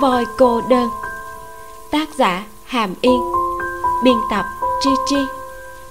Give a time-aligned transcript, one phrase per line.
[0.00, 0.88] voi cô đơn.
[1.90, 3.20] Tác giả hàm yên.
[4.04, 4.44] Biên tập
[4.80, 5.16] chi chi.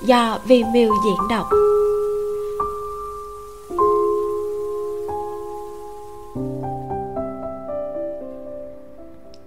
[0.01, 1.49] Do vi miêu diễn đọc.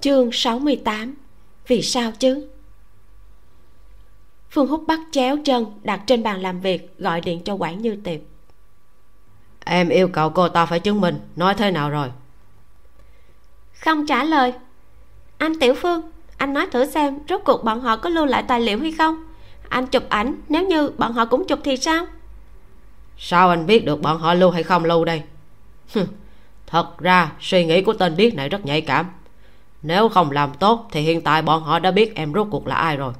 [0.01, 1.15] Chương 68
[1.67, 2.49] vì sao chứ?
[4.51, 7.97] Phương hút bắt chéo chân đặt trên bàn làm việc, gọi điện cho quản như
[8.05, 8.21] tiệp.
[9.65, 12.09] Em yêu cầu cô ta phải chứng minh, nói thế nào rồi?
[13.81, 14.53] Không trả lời.
[15.39, 16.03] Anh tiểu phương,
[16.37, 19.25] anh nói thử xem rốt cuộc bọn họ có lưu lại tài liệu hay không?
[19.69, 22.07] Anh chụp ảnh, nếu như bọn họ cũng chụp thì sao?
[23.19, 25.23] Sao anh biết được bọn họ lưu hay không lưu đây?
[26.67, 29.07] Thật ra suy nghĩ của tên điếc này rất nhạy cảm.
[29.83, 32.75] Nếu không làm tốt thì hiện tại bọn họ đã biết em rốt cuộc là
[32.75, 33.13] ai rồi.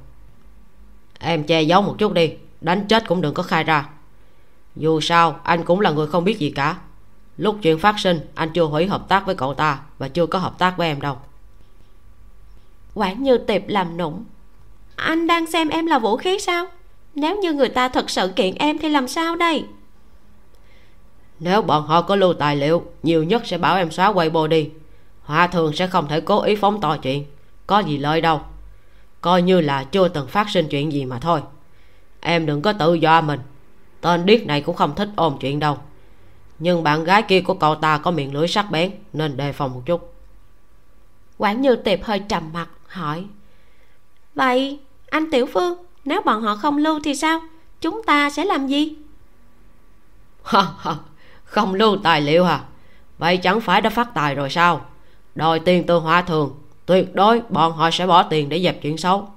[1.19, 3.89] Em che giấu một chút đi, đánh chết cũng đừng có khai ra.
[4.75, 6.77] Dù sao, anh cũng là người không biết gì cả
[7.37, 10.39] lúc chuyện phát sinh anh chưa hủy hợp tác với cậu ta và chưa có
[10.39, 11.17] hợp tác với em đâu.
[12.93, 14.23] Quản như tiệp làm nũng.
[14.95, 16.65] Anh đang xem em là vũ khí sao?
[17.15, 19.65] Nếu như người ta thật sự kiện em thì làm sao đây?
[21.39, 24.69] Nếu bọn họ có lưu tài liệu nhiều nhất sẽ bảo em xóa weibo đi.
[25.23, 27.25] Hòa thường sẽ không thể cố ý phóng to chuyện.
[27.67, 28.41] Có gì lợi đâu.
[29.21, 31.41] Coi như là chưa từng phát sinh chuyện gì mà thôi.
[32.19, 33.39] Em đừng có tự do mình.
[34.01, 35.77] Tên điếc này cũng không thích ôm chuyện đâu
[36.63, 39.73] nhưng bạn gái kia của cậu ta có miệng lưỡi sắc bén nên đề phòng
[39.73, 40.13] một chút.
[41.37, 43.25] Quản như tiệp hơi trầm mặt hỏi
[44.35, 47.41] vậy anh tiểu phương nếu bọn họ không lưu thì sao?
[47.81, 48.95] Chúng ta sẽ làm gì?
[51.43, 52.63] Không lưu tài liệu à
[53.17, 54.85] vậy chẳng phải đã phát tài rồi sao?
[55.35, 58.97] Đòi tiền từ hòa thường tuyệt đối bọn họ sẽ bỏ tiền để dẹp chuyện
[58.97, 59.29] xấu.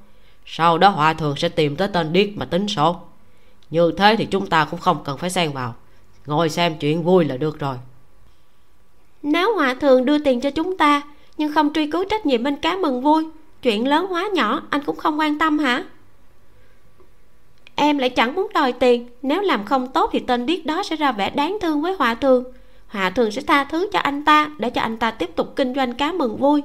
[0.46, 3.00] Sau đó hòa thường sẽ tìm tới tên điếc mà tính số
[3.70, 5.74] như thế thì chúng ta cũng không cần phải xen vào
[6.26, 7.76] ngồi xem chuyện vui là được rồi.
[9.22, 11.02] Nếu hòa thường đưa tiền cho chúng ta,
[11.36, 13.26] nhưng không truy cứu trách nhiệm bên cá mừng vui,
[13.62, 15.84] chuyện lớn hóa nhỏ, anh cũng không quan tâm hả?
[17.74, 20.96] Em lại chẳng muốn đòi tiền, nếu làm không tốt thì tên điếc đó sẽ
[20.96, 22.44] ra vẻ đáng thương với hòa thường.
[22.88, 25.74] Hòa thường sẽ tha thứ cho anh ta, để cho anh ta tiếp tục kinh
[25.74, 26.62] doanh cá mừng vui.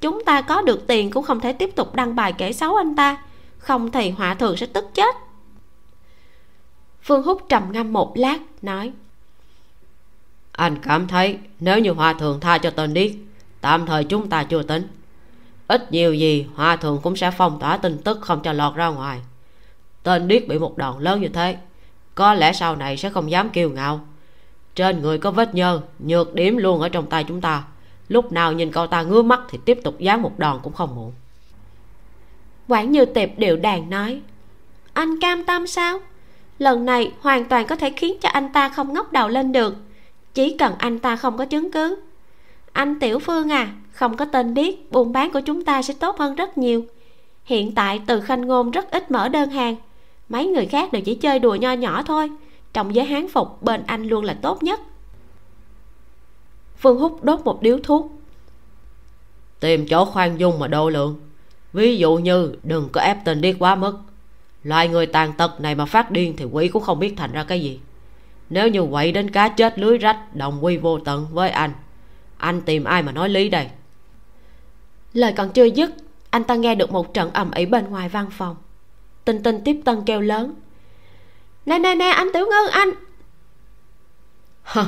[0.00, 2.96] Chúng ta có được tiền cũng không thể tiếp tục đăng bài kể xấu anh
[2.96, 3.16] ta.
[3.58, 5.16] Không thì hòa thường sẽ tức chết
[7.02, 8.92] phương húc trầm ngâm một lát nói.
[10.52, 13.12] Anh cảm thấy nếu như hòa thường tha cho tên điếc
[13.60, 14.88] tạm thời chúng ta chưa tính.
[15.68, 18.88] Ít nhiều gì hòa thường cũng sẽ phong tỏa tin tức không cho lọt ra
[18.88, 19.20] ngoài.
[20.02, 21.56] Tên điếc bị một đòn lớn như thế
[22.14, 24.00] có lẽ sau này sẽ không dám kiêu ngạo.
[24.74, 27.64] Trên người có vết nhơ nhược điểm luôn ở trong tay chúng ta.
[28.08, 30.94] Lúc nào nhìn cậu ta ngứa mắt thì tiếp tục dán một đòn cũng không
[30.94, 31.12] muộn.
[32.68, 34.20] Quản như tiệp đều đàn nói.
[34.92, 35.98] Anh cam tâm sao
[36.60, 39.74] lần này hoàn toàn có thể khiến cho anh ta không ngóc đầu lên được.
[40.34, 42.02] Chỉ cần anh ta không có chứng cứ.
[42.72, 46.18] Anh tiểu phương à không có tên biết buôn bán của chúng ta sẽ tốt
[46.18, 46.84] hơn rất nhiều.
[47.44, 49.76] Hiện tại từ khanh ngôn rất ít mở đơn hàng.
[50.28, 52.30] Mấy người khác đều chỉ chơi đùa nho nhỏ thôi.
[52.72, 54.80] Trong giới hán phục, bên anh luôn là tốt nhất.
[56.76, 58.12] Phương hút đốt một điếu thuốc.
[59.60, 61.20] Tìm chỗ khoan dung mà đo lượng
[61.72, 63.98] ví dụ như đừng có ép tên điếc quá mức
[64.62, 67.44] loại người tàn tật này mà phát điên thì quỷ cũng không biết thành ra
[67.44, 67.80] cái gì.
[68.50, 71.72] Nếu như quậy đến cá chết lưới rách đồng quy vô tận với anh
[72.40, 73.70] anh tìm ai mà nói lý đây?
[75.12, 75.90] Lời còn chưa dứt
[76.30, 78.56] anh ta nghe được một trận ầm ĩ bên ngoài văn phòng.
[79.24, 80.54] Tinh tinh tiếp tân kêu lớn.
[81.66, 82.90] Nè nè nè anh tiểu ngân anh!
[84.62, 84.86] Hơ,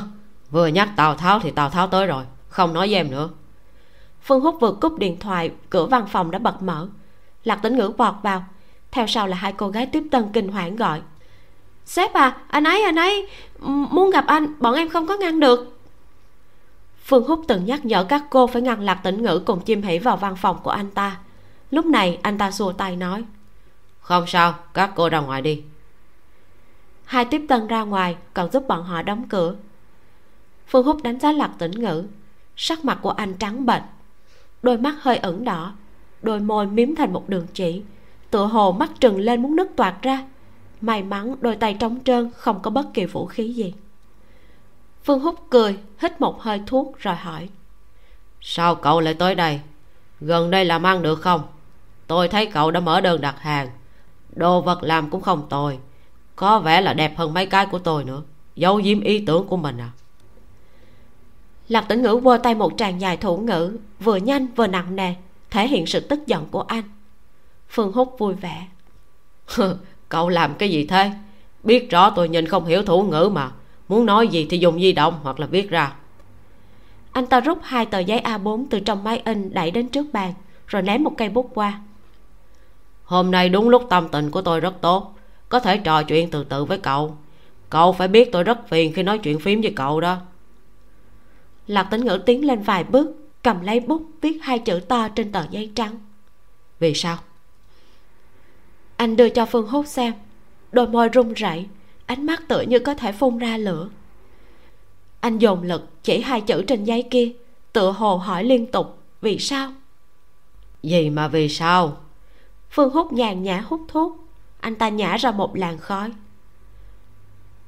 [0.51, 3.31] vừa nhắc tào tháo thì tào tháo tới rồi không nói với em nữa.
[4.23, 6.89] Phương húc vừa cúp điện thoại cửa văn phòng đã bật mở.
[7.45, 8.45] Lạc tính ngữ vọt vào
[8.93, 11.01] theo sau là hai cô gái tiếp tân kinh hoảng gọi.
[11.85, 13.29] Sếp à anh ấy anh ấy
[13.65, 15.79] muốn gặp anh bọn em không có ngăn được.
[17.05, 19.99] Phương húc từng nhắc nhở các cô phải ngăn lạc tĩnh ngữ cùng chim hỉ
[19.99, 21.19] vào văn phòng của anh ta.
[21.71, 23.25] Lúc này anh ta xua tay nói
[24.01, 25.63] không sao các cô ra ngoài đi.
[27.05, 29.55] Hai tiếp tân ra ngoài còn giúp bọn họ đóng cửa.
[30.67, 32.05] Phương húc đánh giá lạc tĩnh ngữ.
[32.57, 33.83] Sắc mặt của anh trắng bệch
[34.63, 35.73] đôi mắt hơi ửng đỏ
[36.23, 37.83] đôi môi miếm thành một đường chỉ
[38.33, 40.25] tựa hồ mắt trừng lên muốn nứt toạc ra.
[40.81, 43.75] May mắn đôi tay trống trơn không có bất kỳ vũ khí gì.
[45.05, 47.49] Phương húc cười hít một hơi thuốc rồi hỏi.
[48.41, 49.61] Sao cậu lại tới đây?
[50.21, 51.43] Gần đây làm ăn được không?
[52.07, 53.69] Tôi thấy cậu đã mở đơn đặt hàng.
[54.37, 55.79] Đồ vật làm cũng không tồi.
[56.37, 58.23] Có vẻ là đẹp hơn mấy cái của tôi nữa.
[58.57, 59.91] Giấu giếm ý tưởng của mình à?
[61.69, 65.15] Lạc tĩnh ngữ vơ tay một tràng dài thủ ngữ vừa nhanh vừa nặng nề
[65.51, 66.85] thể hiện sự tức giận của anh
[67.73, 68.67] phương húc vui vẻ.
[70.09, 71.11] Cậu làm cái gì thế?
[71.63, 73.51] Biết rõ tôi nhìn không hiểu thủ ngữ mà.
[73.89, 75.93] Muốn nói gì thì dùng di động hoặc là viết ra.
[77.13, 80.07] Anh ta rút hai tờ giấy a 4 từ trong máy in đẩy đến trước
[80.13, 80.35] bàn,
[80.67, 81.81] rồi ném một cây bút qua.
[83.05, 85.15] Hôm nay đúng lúc tâm tình của tôi rất tốt.
[85.49, 87.17] Có thể trò chuyện từ từ với cậu.
[87.71, 90.17] Cậu phải biết tôi rất phiền khi nói chuyện phím với cậu đó.
[91.67, 93.11] Lạc tính ngữ tiến lên vài bước,
[93.43, 95.99] cầm lấy bút viết hai chữ to trên tờ giấy trắng.
[96.81, 97.19] Vì sao?
[98.97, 100.13] Anh đưa cho phương hút xem.
[100.73, 101.67] Đôi môi run rẩy
[102.07, 103.89] ánh mắt tựa như có thể phun ra lửa.
[105.21, 107.33] Anh dồn lực chỉ hai chữ trên giấy kia
[107.73, 109.73] tựa hồ hỏi liên tục vì sao?
[110.83, 111.97] Gì mà vì sao?
[112.71, 114.17] Phương hút nhàn nhã hút thuốc.
[114.61, 116.13] Anh ta nhả ra một làn khói.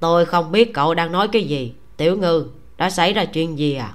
[0.00, 1.75] Tôi không biết cậu đang nói cái gì.
[1.97, 3.94] Tiểu ngư đã xảy ra chuyện gì à?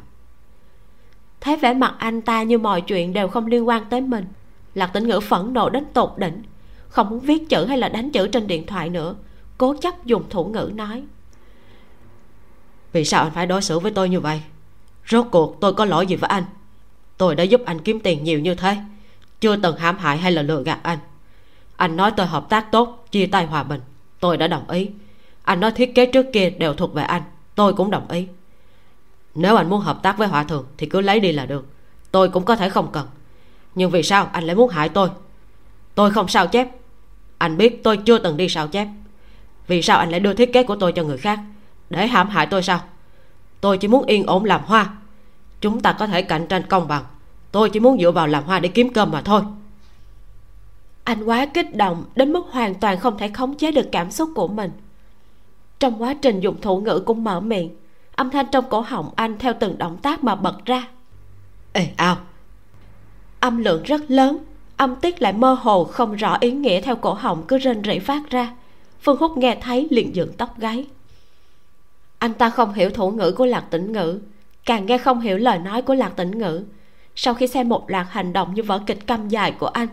[1.42, 4.26] Thấy vẻ mặt anh ta như mọi chuyện đều không liên quan tới mình
[4.76, 6.44] lạc tĩnh ngữ phẫn nộ đến tột đỉnh
[6.90, 9.16] không muốn viết chữ hay là đánh chữ trên điện thoại nữa.
[9.58, 11.04] Cố chấp dùng thủ ngữ nói.
[12.92, 14.42] Vì sao anh phải đối xử với tôi như vậy?
[15.08, 16.44] Rốt cuộc tôi có lỗi gì với anh?
[17.18, 18.78] Tôi đã giúp anh kiếm tiền nhiều như thế.
[19.42, 21.00] Chưa từng hãm hại hay là lừa gạt anh.
[21.76, 23.82] Anh nói tôi hợp tác tốt, chia tay hòa bình.
[24.20, 24.90] Tôi đã đồng ý.
[25.44, 27.22] Anh nói thiết kế trước kia đều thuộc về anh.
[27.56, 28.28] Tôi cũng đồng ý.
[29.36, 31.66] Nếu anh muốn hợp tác với hòa thượng thì cứ lấy đi là được.
[32.12, 33.08] Tôi cũng có thể không cần.
[33.76, 35.10] Nhưng vì sao anh lại muốn hại tôi?
[35.96, 36.79] Tôi không sao chép
[37.40, 38.88] anh biết tôi chưa từng đi sao chép?
[39.68, 41.40] Vì sao anh lại đưa thiết kế của tôi cho người khác?
[41.90, 42.82] Để hãm hại tôi sao?
[43.62, 44.94] Tôi chỉ muốn yên ổn làm hoa.
[45.62, 47.04] Chúng ta có thể cạnh tranh công bằng.
[47.52, 49.42] Tôi chỉ muốn dựa vào làm hoa để kiếm cơm mà thôi.
[51.04, 54.30] Anh quá kích động đến mức hoàn toàn không thể khống chế được cảm xúc
[54.36, 54.72] của mình.
[55.80, 57.76] Trong quá trình dùng thủ ngữ cũng mở miệng
[58.20, 60.88] âm thanh trong cổ họng anh theo từng động tác mà bật ra.
[61.74, 62.18] Ê ao.
[63.40, 64.38] Âm lượng rất lớn
[64.80, 68.00] âm tiết lại mơ hồ, không rõ ý nghĩa theo cổ họng cứ rên rỉ
[68.00, 68.54] phát ra.
[69.02, 70.86] Phương húc nghe thấy liền dựng tóc gáy.
[72.18, 74.20] Anh ta không hiểu thủ ngữ của lạc tĩnh ngữ,
[74.66, 76.64] càng nghe không hiểu lời nói của lạc tĩnh ngữ.
[77.16, 79.88] Sau khi xem một loạt hành động như vở kịch căm dài của anh,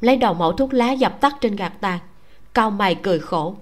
[0.00, 1.98] lấy đầu mẫu thuốc lá dập tắt trên gạt tàn,
[2.54, 3.54] cau mày cười khổ.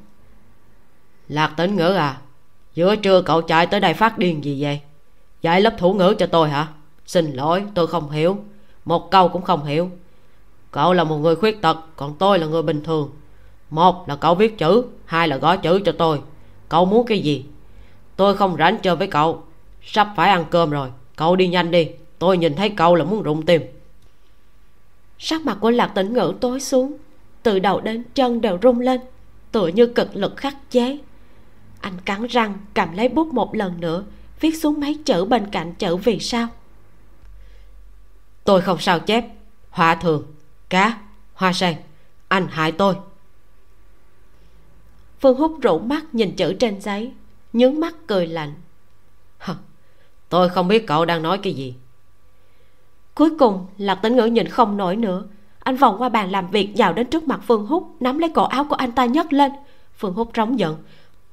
[1.29, 2.17] Lạc tĩnh ngữ à
[2.75, 4.81] giữa trưa cậu chạy tới đây phát điên gì vậy?
[5.43, 6.67] Dạy lớp thủ ngữ cho tôi hả?
[7.07, 8.37] Xin lỗi, tôi không hiểu.
[8.85, 9.91] Một câu cũng không hiểu
[10.71, 13.11] cậu là một người khuyết tật, còn tôi là người bình thường.
[13.71, 16.21] Một là cậu viết chữ, hai là gõ chữ cho tôi.
[16.69, 17.45] Cậu muốn cái gì?
[18.17, 19.43] Tôi không rảnh chơi với cậu.
[19.83, 21.89] Sắp phải ăn cơm rồi, cậu đi nhanh đi.
[22.19, 23.63] Tôi nhìn thấy cậu là muốn rụng tim
[25.19, 26.97] sắc mặt của lạc tĩnh ngữ tối xuống.
[27.43, 29.01] Từ đầu đến chân đều rung lên,
[29.53, 30.99] tựa như cực lực khắc chế.
[31.81, 34.05] Anh cắn răng, cầm lấy bút một lần nữa,
[34.41, 36.49] viết xuống mấy chữ bên cạnh chữ vì sao?
[38.45, 39.25] Tôi không sao chép
[39.71, 40.27] hòa thường
[40.69, 40.99] cá
[41.35, 41.77] hoa sen
[42.29, 42.95] anh hại tôi.
[45.21, 47.13] Phương hút rủ mắt nhìn chữ trên giấy
[47.53, 48.55] nhướng mắt cười lạnh.
[49.39, 49.55] Hờ,
[50.29, 51.75] tôi không biết cậu đang nói cái gì.
[53.15, 55.25] Cuối cùng lạc tĩnh ngữ nhìn không nổi nữa.
[55.59, 58.45] Anh vòng qua bàn làm việc vào đến trước mặt phương hút nắm lấy cổ
[58.45, 59.53] áo của anh ta nhấc lên.
[59.97, 60.77] Phương hút trống giận.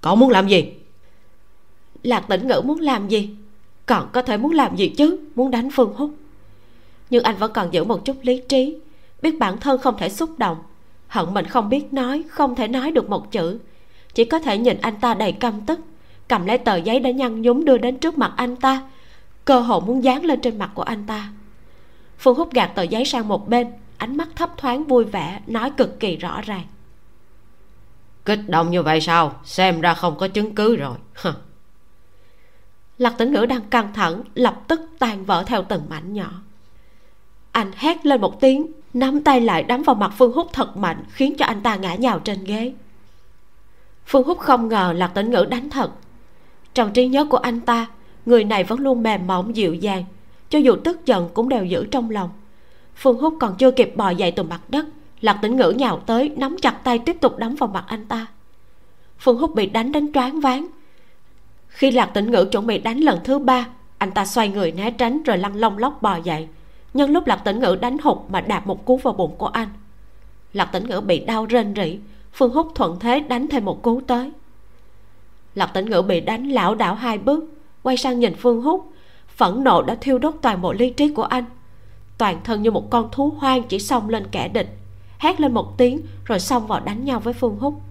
[0.01, 0.73] Cậu muốn làm gì?
[2.03, 3.35] Lạc tĩnh ngữ muốn làm gì?
[3.85, 5.19] Còn có thể muốn làm gì chứ?
[5.35, 6.11] Muốn đánh phương hút
[7.09, 8.77] nhưng anh vẫn còn giữ một chút lý trí
[9.21, 10.57] biết bản thân không thể xúc động.
[11.07, 13.59] Hận mình không biết nói không thể nói được một chữ.
[14.13, 15.79] Chỉ có thể nhìn anh ta đầy căm tức.
[16.27, 18.81] Cầm lấy tờ giấy đã nhăn nhúm đưa đến trước mặt anh ta.
[19.45, 21.29] Cơ hội muốn dán lên trên mặt của anh ta.
[22.17, 23.67] Phương hút gạt tờ giấy sang một bên.
[23.97, 26.63] Ánh mắt thấp thoáng vui vẻ nói cực kỳ rõ ràng.
[28.25, 29.39] Kích động như vậy sao?
[29.43, 30.97] Xem ra không có chứng cứ rồi.
[32.97, 36.31] Lạc tĩnh ngữ đang căng thẳng lập tức tan vỡ theo từng mảnh nhỏ.
[37.51, 41.03] Anh hét lên một tiếng nắm tay lại đấm vào mặt phương hút thật mạnh,
[41.09, 42.73] khiến cho anh ta ngã nhào trên ghế.
[44.05, 45.91] Phương hút không ngờ lạc tĩnh ngữ đánh thật.
[46.73, 47.87] Trong trí nhớ của anh ta,
[48.25, 50.03] người này vẫn luôn mềm mỏng, dịu dàng,
[50.49, 52.29] cho dù tức giận cũng đều giữ trong lòng.
[52.95, 54.85] Phương hút còn chưa kịp bò dậy từ mặt đất,
[55.21, 58.25] lạc tĩnh ngữ nhào tới, nắm chặt tay tiếp tục đấm vào mặt anh ta.
[59.19, 60.67] Phương hút bị đánh đến choáng váng.
[61.67, 64.91] Khi lạc tĩnh ngữ chuẩn bị đánh lần thứ ba, anh ta xoay người né
[64.91, 66.47] tránh rồi lăn lông lóc bò dậy
[66.95, 69.69] nhân lúc lạc tĩnh ngữ đánh hụt mà đạp một cú vào bụng của anh
[70.55, 71.99] lạc tĩnh ngữ bị đau rên rỉ.
[72.33, 74.31] Phương húc thuận thế đánh thêm một cú tới.
[75.55, 77.43] Lạc tĩnh ngữ bị đánh lảo đảo hai bước
[77.83, 78.91] quay sang nhìn phương húc,
[79.27, 81.45] phẫn nộ đã thiêu đốt toàn bộ lý trí của anh.
[82.17, 84.77] Toàn thân như một con thú hoang chỉ xông lên kẻ địch
[85.17, 87.81] hét lên một tiếng rồi xông vào đánh nhau với phương húc.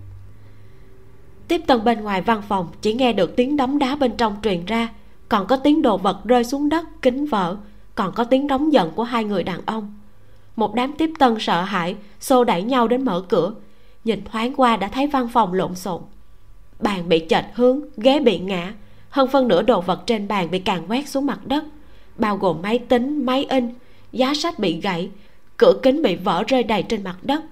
[1.48, 4.64] tiếp tân bên ngoài văn phòng chỉ nghe được tiếng đấm đá bên trong truyền
[4.64, 4.88] ra
[5.28, 7.56] còn có tiếng đồ vật rơi xuống đất kính vỡ
[7.94, 9.94] còn có tiếng đóng giận của hai người đàn ông.
[10.56, 13.54] Một đám tiếp tân sợ hãi, xô đẩy nhau đến mở cửa.
[14.04, 16.02] Nhìn thoáng qua đã thấy văn phòng lộn xộn.
[16.80, 18.74] Bàn bị chệch hướng, ghế bị ngã.
[19.10, 21.64] Hơn phân nửa đồ vật trên bàn bị càn quét xuống mặt đất.
[22.18, 23.74] Bao gồm máy tính, máy in,
[24.12, 25.10] giá sách bị gãy,
[25.56, 27.42] cửa kính bị vỡ rơi đầy trên mặt đất.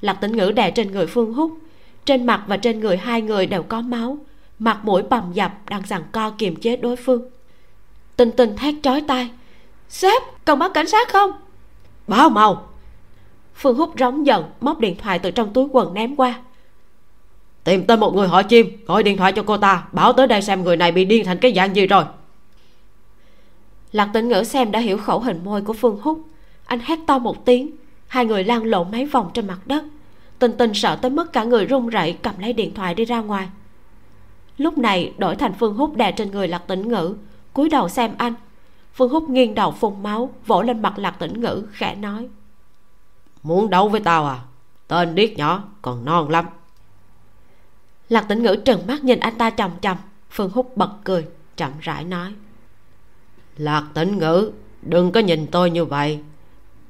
[0.00, 1.58] Lạc tĩnh ngữ đè trên người phương hút
[2.04, 4.18] trên mặt và trên người hai người đều có máu.
[4.58, 7.22] Mặt mũi bầm dập, đang giằng co kiềm chế đối phương.
[8.16, 9.30] Tinh tinh thét chói tai
[9.90, 11.30] sếp cần báo cảnh sát không?
[12.08, 12.68] Báo mau.
[13.54, 16.40] Phương hút rống giận móc điện thoại từ trong túi quần ném qua.
[17.64, 20.42] Tìm tên một người họ chim gọi điện thoại cho cô ta báo tới đây
[20.42, 22.04] xem người này bị điên thành cái dạng gì rồi.
[23.92, 26.20] Lạc tĩnh ngữ xem đã hiểu khẩu hình môi của phương hút
[26.66, 27.70] anh hét to một tiếng
[28.06, 29.84] hai người lăn lộn mấy vòng trên mặt đất.
[30.38, 33.20] Tình tình sợ tới mức cả người run rẩy cầm lấy điện thoại đi ra
[33.20, 33.48] ngoài.
[34.58, 37.14] Lúc này đổi thành phương hút đè trên người lạc tĩnh ngữ
[37.52, 38.34] cúi đầu xem anh
[38.94, 42.28] phương hút nghiêng đầu phun máu vỗ lên mặt lạc tĩnh ngữ khẽ nói.
[43.42, 44.40] Muốn đấu với tao à?
[44.88, 46.46] Tên điếc nhỏ còn non lắm.
[48.08, 49.96] Lạc tĩnh ngữ trừng mắt nhìn anh ta chằm chằm.
[50.30, 52.34] Phương hút bật cười chậm rãi nói.
[53.56, 56.20] Lạc tĩnh ngữ đừng có nhìn tôi như vậy.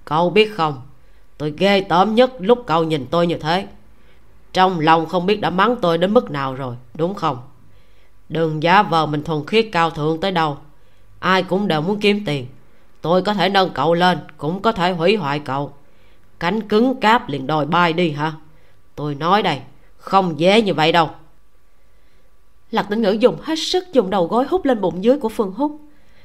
[0.05, 0.83] Cậu biết không?
[1.39, 3.69] Tôi ghê tởm nhất lúc cậu nhìn tôi như thế.
[4.53, 7.39] Trong lòng không biết đã mắng tôi đến mức nào rồi đúng không?
[8.29, 10.59] Đừng giả vờ mình thuần khiết cao thượng tới đâu
[11.21, 12.47] ai cũng đều muốn kiếm tiền.
[13.01, 15.73] Tôi có thể nâng cậu lên, cũng có thể hủy hoại cậu.
[16.41, 18.33] Cánh cứng cáp liền đòi bay đi hả?
[18.95, 19.61] Tôi nói đây,
[19.97, 21.11] không dễ như vậy đâu.
[22.71, 25.53] Lạc tĩnh ngữ dùng hết sức dùng đầu gối hút lên bụng dưới của phương
[25.53, 25.81] hút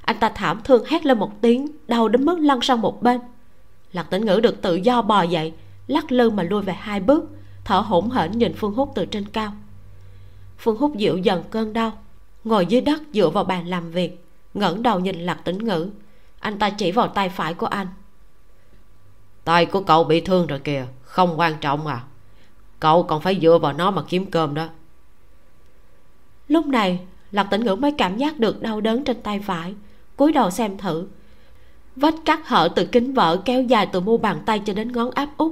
[0.05, 3.21] anh ta thảm thương hét lên một tiếng, đau đến mức lăn sang một bên.
[3.91, 5.53] Lạc tĩnh ngữ được tự do bò dậy,
[5.87, 7.25] lắc lư mà lui về hai bước,
[7.63, 9.53] thở hổn hển nhìn phương hút từ trên cao.
[10.57, 11.91] Phương hút dịu dần cơn đau,
[12.43, 14.25] ngồi dưới đất dựa vào bàn làm việc
[14.55, 15.89] ngẩng đầu nhìn lạc tĩnh ngữ.
[16.39, 17.88] Anh ta chỉ vào tay phải của anh.
[19.43, 22.03] Tay của cậu bị thương rồi kìa, không quan trọng à.
[22.79, 24.67] Cậu còn phải dựa vào nó mà kiếm cơm đó.
[26.47, 27.00] Lúc này,
[27.31, 29.74] lạc tĩnh ngữ mới cảm giác được đau đớn trên tay phải,
[30.15, 31.07] cúi đầu xem thử.
[31.95, 35.12] Vết cắt hở từ kính vỡ kéo dài từ mu bàn tay cho đến ngón
[35.12, 35.51] áp út.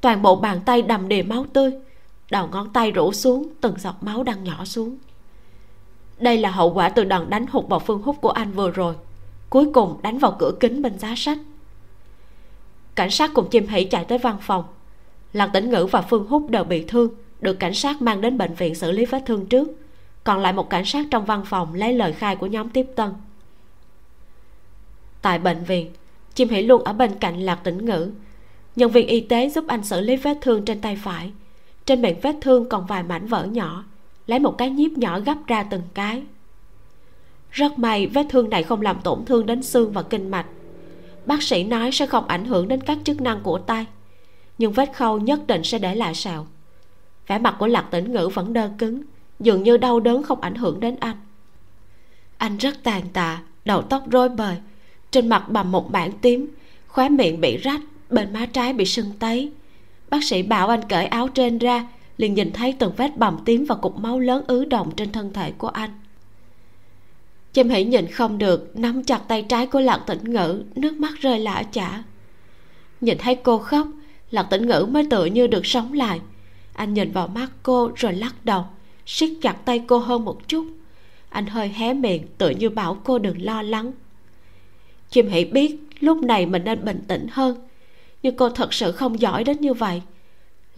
[0.00, 1.72] Toàn bộ bàn tay đầm đìa máu tươi,
[2.30, 4.98] đầu ngón tay rũ xuống, từng giọt máu đang nhỏ xuống
[6.20, 8.94] đây là hậu quả từ đòn đánh hụt vào phương hút của anh vừa rồi.
[9.50, 11.38] Cuối cùng đánh vào cửa kính bên giá sách.
[12.94, 14.64] Cảnh sát cùng chim hỉ chạy tới văn phòng.
[15.32, 17.10] Lạc tĩnh ngữ và phương hút đều bị thương,
[17.40, 19.68] được cảnh sát mang đến bệnh viện xử lý vết thương trước.
[20.24, 23.10] Còn lại một cảnh sát trong văn phòng lấy lời khai của nhóm tiếp tân.
[25.22, 25.92] Tại bệnh viện,
[26.34, 28.10] chim hỉ luôn ở bên cạnh lạc tĩnh ngữ.
[28.76, 31.32] Nhân viên y tế giúp anh xử lý vết thương trên tay phải.
[31.86, 33.84] Trên miệng vết thương còn vài mảnh vỡ nhỏ
[34.28, 36.22] lấy một cái nhíp nhỏ gấp ra từng cái.
[37.50, 40.46] Rất may vết thương này không làm tổn thương đến xương và kinh mạch.
[41.26, 43.86] Bác sĩ nói sẽ không ảnh hưởng đến các chức năng của tay,
[44.58, 46.46] nhưng vết khâu nhất định sẽ để lại sẹo.
[47.26, 49.02] Vẻ mặt của lạc tĩnh ngữ vẫn đơ cứng,
[49.40, 51.16] dường như đau đớn không ảnh hưởng đến anh.
[52.38, 54.56] Anh rất tàn tạ, đầu tóc rối bời,
[55.10, 56.48] trên mặt bầm một bảng tím,
[56.88, 57.80] khóe miệng bị rách,
[58.10, 59.52] bên má trái bị sưng tấy.
[60.10, 63.64] Bác sĩ bảo anh cởi áo trên ra liền nhìn thấy từng vết bầm tím
[63.64, 65.90] và cục máu lớn ứ động trên thân thể của anh.
[67.52, 71.14] Chim hỉ nhìn không được, nắm chặt tay trái của lạc tĩnh ngữ, nước mắt
[71.20, 72.02] rơi lã chả.
[73.00, 73.88] Nhìn thấy cô khóc,
[74.30, 76.20] lạc tĩnh ngữ mới tựa như được sống lại.
[76.72, 78.64] Anh nhìn vào mắt cô rồi lắc đầu,
[79.06, 80.66] siết chặt tay cô hơn một chút.
[81.28, 83.92] Anh hơi hé miệng tựa như bảo cô đừng lo lắng.
[85.10, 87.68] Chim hỉ biết lúc này mình nên bình tĩnh hơn,
[88.22, 90.02] nhưng cô thật sự không giỏi đến như vậy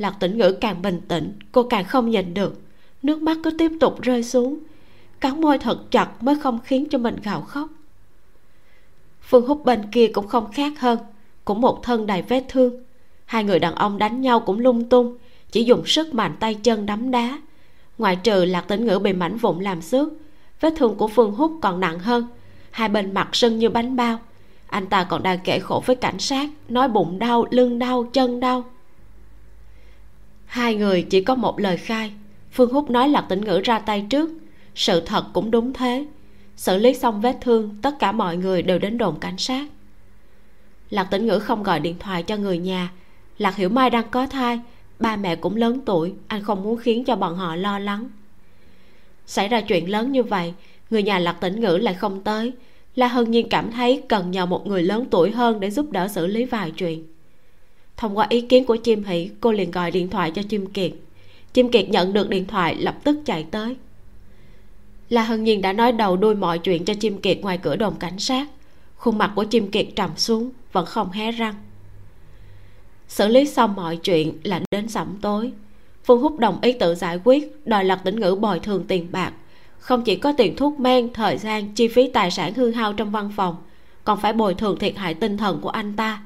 [0.01, 2.61] lạc tĩnh ngữ càng bình tĩnh, cô càng không nhìn được.
[3.03, 4.59] Nước mắt cứ tiếp tục rơi xuống.
[5.21, 7.69] Cắn môi thật chặt mới không khiến cho mình gào khóc.
[9.23, 10.99] Phương hút bên kia cũng không khác hơn,
[11.45, 12.85] cũng một thân đầy vết thương.
[13.25, 15.17] Hai người đàn ông đánh nhau cũng lung tung,
[15.51, 17.39] chỉ dùng sức mạnh tay chân đấm đá.
[17.99, 20.09] Ngoại trừ lạc tĩnh ngữ bị mảnh vụn làm xước,
[20.61, 22.27] vết thương của phương hút còn nặng hơn.
[22.71, 24.19] Hai bên mặt sưng như bánh bao.
[24.67, 28.41] Anh ta còn đang kể khổ với cảnh sát, nói bụng đau, lưng đau, chân
[28.41, 28.65] đau
[30.51, 32.13] hai người chỉ có một lời khai.
[32.53, 34.31] Phương húc nói lạc tĩnh ngữ ra tay trước.
[34.75, 36.07] Sự thật cũng đúng thế.
[36.57, 39.69] Xử lý xong vết thương, tất cả mọi người đều đến đồn cảnh sát.
[40.91, 42.93] Lạc tĩnh ngữ không gọi điện thoại cho người nhà.
[43.39, 44.61] Lạc hiểu mai đang có thai,
[44.99, 48.09] ba mẹ cũng lớn tuổi, anh không muốn khiến cho bọn họ lo lắng.
[49.27, 50.55] Xảy ra chuyện lớn như vậy,
[50.91, 52.53] người nhà lạc tĩnh ngữ lại không tới.
[52.95, 56.09] La hân nhiên cảm thấy cần nhờ một người lớn tuổi hơn để giúp đỡ
[56.09, 57.10] xử lý vài chuyện
[58.01, 60.93] thông qua ý kiến của chim hỷ, cô liền gọi điện thoại cho chim kiệt.
[61.53, 63.77] Chim kiệt nhận được điện thoại, lập tức chạy tới.
[65.09, 67.95] La hân nhiên đã nói đầu đuôi mọi chuyện cho chim kiệt ngoài cửa đồn
[67.95, 68.49] cảnh sát.
[68.97, 71.55] Khuôn mặt của chim kiệt trầm xuống, vẫn không hé răng.
[73.09, 75.53] Xử lý xong mọi chuyện là đến sẩm tối.
[76.05, 79.33] Phương húc đồng ý tự giải quyết, đòi lật tỉnh ngữ bồi thường tiền bạc.
[79.79, 83.11] Không chỉ có tiền thuốc men, thời gian, chi phí tài sản hư hao trong
[83.11, 83.57] văn phòng,
[84.05, 86.23] còn phải bồi thường thiệt hại tinh thần của anh ta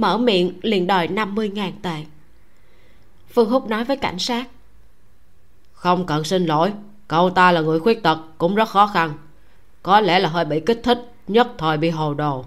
[0.00, 2.04] mở miệng liền đòi 50.000 tệ.
[3.34, 4.48] Phương húc nói với cảnh sát.
[5.72, 6.72] Không cần xin lỗi
[7.08, 9.12] cậu ta là người khuyết tật cũng rất khó khăn.
[9.82, 12.44] Có lẽ là hơi bị kích thích nhất thời bị hồ đồ.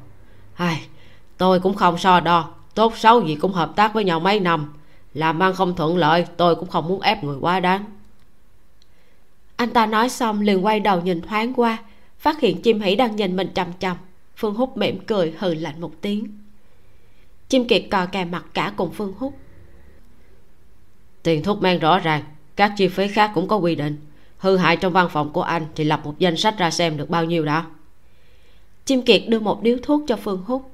[0.56, 0.82] Ai
[1.38, 4.74] tôi cũng không so đo tốt xấu gì cũng hợp tác với nhau mấy năm.
[5.14, 7.86] Làm ăn không thuận lợi tôi cũng không muốn ép người quá đáng.
[9.56, 11.78] Anh ta nói xong liền quay đầu nhìn thoáng qua
[12.20, 13.98] phát hiện chim hỉ đang nhìn mình chằm chằm.
[14.36, 16.41] Phương húc mỉm cười hừ lạnh một tiếng
[17.52, 19.34] chim kiệt cò kè mặt cả cùng phương húc.
[21.24, 22.24] Tiền thuốc men rõ ràng
[22.56, 23.98] các chi phí khác cũng có quy định.
[24.38, 27.10] Hư hại trong văn phòng của anh thì lập một danh sách ra xem được
[27.10, 27.66] bao nhiêu đã.
[28.86, 30.72] Chim kiệt đưa một điếu thuốc cho phương húc.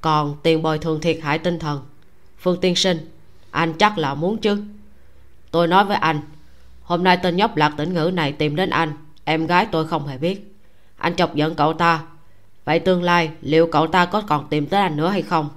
[0.00, 1.82] Còn tiền bồi thường thiệt hại tinh thần.
[2.38, 3.10] Phương tiên sinh
[3.50, 4.62] anh chắc là muốn chứ?
[5.50, 6.20] Tôi nói với anh
[6.82, 8.92] hôm nay tên nhóc lạc tỉnh ngữ này tìm đến anh
[9.24, 10.56] em gái tôi không hề biết.
[10.96, 12.02] Anh chọc giận cậu ta
[12.64, 15.48] vậy tương lai, liệu cậu ta có còn tìm tới anh nữa hay không?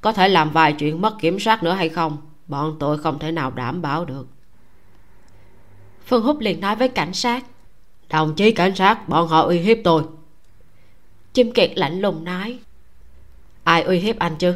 [0.00, 2.16] Có thể làm vài chuyện mất kiểm soát nữa hay không?
[2.46, 4.26] Bọn tôi không thể nào đảm bảo được.
[6.06, 7.44] Phương húc liền nói với cảnh sát.
[8.08, 10.02] Đồng chí cảnh sát, bọn họ uy hiếp tôi.
[11.32, 12.58] Chim kiệt lạnh lùng nói.
[13.64, 14.54] Ai uy hiếp anh chứ?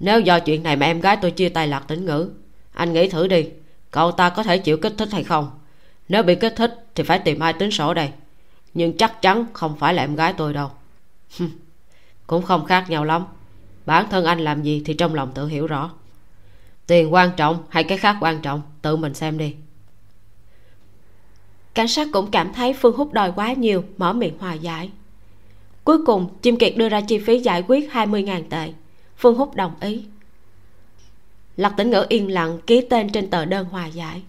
[0.00, 2.30] Nếu do chuyện này mà em gái tôi chia tay lạc tính ngữ,
[2.72, 3.48] anh nghĩ thử đi,
[3.90, 5.50] cậu ta có thể chịu kích thích hay không?
[6.08, 8.10] Nếu bị kích thích thì phải tìm ai tính sổ đây.
[8.74, 10.70] Nhưng chắc chắn không phải là em gái tôi đâu.
[12.26, 13.24] cũng không khác nhau lắm.
[13.86, 15.90] Bản thân anh làm gì thì trong lòng tự hiểu rõ.
[16.86, 19.54] Tiền quan trọng hay cái khác quan trọng, tự mình xem đi.
[21.74, 24.90] Cảnh sát cũng cảm thấy phương hút đòi quá nhiều, mở miệng hòa giải.
[25.84, 28.72] Cuối cùng, chim kiệt đưa ra chi phí giải quyết 20.000 tệ.
[29.16, 30.04] Phương hút đồng ý.
[31.56, 34.22] Lạc tĩnh ngữ yên lặng, ký tên trên tờ đơn hòa giải.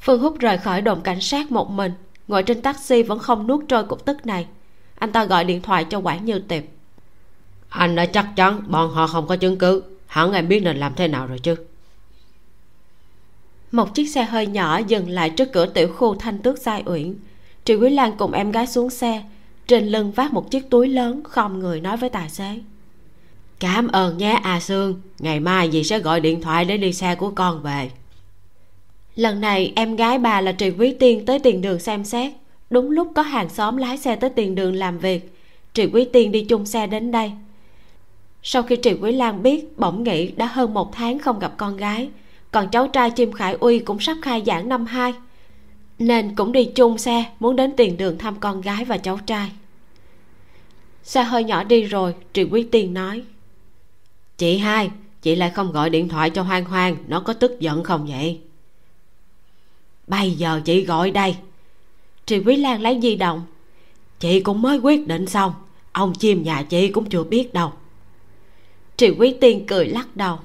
[0.00, 1.92] Phương hút rời khỏi đồn cảnh sát một mình,
[2.28, 4.46] ngồi trên taxi vẫn không nuốt trôi cục tức này
[4.98, 6.64] anh ta gọi điện thoại cho quản như tiệp.
[7.68, 9.82] Anh đã chắc chắn bọn họ không có chứng cứ.
[10.06, 11.56] Hẳn em biết nên làm thế nào rồi chứ?
[13.72, 17.14] Một chiếc xe hơi nhỏ dừng lại trước cửa tiểu khu thanh tước giai uyển.
[17.64, 19.22] Triệu quý lan cùng em gái xuống xe.
[19.66, 22.58] Trên lưng vác một chiếc túi lớn không người nói với tài xế.
[23.58, 25.00] Cảm ơn nhé a sương.
[25.18, 27.90] Ngày mai dì sẽ gọi điện thoại để đi xe của con về.
[29.16, 32.32] Lần này em gái bà là triệu quý tiên tới tiền đường xem xét
[32.70, 35.32] đúng lúc có hàng xóm lái xe tới tiền đường làm việc
[35.72, 37.32] triệu quý tiên đi chung xe đến đây.
[38.42, 41.76] Sau khi triệu quý lan biết, bỗng nghĩ đã hơn một tháng không gặp con
[41.76, 42.08] gái,
[42.50, 45.14] còn cháu trai chim khải uy cũng sắp khai giảng năm hai,
[45.98, 49.50] nên cũng đi chung xe muốn đến tiền đường thăm con gái và cháu trai.
[51.02, 53.22] Xe hơi nhỏ đi rồi triệu quý tiên nói,
[54.38, 54.90] chị hai,
[55.22, 58.40] chị lại không gọi điện thoại cho hoang hoang, nó có tức giận không vậy?
[60.06, 61.36] Bây giờ chị gọi đây.
[62.28, 63.42] Trì quý lan lấy di động.
[64.20, 65.52] Chị cũng mới quyết định xong,
[65.92, 67.72] ông chim nhà chị cũng chưa biết đâu.
[68.96, 70.38] Trì quý tiên cười lắc đầu.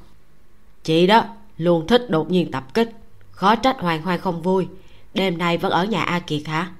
[0.84, 1.26] Chị đó
[1.58, 2.89] luôn thích đột nhiên tập kích,
[3.32, 4.67] khó trách hoàng Hoàng không vui,
[5.13, 6.72] đêm nay vẫn ở nhà a kiệt hả?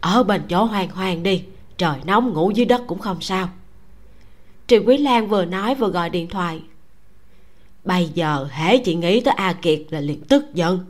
[0.00, 1.42] Ở bên chỗ hoàng Hoàng đi,
[1.78, 3.48] trời nóng ngủ dưới đất cũng không sao.
[4.68, 6.60] Trì quý lan vừa nói vừa gọi điện thoại.
[7.84, 10.80] Bây giờ hễ chị nghĩ tới a kiệt là liền tức giận,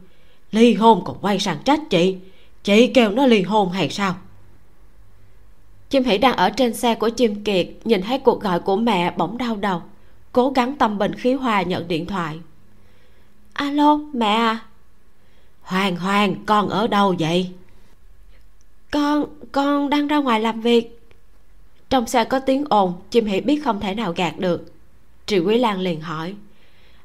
[0.52, 2.16] ly hôn còn quay sang trách chị
[2.64, 4.14] chị kêu nó ly hôn hay sao?
[5.90, 9.14] Chim hỷ đang ở trên xe của chim kiệt nhìn thấy cuộc gọi của mẹ
[9.16, 9.82] bỗng đau đầu
[10.32, 12.40] cố gắng tâm bình khí hòa nhận điện thoại.
[13.52, 14.58] Alo mẹ à?
[15.62, 17.50] Hoàng hoàng con ở đâu vậy?
[18.90, 21.00] Con con đang ra ngoài làm việc.
[21.90, 24.72] Trong xe có tiếng ồn chim hỷ biết không thể nào gạt được.
[25.26, 26.34] Triệu quý lan liền hỏi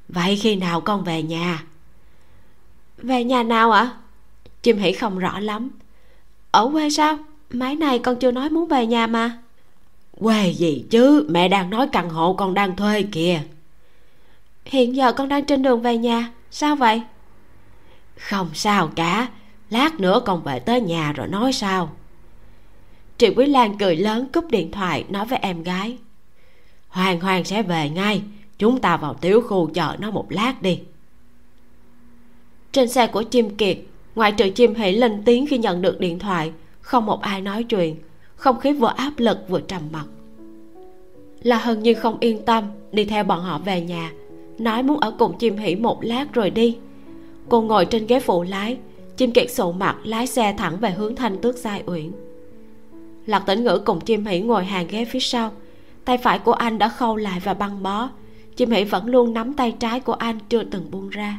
[0.10, 1.63] vậy khi nào con về nhà?
[2.98, 3.91] Về nhà nào ạ
[4.63, 5.70] chim hỷ không rõ lắm.
[6.52, 7.17] Ở quê sao?
[7.50, 9.38] Máy này con chưa nói muốn về nhà mà.
[10.20, 11.26] Quê gì chứ?
[11.30, 13.41] Mẹ đang nói căn hộ con đang thuê kìa.
[14.65, 16.32] Hiện giờ con đang trên đường về nhà.
[16.52, 17.02] Sao vậy?
[18.17, 19.28] Không sao cả.
[19.70, 21.89] Lát nữa con về tới nhà rồi nói sao.
[23.17, 25.98] Triệu quý lan cười lớn cúp điện thoại nói với em gái.
[26.89, 28.22] Hoàng hoàng sẽ về ngay.
[28.58, 30.80] Chúng ta vào tiểu khu chờ nó một lát đi.
[32.72, 33.78] Trên xe của chim kiệt
[34.18, 36.52] ngoại trừ chim hỉ lên tiếng khi nhận được điện thoại,
[36.82, 37.96] không một ai nói chuyện.
[38.36, 40.06] Không khí vừa áp lực vừa trầm mặc.
[41.44, 44.12] Là hân như không yên tâm, đi theo bọn họ về nhà.
[44.60, 46.78] Nói muốn ở cùng chim hỉ một lát rồi đi.
[47.50, 48.78] Cô ngồi trên ghế phụ lái,
[49.18, 52.12] chim kiệt sụ mặt lái xe thẳng về hướng thanh tước giai uyển.
[53.26, 55.52] Lạc tĩnh ngữ cùng chim hỉ ngồi hàng ghế phía sau.
[56.06, 58.10] Tay phải của anh đã khâu lại và băng bó.
[58.56, 61.38] Chim hỉ vẫn luôn nắm tay trái của anh chưa từng buông ra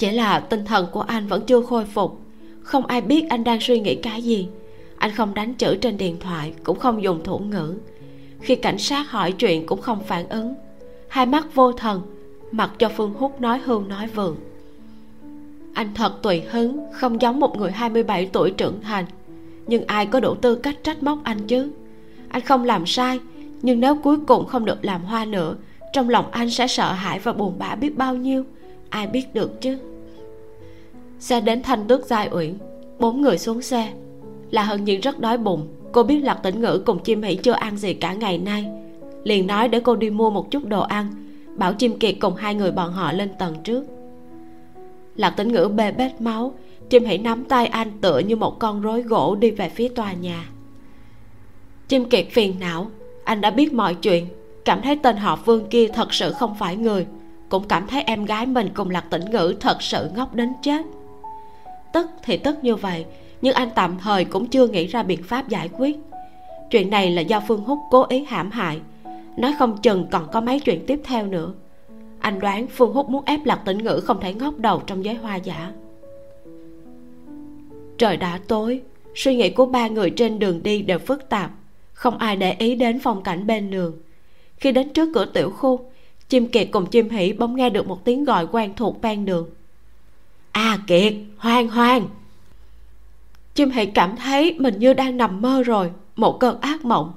[0.00, 2.20] chỉ là tinh thần của anh vẫn chưa khôi phục.
[2.62, 4.48] Không ai biết anh đang suy nghĩ cái gì.
[4.98, 7.74] Anh không đánh chữ trên điện thoại, cũng không dùng thủ ngữ.
[8.40, 10.54] Khi cảnh sát hỏi chuyện cũng không phản ứng.
[11.08, 12.02] Hai mắt vô thần,
[12.50, 14.36] mặc cho phương hút nói hưu nói vượng.
[15.74, 19.04] Anh thật tùy hứng, không giống một người 27 tuổi trưởng thành.
[19.66, 21.70] Nhưng ai có đủ tư cách trách móc anh chứ?
[22.28, 23.20] Anh không làm sai,
[23.62, 25.56] nhưng nếu cuối cùng không được làm hoa nữa,
[25.92, 28.44] trong lòng anh sẽ sợ hãi và buồn bã biết bao nhiêu
[28.90, 29.78] ai biết được chứ?
[31.18, 32.54] Xe đến thanh tước giai uyển
[32.98, 33.92] bốn người xuống xe.
[34.50, 37.52] Là hân nhiên rất đói bụng, cô biết lạc tĩnh ngữ cùng chim hỉ chưa
[37.52, 38.66] ăn gì cả ngày nay.
[39.24, 41.06] Liền nói để cô đi mua một chút đồ ăn,
[41.56, 43.84] bảo chim kiệt cùng hai người bọn họ lên tầng trước.
[45.16, 46.54] Lạc tĩnh ngữ bê bết máu,
[46.90, 50.12] chim hỉ nắm tay anh tựa như một con rối gỗ đi về phía tòa
[50.12, 50.48] nhà.
[51.88, 52.90] Chim kiệt phiền não,
[53.24, 54.26] anh đã biết mọi chuyện,
[54.64, 57.06] cảm thấy tên họ vương kia thật sự không phải người
[57.50, 60.86] cũng cảm thấy em gái mình cùng lạc tĩnh ngữ thật sự ngốc đến chết.
[61.92, 63.04] Tức thì tức như vậy,
[63.42, 65.96] nhưng anh tạm thời cũng chưa nghĩ ra biện pháp giải quyết.
[66.70, 68.80] Chuyện này là do phương húc cố ý hãm hại.
[69.36, 71.52] Nói không chừng còn có mấy chuyện tiếp theo nữa.
[72.20, 75.14] Anh đoán phương húc muốn ép lạc tĩnh ngữ không thể ngóc đầu trong giới
[75.14, 75.72] hoa giả.
[77.98, 78.80] Trời đã tối,
[79.14, 81.50] suy nghĩ của ba người trên đường đi đều phức tạp.
[81.92, 83.96] Không ai để ý đến phong cảnh bên đường.
[84.56, 85.90] Khi đến trước cửa tiểu khu
[86.30, 89.50] chim kiệt cùng chim hỉ bỗng nghe được một tiếng gọi quen thuộc ven đường.
[90.52, 92.08] A à, kiệt hoang hoang.
[93.54, 97.12] Chim hỉ cảm thấy mình như đang nằm mơ rồi một cơn ác mộng.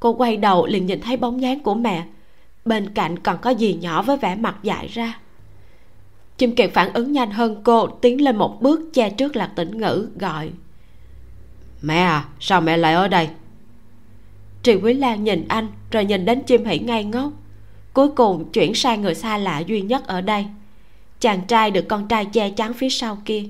[0.00, 2.04] Cô quay đầu liền nhìn thấy bóng dáng của mẹ.
[2.64, 5.18] Bên cạnh còn có gì nhỏ với vẻ mặt dại ra.
[6.38, 9.78] Chim kiệt phản ứng nhanh hơn cô tiến lên một bước che trước lạc tĩnh
[9.78, 10.50] ngữ gọi.
[11.82, 13.28] Mẹ à sao mẹ lại ở đây?
[14.62, 17.32] Trì Quý Lan nhìn anh rồi nhìn đến chim hỉ ngay ngốc
[17.96, 20.46] cuối cùng chuyển sang người xa lạ duy nhất ở đây.
[21.20, 23.44] Chàng trai được con trai che chắn phía sau kia.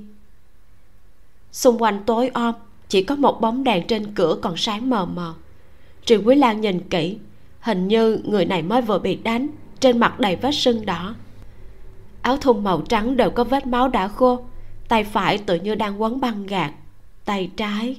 [1.52, 2.54] Xung quanh tối om,
[2.88, 5.34] chỉ có một bóng đèn trên cửa còn sáng mờ mờ.
[6.04, 7.18] Trương Quý Lan nhìn kỹ,
[7.60, 9.48] hình như người này mới vừa bị đánh,
[9.80, 11.14] trên mặt đầy vết sưng đỏ.
[12.22, 14.40] Áo thun màu trắng đều có vết máu đã khô,
[14.88, 16.72] tay phải tự như đang quấn băng gạt
[17.24, 17.96] tay trái.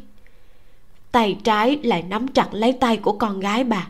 [1.12, 3.88] Tay trái lại nắm chặt lấy tay của con gái bà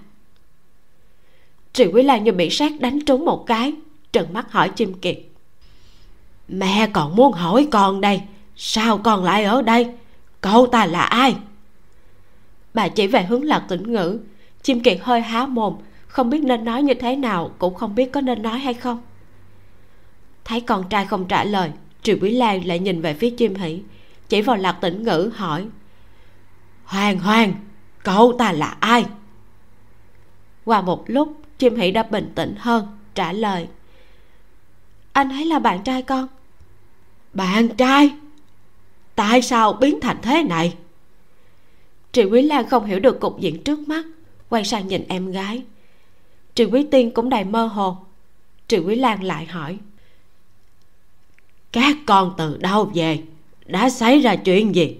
[1.78, 3.74] triệu quý lan như bị sát đánh trúng một cái.
[4.14, 5.18] Trừng mắt hỏi chim kiệt.
[6.48, 8.22] Mẹ còn muốn hỏi con đây.
[8.56, 9.92] Sao con lại ở đây?
[10.42, 11.36] Cậu ta là ai?
[12.74, 14.20] Bà chỉ về hướng lạc tĩnh ngữ.
[14.64, 15.76] Chim kiệt hơi há mồm.
[16.08, 19.02] Không biết nên nói như thế nào, cũng không biết có nên nói hay không.
[20.46, 21.72] Thấy con trai không trả lời,
[22.04, 23.82] triệu quý lan lại nhìn về phía chim hỷ.
[24.30, 25.68] Chỉ vào lạc tĩnh ngữ hỏi.
[26.84, 27.54] Hoàng hoàng,
[28.04, 29.06] cậu ta là ai?
[30.66, 33.68] Qua một lúc chim hỷ đã bình tĩnh hơn trả lời.
[35.14, 36.28] Anh ấy là bạn trai con.
[37.34, 38.12] Bạn trai?
[39.16, 40.76] Tại sao biến thành thế này?
[42.12, 44.06] Triệu quý lan không hiểu được cục diện trước mắt
[44.50, 45.64] quay sang nhìn em gái.
[46.56, 47.98] Triệu quý tiên cũng đầy mơ hồ.
[48.68, 49.78] Triệu quý lan lại hỏi.
[51.72, 53.20] Các con từ đâu về?
[53.66, 54.98] Đã xảy ra chuyện gì?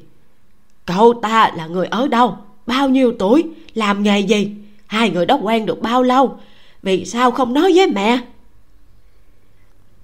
[0.86, 2.38] Cậu ta là người ở đâu?
[2.66, 3.44] Bao nhiêu tuổi?
[3.74, 4.56] Làm nghề gì
[4.88, 6.40] hai người đó quen được bao lâu?
[6.82, 8.20] Vì sao không nói với mẹ?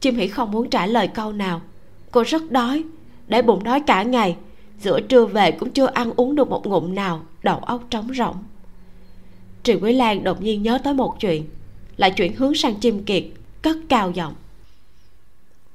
[0.02, 1.62] Chim hỷ không muốn trả lời câu nào.
[2.12, 2.84] Cô rất đói.
[3.28, 4.36] Để bụng đói cả ngày.
[4.80, 7.22] Giữa trưa về cũng chưa ăn uống được một ngụm nào.
[7.44, 8.36] Đầu óc trống rỗng.
[9.64, 11.44] Trì Quý Lan đột nhiên nhớ tới một chuyện.
[11.98, 13.24] Lại chuyển hướng sang chim kiệt.
[13.62, 14.34] Cất cao giọng.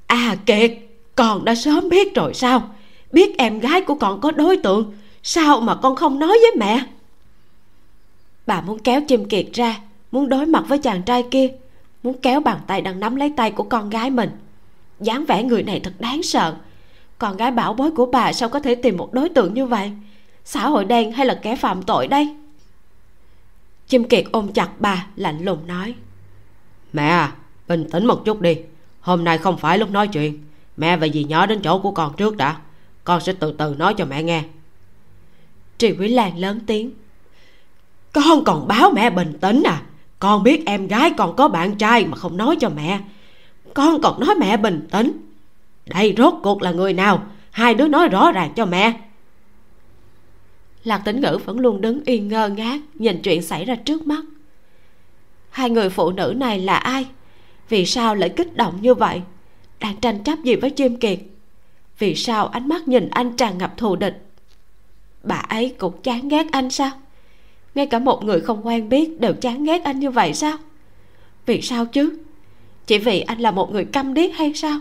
[0.07, 0.71] À Kiệt!
[1.15, 2.69] Con đã sớm biết rồi sao?
[3.11, 4.93] Biết em gái của con có đối tượng.
[5.23, 6.83] Sao mà con không nói với mẹ
[8.49, 9.79] Bà muốn kéo chim kiệt ra
[10.11, 11.47] Muốn đối mặt với chàng trai kia
[12.03, 14.29] Muốn kéo bàn tay đang nắm lấy tay của con gái mình.
[14.99, 16.55] Dáng vẻ người này thật đáng sợ.
[17.17, 19.91] Con gái bảo bối của bà sao có thể tìm một đối tượng như vậy?
[20.45, 22.35] Xã hội đen hay là kẻ phạm tội đây?
[23.87, 25.95] Chim kiệt ôm chặt bà lạnh lùng nói.
[26.93, 27.33] Mẹ à
[27.67, 28.57] bình tĩnh một chút đi.
[29.01, 30.43] Hôm nay không phải lúc nói chuyện.
[30.77, 32.57] Mẹ và dì nhỏ đến chỗ của con trước đã.
[33.03, 34.43] Con sẽ từ từ nói cho mẹ nghe.
[35.77, 36.91] Trì Quý Lan lớn tiếng
[38.13, 39.81] con còn báo mẹ bình tĩnh à?
[40.19, 42.99] Con biết em gái còn có bạn trai mà không nói cho mẹ.
[43.73, 45.11] Con còn nói mẹ bình tĩnh.
[45.85, 47.23] Đây, rốt cuộc là người nào?
[47.51, 48.93] Hai đứa nói rõ ràng cho mẹ.
[50.83, 54.23] Lạc tĩnh ngữ vẫn luôn đứng yên ngơ ngác, Nhìn chuyện xảy ra trước mắt.
[55.49, 57.05] Hai người phụ nữ này là ai?
[57.69, 59.21] Vì sao lại kích động như vậy?
[59.79, 61.19] Đang tranh chấp gì với chim kiệt?
[61.99, 64.25] Vì sao ánh mắt nhìn anh tràn ngập thù địch?
[65.23, 66.91] Bà ấy cũng chán ghét anh sao?
[67.79, 70.57] Ngay cả một người không quen biết đều chán ghét anh như vậy sao?
[71.45, 72.19] Vì sao chứ?
[72.87, 74.79] Chỉ vì anh là một người câm điếc hay sao?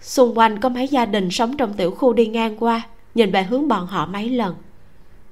[0.00, 2.82] Xung quanh có mấy gia đình sống trong tiểu khu đi ngang qua,
[3.14, 4.54] nhìn về hướng bọn họ mấy lần.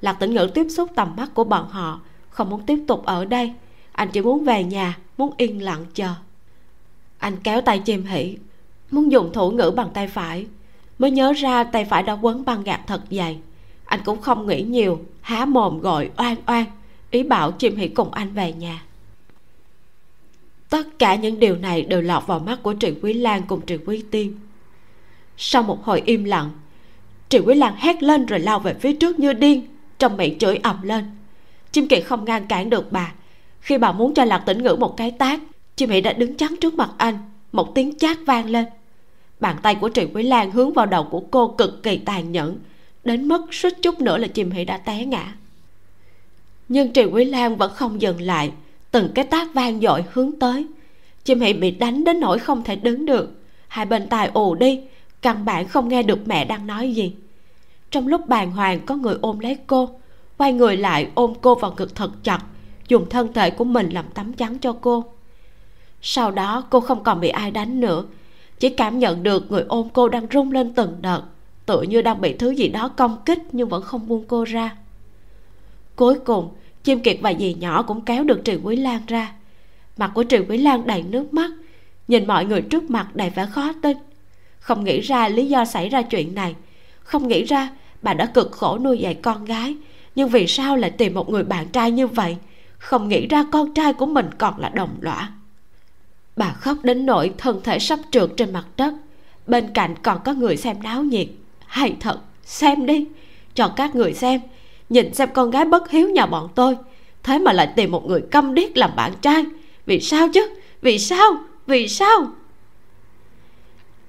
[0.01, 3.25] Lạc tĩnh ngữ tiếp xúc tầm mắt của bọn họ, không muốn tiếp tục ở
[3.25, 3.53] đây.
[3.93, 6.15] Anh chỉ muốn về nhà, muốn yên lặng chờ.
[7.19, 8.37] Anh kéo tay chim hỉ
[8.91, 10.47] muốn dùng thủ ngữ bằng tay phải.
[10.99, 13.39] Mới nhớ ra tay phải đã quấn băng gạc thật dày
[13.95, 16.65] anh cũng không nghĩ nhiều, há mồm gọi oan oan,
[17.11, 18.83] ý bảo chim hỉ cùng anh về nhà.
[20.69, 23.79] Tất cả những điều này đều lọt vào mắt của Triệu quý lan cùng Triệu
[23.87, 24.39] quý tiên.
[25.37, 26.51] Sau một hồi im lặng
[27.29, 29.67] Triệu quý lan hét lên rồi lao về phía trước như điên,
[29.99, 31.05] trong miệng chửi ầm lên.
[31.73, 33.13] Chim kỳ không ngăn cản được bà.
[33.61, 35.41] Khi bà muốn cho lạc tĩnh ngữ một cái tác
[35.77, 37.19] chim Hỉ đã đứng chắn trước mặt anh,
[37.53, 38.65] một tiếng chát vang lên.
[39.41, 42.59] Bàn tay của Triệu quý lan hướng vào đầu của cô cực kỳ tàn nhẫn
[43.05, 45.35] đến mức suýt chút nữa là chim hỷ đã té ngã.
[46.69, 48.53] Nhưng trì quý lan vẫn không dừng lại.
[48.91, 50.67] Từng cái tác vang dội hướng tới.
[51.25, 53.31] Chim hỷ bị đánh đến nỗi không thể đứng được.
[53.69, 54.81] Hai bên tai ù đi.
[55.23, 57.15] Căn bản không nghe được mẹ đang nói gì.
[57.91, 59.89] Trong lúc bàng hoàng, có người ôm lấy cô.
[60.37, 62.41] Quay người lại, ôm cô vào ngực thật chặt,
[62.89, 65.05] dùng thân thể của mình làm tấm chắn cho cô.
[66.03, 68.05] Sau đó, cô không còn bị ai đánh nữa.
[68.59, 71.23] Chỉ cảm nhận được người ôm cô đang rung lên từng đợt
[71.67, 74.77] tựa như đang bị thứ gì đó công kích nhưng vẫn không buông cô ra.
[75.97, 76.51] Cuối cùng,
[76.85, 79.33] chim kiệt và dì nhỏ cũng kéo được trì quý lan ra.
[79.97, 81.51] Mặt của trì quý lan đầy nước mắt,
[82.09, 83.97] nhìn mọi người trước mặt đầy vẻ khó tin.
[84.59, 86.55] Không nghĩ ra lý do xảy ra chuyện này.
[87.03, 87.71] Không nghĩ ra
[88.03, 89.77] bà đã cực khổ nuôi dạy con gái,
[90.15, 92.37] nhưng vì sao lại tìm một người bạn trai như vậy?
[92.79, 95.33] Không nghĩ ra con trai của mình còn là đồng lõa.
[96.37, 98.95] Bà khóc đến nỗi thân thể sắp trượt trên mặt đất,
[99.47, 101.29] bên cạnh còn có người xem náo nhiệt
[101.75, 103.07] hay thật, xem đi.
[103.55, 104.41] Cho các người xem.
[104.89, 106.77] Nhìn xem con gái bất hiếu nhà bọn tôi.
[107.23, 109.45] Thế mà lại tìm một người câm điếc làm bạn trai.
[109.87, 110.49] Vì sao chứ?
[110.83, 111.37] Vì sao?
[111.67, 112.31] Vì sao?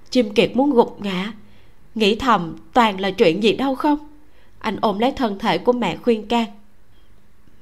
[0.09, 1.33] Chim kiệt muốn gục ngã.
[1.95, 3.99] Nghĩ thầm, toàn là chuyện gì đâu không?
[4.59, 6.45] Anh ôm lấy thân thể của mẹ khuyên can.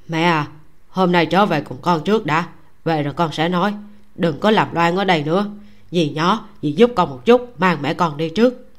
[0.08, 0.48] Mẹ à
[0.90, 2.48] hôm nay trở về cùng con trước đã.
[2.84, 3.74] Về rồi con sẽ nói.
[4.16, 5.46] Đừng có làm loan ở đây nữa.
[5.92, 7.60] Dì nhỏ, dì giúp con một chút.
[7.60, 8.73] Mang mẹ con đi trước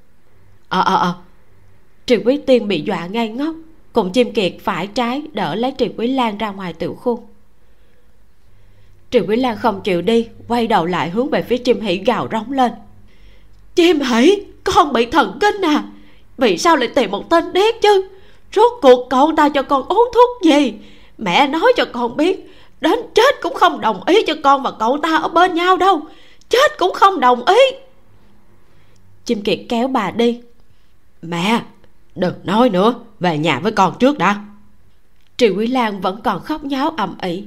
[0.74, 1.14] ờ ờ ờ.
[2.06, 3.54] Trì quý tiên bị dọa ngay ngốc,
[3.92, 7.28] cùng chim kiệt phải trái đỡ lấy trì quý lan ra ngoài tiểu khu.
[9.10, 12.28] Trì quý lan không chịu đi, quay đầu lại hướng về phía chim hỉ gào
[12.32, 12.72] rống lên.
[13.74, 15.84] Chim hỉ con bị thần kinh à?
[16.38, 18.08] Vì sao lại tìm một tên điếc chứ?
[18.54, 20.74] Rốt cuộc cậu ta cho con uống thuốc gì?
[21.18, 24.98] Mẹ nói cho con biết, đến chết cũng không đồng ý cho con và cậu
[25.02, 26.00] ta ở bên nhau đâu,
[26.48, 27.58] chết cũng không đồng ý.
[29.24, 30.40] Chim kiệt kéo bà đi
[31.28, 31.62] mẹ,
[32.14, 34.44] đừng nói nữa, về nhà với con trước đã.
[35.38, 37.44] Trì quý lan vẫn còn khóc nháo ầm ĩ.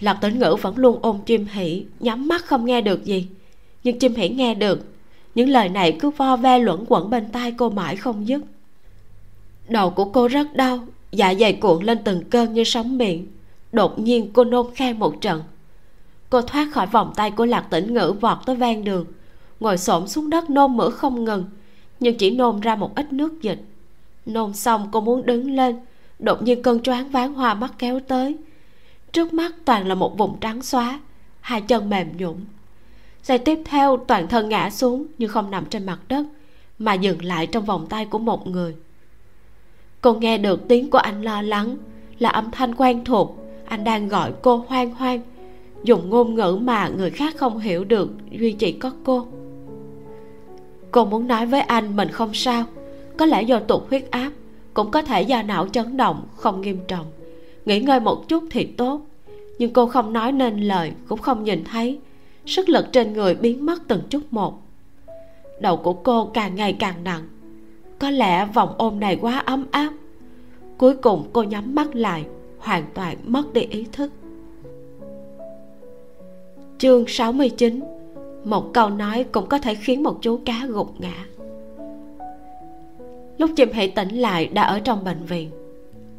[0.00, 3.28] Lạc tĩnh ngữ vẫn luôn ôm chim hỷ, nhắm mắt không nghe được gì.
[3.84, 4.86] Nhưng chim hỷ nghe được,
[5.34, 8.42] những lời này cứ vo ve luẩn quẩn bên tai cô mãi không dứt.
[9.68, 10.78] Đầu của cô rất đau
[11.12, 13.26] dạ dày cuộn lên từng cơn như sóng miệng
[13.72, 15.42] đột nhiên cô nôn khan một trận.
[16.30, 19.06] Cô thoát khỏi vòng tay của lạc tĩnh ngữ vọt tới ven đường,
[19.60, 21.44] ngồi xổm xuống đất nôn mửa không ngừng
[22.02, 23.60] nhưng chỉ nôn ra một ít nước dịch.
[24.26, 25.76] Nôn xong cô muốn đứng lên,
[26.18, 28.36] đột nhiên cơn choáng váng hoa mắt kéo tới.
[29.12, 31.00] Trước mắt toàn là một vùng trắng xóa,
[31.40, 32.36] hai chân mềm nhũn.
[33.22, 36.26] Giây tiếp theo toàn thân ngã xuống nhưng không nằm trên mặt đất,
[36.78, 38.74] mà dừng lại trong vòng tay của một người.
[40.00, 41.76] Cô nghe được tiếng của anh lo lắng,
[42.18, 43.36] là âm thanh quen thuộc.
[43.64, 45.20] Anh đang gọi cô hoang hoang.
[45.84, 49.26] Dùng ngôn ngữ mà người khác không hiểu được, duy chỉ có cô
[50.92, 52.64] cô muốn nói với anh mình không sao.
[53.16, 54.30] Có lẽ do tụt huyết áp,
[54.74, 57.06] cũng có thể do não chấn động, không nghiêm trọng.
[57.64, 59.00] Nghỉ ngơi một chút thì tốt.
[59.58, 61.98] Nhưng cô không nói nên lời, cũng không nhìn thấy.
[62.46, 64.62] Sức lực trên người biến mất từng chút một.
[65.60, 67.22] Đầu của cô càng ngày càng nặng.
[67.98, 69.92] Có lẽ vòng ôm này quá ấm áp.
[70.78, 72.24] Cuối cùng cô nhắm mắt lại,
[72.58, 74.12] hoàn toàn mất đi ý thức.
[76.78, 77.80] Chương 69
[78.44, 81.24] một câu nói cũng có thể khiến một chú cá gục ngã.
[83.38, 85.50] Lúc chim hãy tỉnh lại đã ở trong bệnh viện,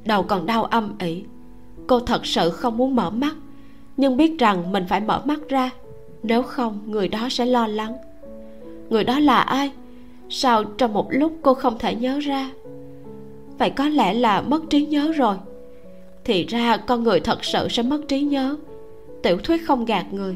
[0.06, 1.24] đầu còn đau âm ỉ.
[1.88, 3.36] Cô thật sự không muốn mở mắt,
[3.98, 5.70] nhưng biết rằng mình phải mở mắt ra,
[6.24, 7.94] nếu không người đó sẽ lo lắng.
[8.90, 9.72] Người đó là ai?
[10.30, 12.52] Sao trong một lúc cô không thể nhớ ra?
[13.58, 15.36] Vậy có lẽ là mất trí nhớ rồi.
[16.24, 18.56] Thì ra con người thật sự sẽ mất trí nhớ.
[19.24, 20.36] Tiểu thuyết không gạt người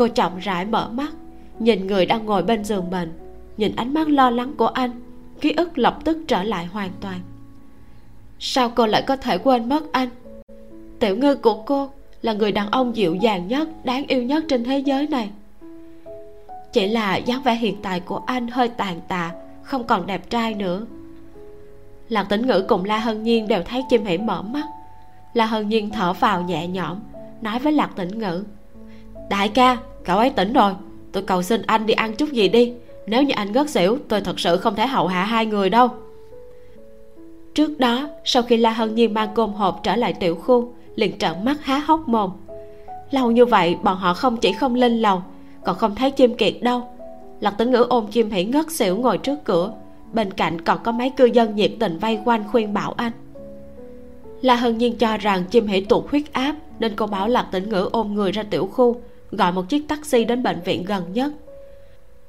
[0.00, 1.12] cô chậm rãi mở mắt,
[1.58, 3.12] nhìn người đang ngồi bên giường bệnh
[3.56, 4.90] nhìn ánh mắt lo lắng của anh,
[5.40, 7.20] ký ức lập tức trở lại hoàn toàn.
[8.38, 10.08] Sao cô lại có thể quên mất anh?
[10.98, 11.90] Tiểu ngư của cô
[12.22, 15.30] là người đàn ông dịu dàng nhất, đáng yêu nhất trên thế giới này.
[16.72, 19.32] Chỉ là dáng vẻ hiện tại của anh hơi tàn tạ,
[19.62, 20.86] không còn đẹp trai nữa.
[22.08, 24.64] Lạc tĩnh ngữ cùng la hân nhiên đều thấy chim hỉ mở mắt.
[25.34, 26.98] La hân nhiên thở vào nhẹ nhõm,
[27.40, 28.44] nói với lạc tĩnh ngữ.
[29.30, 30.72] Đại ca cậu ấy tỉnh rồi.
[31.12, 32.72] Tôi cầu xin anh đi ăn chút gì đi.
[33.06, 35.88] Nếu như anh ngất xỉu, tôi thật sự không thể hậu hạ hai người đâu.
[37.54, 41.18] Trước đó, sau khi la hân nhiên mang cơm hộp trở lại tiểu khu, liền
[41.18, 42.30] trợn mắt há hốc mồm.
[43.10, 45.22] Lâu như vậy, bọn họ không chỉ không lên lầu,
[45.64, 46.82] còn không thấy chim kiệt đâu.
[47.40, 49.72] Lạc tĩnh ngữ ôm chim hỉ ngất xỉu ngồi trước cửa.
[50.12, 53.12] Bên cạnh còn có mấy cư dân nhiệt tình vây quanh khuyên bảo anh.
[54.42, 57.68] La hân nhiên cho rằng chim hỉ tụt huyết áp, nên cô bảo lạc tĩnh
[57.68, 61.32] ngữ ôm người ra tiểu khu gọi một chiếc taxi đến bệnh viện gần nhất.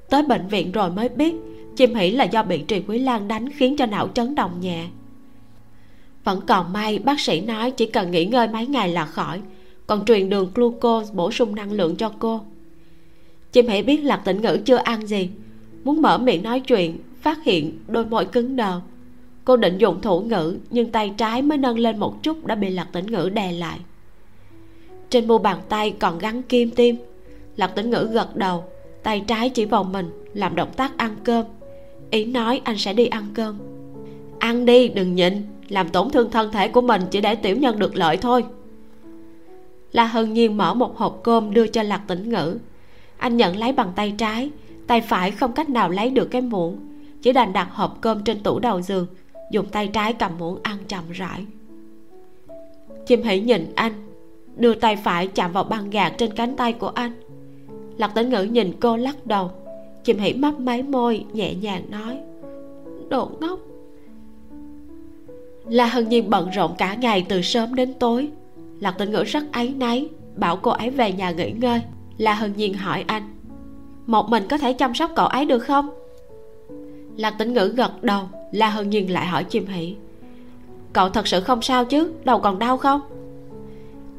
[0.10, 1.36] Tới bệnh viện rồi mới biết,
[1.76, 4.88] chim hỉ là do bị trì quý lan đánh khiến cho não chấn động nhẹ.
[6.24, 9.42] Vẫn còn may, bác sĩ nói chỉ cần nghỉ ngơi mấy ngày là khỏi,
[9.88, 12.42] còn truyền đường glucose bổ sung năng lượng cho cô.
[13.52, 15.30] Chim hỉ biết lạc tĩnh ngữ chưa ăn gì,
[15.84, 18.82] muốn mở miệng nói chuyện, phát hiện đôi môi cứng đờ.
[19.46, 22.70] Cô định dùng thủ ngữ, nhưng tay trái mới nâng lên một chút đã bị
[22.70, 23.80] lạc tĩnh ngữ đè lại
[25.12, 26.97] trên mu bàn tay còn gắn kim tim
[27.56, 28.63] lạc tĩnh ngữ gật đầu,
[29.04, 31.45] tay trái chỉ vào mình, làm động tác ăn cơm.
[32.10, 33.58] Ý nói anh sẽ đi ăn cơm.
[34.39, 35.34] Ăn đi, đừng nhịn,
[35.69, 38.45] làm tổn thương thân thể của mình chỉ để tiểu nhân được lợi thôi.
[39.91, 42.58] La hân nhiên mở một hộp cơm đưa cho lạc tĩnh ngữ.
[43.17, 44.50] Anh nhận lấy bằng tay trái,
[44.88, 46.78] tay phải không cách nào lấy được cái muỗng,
[47.21, 49.08] chỉ đành đặt hộp cơm trên tủ đầu giường,
[49.52, 51.45] dùng tay trái cầm muỗng ăn chậm rãi.
[53.06, 54.11] Chim hỉ nhìn anh
[54.56, 57.12] đưa tay phải chạm vào băng gạc trên cánh tay của anh.
[57.98, 59.52] Lạc tĩnh ngữ nhìn cô lắc đầu.
[60.04, 62.18] Chim hỉ mấp máy môi, nhẹ nhàng nói,
[63.10, 63.60] đồ ngốc.
[65.66, 68.30] La hân nhiên bận rộn cả ngày từ sớm đến tối.
[68.80, 71.82] Lạc tĩnh ngữ rất áy náy, bảo cô ấy về nhà nghỉ ngơi.
[72.18, 73.24] La hân nhiên hỏi anh,
[74.06, 75.90] một mình có thể chăm sóc cậu ấy được không?
[77.18, 78.24] Lạc tĩnh ngữ gật đầu.
[78.52, 79.96] La hân nhiên lại hỏi chim hỉ:
[80.94, 82.12] cậu thật sự không sao chứ?
[82.24, 83.02] Đầu còn đau không?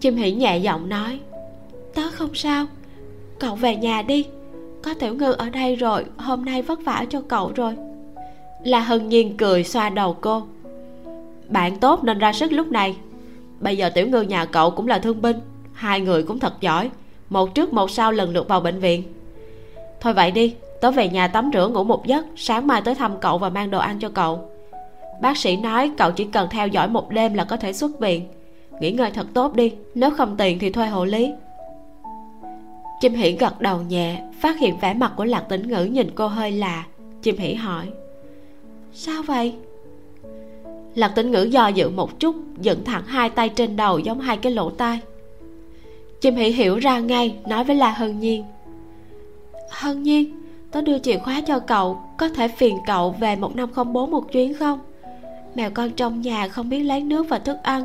[0.02, 1.20] Chim Hỉ nhẹ giọng nói,
[1.94, 2.66] tớ không sao.
[3.38, 4.26] Cậu về nhà đi.
[4.82, 7.76] Có tiểu ngư ở đây rồi, hôm nay vất vả cho cậu rồi.
[8.64, 10.42] La hân nhiên cười xoa đầu cô.
[11.48, 12.96] Bạn tốt nên ra sức lúc này.
[13.60, 15.36] Bây giờ tiểu ngư nhà cậu cũng là thương binh,
[15.72, 16.90] hai người cũng thật giỏi.
[17.30, 19.02] Một trước một sau lần lượt vào bệnh viện.
[20.00, 23.20] Thôi vậy đi, tớ về nhà tắm rửa ngủ một giấc, sáng mai tới thăm
[23.20, 24.50] cậu và mang đồ ăn cho cậu.
[25.20, 28.28] Bác sĩ nói cậu chỉ cần theo dõi một đêm là có thể xuất viện
[28.80, 31.32] nghỉ ngơi thật tốt đi, nếu không tiền thì thuê hộ lý.
[33.00, 36.26] Chim hỉ gật đầu nhẹ, phát hiện vẻ mặt của lạc tĩnh ngữ nhìn cô
[36.26, 36.86] hơi lạ.
[37.22, 37.86] Chim hỉ hỏi,
[38.92, 39.54] sao vậy?
[40.94, 44.36] Lạc tĩnh ngữ do dự một chút, dựng thẳng hai tay trên đầu giống hai
[44.36, 45.00] cái lỗ tai.
[46.20, 48.44] Chim hỉ hiểu ra ngay, nói với la hân nhiên
[49.72, 53.72] hân nhiên tớ đưa chìa khóa cho cậu, có thể phiền cậu về một năm
[53.72, 54.78] không bốn một chuyến không?
[55.54, 57.84] Mèo con trong nhà không biết lấy nước và thức ăn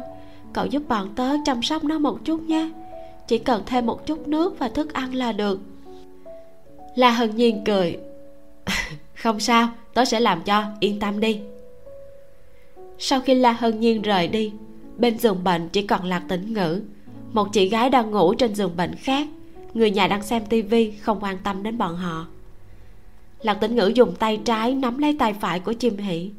[0.54, 2.70] cậu giúp bọn tớ chăm sóc nó một chút nhé.
[3.28, 5.60] Chỉ cần thêm một chút nước và thức ăn là được.
[6.96, 7.98] La hân nhiên cười.
[9.16, 11.40] không sao, tớ sẽ làm cho, yên tâm đi.
[13.00, 14.52] Sau khi la hân nhiên rời đi,
[14.98, 16.82] bên giường bệnh chỉ còn lạc tĩnh ngữ,
[17.34, 19.28] một chị gái đang ngủ trên giường bệnh khác.
[19.74, 22.28] Người nhà đang xem tivi không quan tâm đến bọn họ.
[23.42, 26.32] Lạc tĩnh ngữ dùng tay trái nắm lấy tay phải của chim hỷ.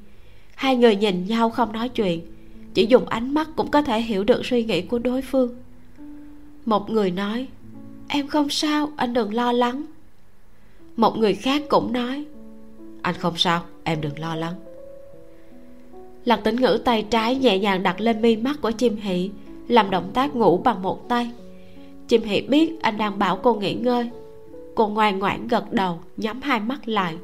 [0.54, 2.20] Hai người nhìn nhau không nói chuyện
[2.78, 5.54] chỉ dùng ánh mắt cũng có thể hiểu được suy nghĩ của đối phương.
[6.64, 7.46] Một người nói,
[8.08, 9.84] em không sao, anh đừng lo lắng.
[10.96, 12.24] Một người khác cũng nói,
[13.02, 14.54] anh không sao, em đừng lo lắng.
[16.24, 19.30] Lạc tĩnh ngữ tay trái nhẹ nhàng đặt lên mi mắt của chim hỷ,
[19.68, 21.30] làm động tác ngủ bằng một tay.
[22.08, 24.10] Chim hỷ biết anh đang bảo cô nghỉ ngơi.
[24.74, 27.16] Cô ngoan ngoãn gật đầu, nhắm hai mắt lại.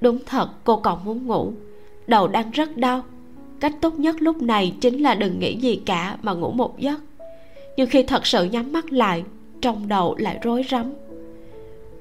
[0.00, 1.52] Đúng thật, cô còn muốn ngủ.
[2.06, 3.02] Đầu đang rất đau
[3.64, 7.00] cách tốt nhất lúc này chính là đừng nghĩ gì cả mà ngủ một giấc.
[7.76, 9.24] Nhưng khi thật sự nhắm mắt lại,
[9.60, 10.92] trong đầu lại rối rắm.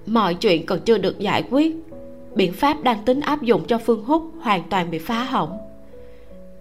[0.06, 1.76] Mọi chuyện còn chưa được giải quyết,
[2.36, 5.58] biện pháp đang tính áp dụng cho phương húc hoàn toàn bị phá hỏng.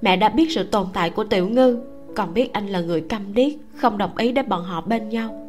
[0.03, 1.79] Mẹ đã biết sự tồn tại của tiểu ngư,
[2.17, 5.49] còn biết anh là người câm điếc, không đồng ý để bọn họ bên nhau.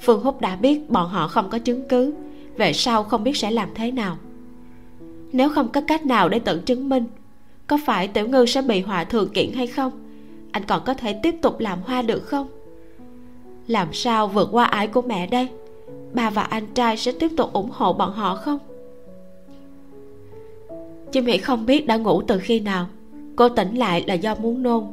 [0.00, 2.14] Phương húc đã biết bọn họ không có chứng cứ,
[2.56, 4.16] về sau không biết sẽ làm thế nào.
[5.32, 7.04] Nếu không có cách nào để tự chứng minh
[7.66, 9.92] có phải tiểu ngư sẽ bị hòa thường kiện hay không?
[10.52, 12.48] Anh còn có thể tiếp tục làm hoa được không?
[13.66, 15.48] Làm sao vượt qua ái của mẹ đây?
[16.12, 18.58] Bà và anh trai sẽ tiếp tục ủng hộ bọn họ không?
[21.12, 22.86] Chim hỉ không biết đã ngủ từ khi nào.
[23.36, 24.84] Cô tỉnh lại là do muốn nôn.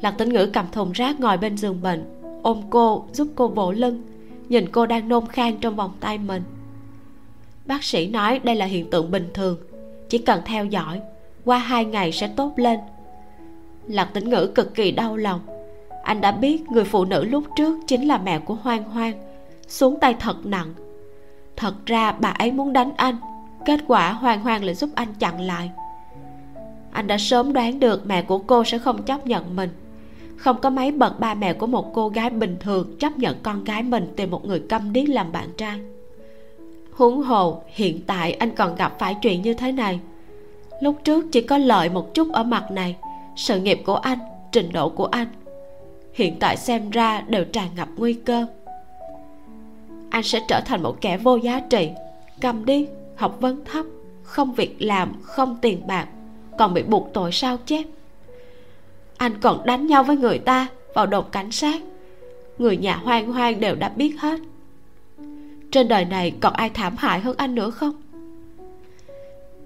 [0.00, 2.04] Lạc tĩnh ngữ cầm thùng rác ngồi bên giường bệnh,
[2.42, 4.02] ôm cô, giúp cô vỗ lưng,
[4.48, 6.42] nhìn cô đang nôn khan trong vòng tay mình.
[7.66, 9.58] Bác sĩ nói đây là hiện tượng bình thường,
[10.08, 11.00] chỉ cần theo dõi
[11.48, 12.80] qua hai ngày sẽ tốt lên.
[13.86, 15.40] Lạc tĩnh ngữ cực kỳ đau lòng.
[16.02, 19.12] Anh đã biết người phụ nữ lúc trước chính là mẹ của hoang hoang,
[19.68, 20.74] xuống tay thật nặng.
[21.56, 23.16] Thật ra bà ấy muốn đánh anh,
[23.64, 25.70] kết quả hoang hoang lại giúp anh chặn lại.
[26.92, 29.70] Anh đã sớm đoán được mẹ của cô sẽ không chấp nhận mình.
[30.36, 33.64] Không có mấy bậc ba mẹ của một cô gái bình thường chấp nhận con
[33.64, 35.80] gái mình tìm một người câm điếc làm bạn trai.
[36.92, 40.00] Huống hồ, hiện tại anh còn gặp phải chuyện như thế này
[40.80, 42.96] lúc trước chỉ có lợi một chút ở mặt này.
[43.36, 44.18] Sự nghiệp của anh,
[44.52, 45.26] trình độ của anh.
[46.12, 48.46] Hiện tại xem ra đều tràn ngập nguy cơ.
[50.10, 51.90] Anh sẽ trở thành một kẻ vô giá trị.
[52.40, 53.86] Cầm đi, học vấn thấp,
[54.22, 56.06] không việc làm, không tiền bạc.
[56.58, 57.86] Còn bị buộc tội sao chép?
[59.16, 61.80] Anh còn đánh nhau với người ta vào đồn cảnh sát.
[62.58, 64.40] Người nhà hoang hoang đều đã biết hết.
[65.70, 67.92] Trên đời này còn ai thảm hại hơn anh nữa không?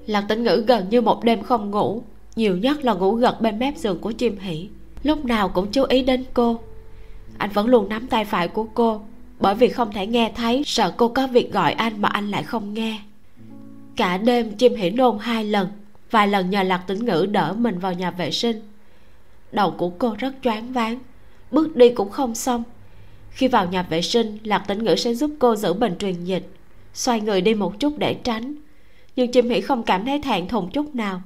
[0.07, 2.03] Lạc tĩnh ngữ gần như một đêm không ngủ,
[2.37, 4.69] nhiều nhất là ngủ gật bên mép giường của chim hỉ
[5.03, 6.61] lúc nào cũng chú ý đến cô.
[7.39, 9.01] Anh vẫn luôn nắm tay phải của cô,
[9.41, 12.43] bởi vì không thể nghe thấy, sợ cô có việc gọi anh mà anh lại
[12.43, 13.01] không nghe.
[13.97, 15.69] Cả đêm chim hỉ nôn hai lần,
[16.11, 18.61] vài lần nhờ lạc tĩnh ngữ đỡ mình vào nhà vệ sinh.
[19.53, 20.99] Đầu của cô rất choáng váng,
[21.51, 22.63] bước đi cũng không xong.
[23.31, 26.49] Khi vào nhà vệ sinh, lạc tĩnh ngữ sẽ giúp cô giữ bình truyền dịch
[26.95, 28.55] xoay người đi một chút để tránh
[29.17, 31.23] nhưng chim hỉ không cảm thấy thẹn thùng chút nào.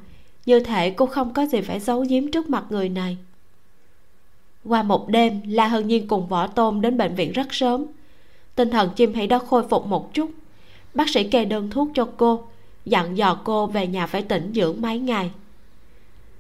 [0.47, 3.17] Như thể cô không có gì phải giấu giếm trước mặt người này.
[4.65, 7.85] Qua một đêm, la hân nhiên cùng võ tôm đến bệnh viện rất sớm.
[8.55, 10.31] Tinh thần chim hỉ đã khôi phục một chút.
[10.95, 12.43] Bác sĩ kê đơn thuốc cho cô,
[12.85, 15.31] dặn dò cô về nhà phải tĩnh dưỡng mấy ngày.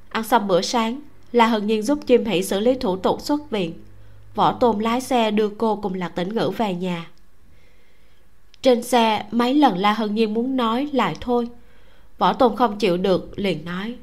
[0.09, 1.01] Ăn xong bữa sáng,
[1.33, 3.75] la hân nhiên giúp chim hỷ xử lý thủ tục xuất viện.
[4.35, 7.07] Võ tôm lái xe đưa cô cùng lạc tĩnh ngữ về nhà
[8.67, 11.49] trên xe, mấy lần la hân nhiên muốn nói lại thôi.
[12.19, 13.95] Võ tôn không chịu được, liền nói.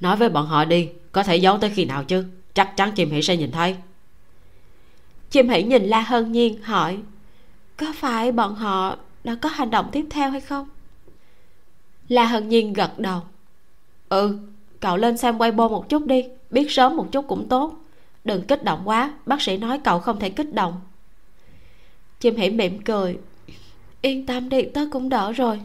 [0.00, 2.24] Nói với bọn họ đi, có thể giấu tới khi nào chứ?
[2.54, 3.76] Chắc chắn chim hỉ sẽ nhìn thấy.
[5.30, 6.98] Chim hỉ nhìn la hân nhiên, hỏi.
[7.76, 10.68] Có phải bọn họ đã có hành động tiếp theo hay không?
[12.08, 13.20] La hân nhiên gật đầu.
[14.08, 14.38] Ừ
[14.80, 17.74] cậu lên xem weibo một chút đi, biết sớm một chút cũng tốt.
[18.24, 20.80] Đừng kích động quá, bác sĩ nói cậu không thể kích động.
[22.20, 23.18] Chim hỉ mỉm cười
[24.02, 25.60] yên tâm đi, tớ cũng đỡ rồi.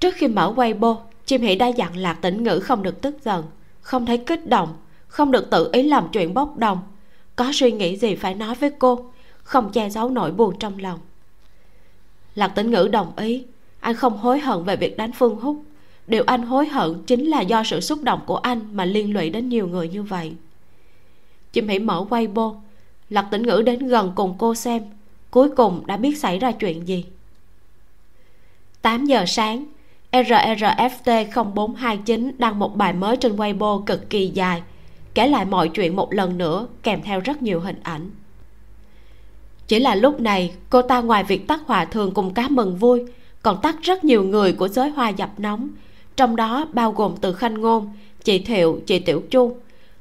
[0.00, 3.44] Trước khi mở weibo, chim hỉ đã dặn lạc tĩnh ngữ không được tức giận,
[3.80, 4.74] không thấy kích động,
[5.06, 6.78] không được tự ý làm chuyện bốc đồng.
[7.36, 9.10] Có suy nghĩ gì phải nói với cô,
[9.42, 10.98] không che giấu nỗi buồn trong lòng.
[12.34, 13.44] Lạc tĩnh ngữ đồng ý,
[13.80, 15.62] anh không hối hận về việc đánh phương húc.
[16.06, 19.30] Điều anh hối hận chính là do sự xúc động của anh mà liên lụy
[19.30, 20.32] đến nhiều người như vậy.
[21.52, 22.54] Chim hỉ mở weibo,
[23.12, 24.82] Lạc tĩnh ngữ đến gần cùng cô xem
[25.32, 27.04] cuối cùng đã biết xảy ra chuyện gì.
[28.82, 29.64] 8 giờ sáng
[30.12, 34.62] RRFT 0429 đăng một bài mới trên Weibo cực kỳ dài,
[35.14, 38.10] kể lại mọi chuyện một lần nữa kèm theo rất nhiều hình ảnh.
[39.66, 43.02] Chỉ là lúc này, cô ta ngoài việc tắt hòa thường cùng cá mừng vui,
[43.42, 45.68] còn tắt rất nhiều người của giới hoa dập nóng,
[46.16, 47.92] trong đó bao gồm từ khanh ngôn,
[48.24, 49.56] chị thiệu, chị tiểu chu,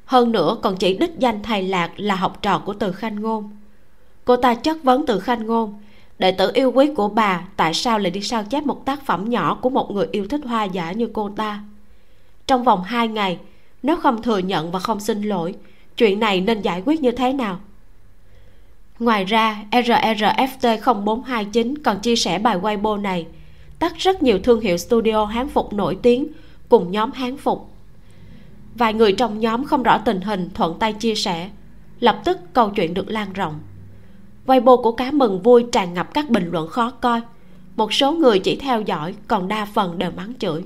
[0.06, 3.50] hơn nữa còn chỉ đích danh thầy lạc là học trò của từ khanh ngôn
[4.32, 5.74] cô ta chất vấn từ khanh ngôn.
[6.20, 9.30] Đệ tử yêu quý của bà, tại sao lại đi sao chép một tác phẩm
[9.30, 11.64] nhỏ của một người yêu thích hoa giả như cô ta?
[12.48, 13.40] Trong vòng hai ngày
[13.84, 15.56] nếu không thừa nhận và không xin lỗi.
[15.98, 17.60] Chuyện này nên giải quyết như thế nào?
[19.00, 23.28] Ngoài ra rrft 0429 còn chia sẻ bài weibo này,
[23.80, 26.28] tắt rất nhiều thương hiệu studio hán phục nổi tiếng
[26.70, 27.70] cùng nhóm hán phục.
[28.76, 31.50] Vài người trong nhóm không rõ tình hình, thuận tay chia sẻ.
[32.00, 33.60] Lập tức câu chuyện được lan rộng
[34.46, 37.22] weibo của cá mừng vui tràn ngập các bình luận khó coi.
[37.76, 40.64] Một số người chỉ theo dõi, còn đa phần đều mắng chửi.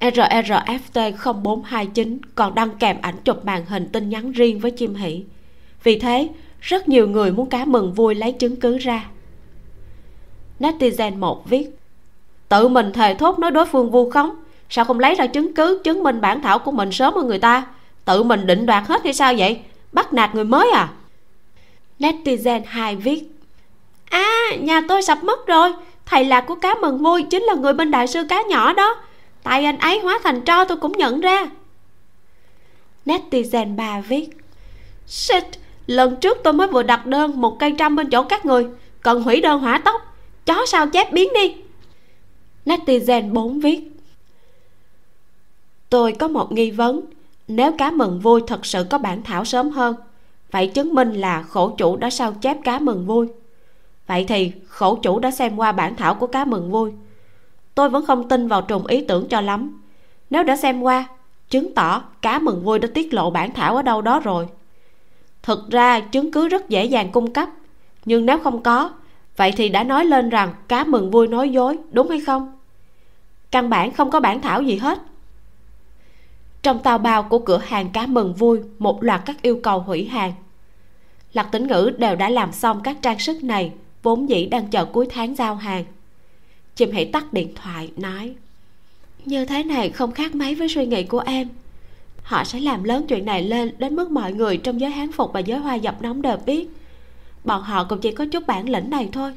[0.00, 5.24] RRFT 0429 còn đăng kèm ảnh chụp màn hình tin nhắn riêng với chim hỷ.
[5.82, 6.28] Vì thế,
[6.60, 9.08] rất nhiều người muốn cá mừng vui lấy chứng cứ ra.
[10.60, 11.78] Netizen một viết,
[12.48, 14.30] tự mình thề thốt nói đối phương vu khống,
[14.70, 17.38] sao không lấy ra chứng cứ chứng minh bản thảo của mình sớm hơn người
[17.38, 17.66] ta?
[18.04, 19.60] Tự mình định đoạt hết hay sao vậy?
[19.92, 20.88] Bắt nạt người mới à?
[21.98, 23.24] Netizen hai viết.
[24.10, 25.72] À nhà tôi sập mất rồi.
[26.06, 28.96] Thầy lạc của cá mừng vui chính là người bên đại sư cá nhỏ đó.
[29.42, 31.46] Tại anh ấy hóa thành tro tôi cũng nhận ra.
[33.06, 34.28] Netizen ba viết.
[35.06, 35.44] Shit,
[35.86, 38.66] lần trước tôi mới vừa đặt đơn một cây trăm bên chỗ các người.
[39.00, 40.02] Cần hủy đơn hỏa tốc.
[40.46, 41.54] Chó sao chép biến đi.
[42.66, 43.80] Netizen 4 viết.
[45.90, 47.00] Tôi có một nghi vấn.
[47.48, 49.94] Nếu cá mừng vui, thật sự có bản thảo sớm hơn
[50.50, 53.28] vậy chứng minh là khổ chủ đã sao chép cá mừng vui.
[54.06, 56.92] Vậy thì khổ chủ đã xem qua bản thảo của cá mừng vui.
[57.74, 59.82] Tôi vẫn không tin vào trùng ý tưởng cho lắm.
[60.30, 61.08] Nếu đã xem qua,
[61.50, 64.46] chứng tỏ cá mừng vui đã tiết lộ bản thảo ở đâu đó rồi.
[65.42, 67.48] Thực ra chứng cứ rất dễ dàng cung cấp,
[68.04, 68.90] nhưng nếu không có,
[69.36, 72.58] vậy thì đã nói lên rằng cá mừng vui nói dối, đúng hay không?
[73.50, 74.98] Căn bản không có bản thảo gì hết
[76.68, 80.04] trong tàu bao của cửa hàng cá mừng vui, một loạt các yêu cầu hủy
[80.04, 80.32] hàng.
[81.32, 84.84] Lạc tĩnh ngữ đều đã làm xong các trang sức này, vốn dĩ đang chờ
[84.84, 85.84] cuối tháng giao hàng.
[86.76, 88.34] Chim hãy tắt điện thoại, nói,
[89.24, 91.48] như thế này không khác mấy với suy nghĩ của em.
[92.22, 95.32] Họ sẽ làm lớn chuyện này lên đến mức mọi người trong giới hán phục
[95.32, 96.68] và giới hoa dập nóng đều biết.
[97.44, 99.32] Bọn họ cũng chỉ có chút bản lĩnh này thôi.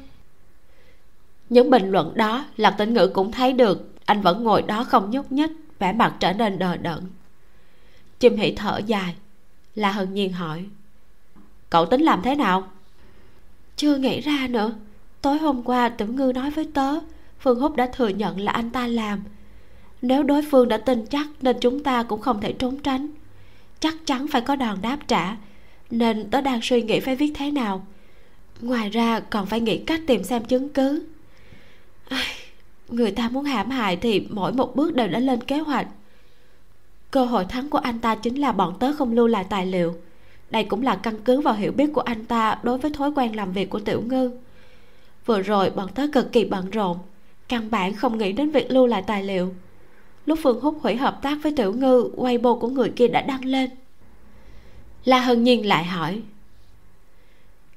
[1.48, 3.88] Những bình luận đó, lạc tĩnh ngữ cũng thấy được.
[4.04, 6.98] Anh vẫn ngồi đó không nhúc nhích, vẻ mặt trở nên đờ đẫn
[8.22, 9.14] chim hỉ thở dài.
[9.74, 10.64] La hân nhiên hỏi,
[11.70, 12.68] cậu tính làm thế nào?
[13.76, 14.72] Chưa nghĩ ra nữa.
[15.22, 16.94] Tối hôm qua tiểu ngư nói với tớ,
[17.40, 19.22] phương húc đã thừa nhận là anh ta làm.
[20.02, 23.08] Nếu đối phương đã tin chắc nên chúng ta cũng không thể trốn tránh.
[23.80, 25.36] Chắc chắn phải có đòn đáp trả,
[25.90, 27.86] nên tớ đang suy nghĩ phải viết thế nào.
[28.60, 31.06] Ngoài ra còn phải nghĩ cách tìm xem chứng cứ.
[32.88, 35.86] Người ta muốn hãm hại thì mỗi một bước đều đã lên kế hoạch
[37.12, 39.94] cơ hội thắng của anh ta chính là bọn tớ không lưu lại tài liệu.
[40.50, 43.36] Đây cũng là căn cứ vào hiểu biết của anh ta đối với thói quen
[43.36, 44.30] làm việc của tiểu ngư.
[45.26, 46.98] Vừa rồi bọn tớ cực kỳ bận rộn,
[47.48, 49.54] căn bản không nghĩ đến việc lưu lại tài liệu.
[50.26, 53.22] Lúc phương húc hủy hợp tác với tiểu ngư quay bô của người kia đã
[53.22, 53.70] đăng lên.
[55.04, 56.20] La hân nhiên lại hỏi,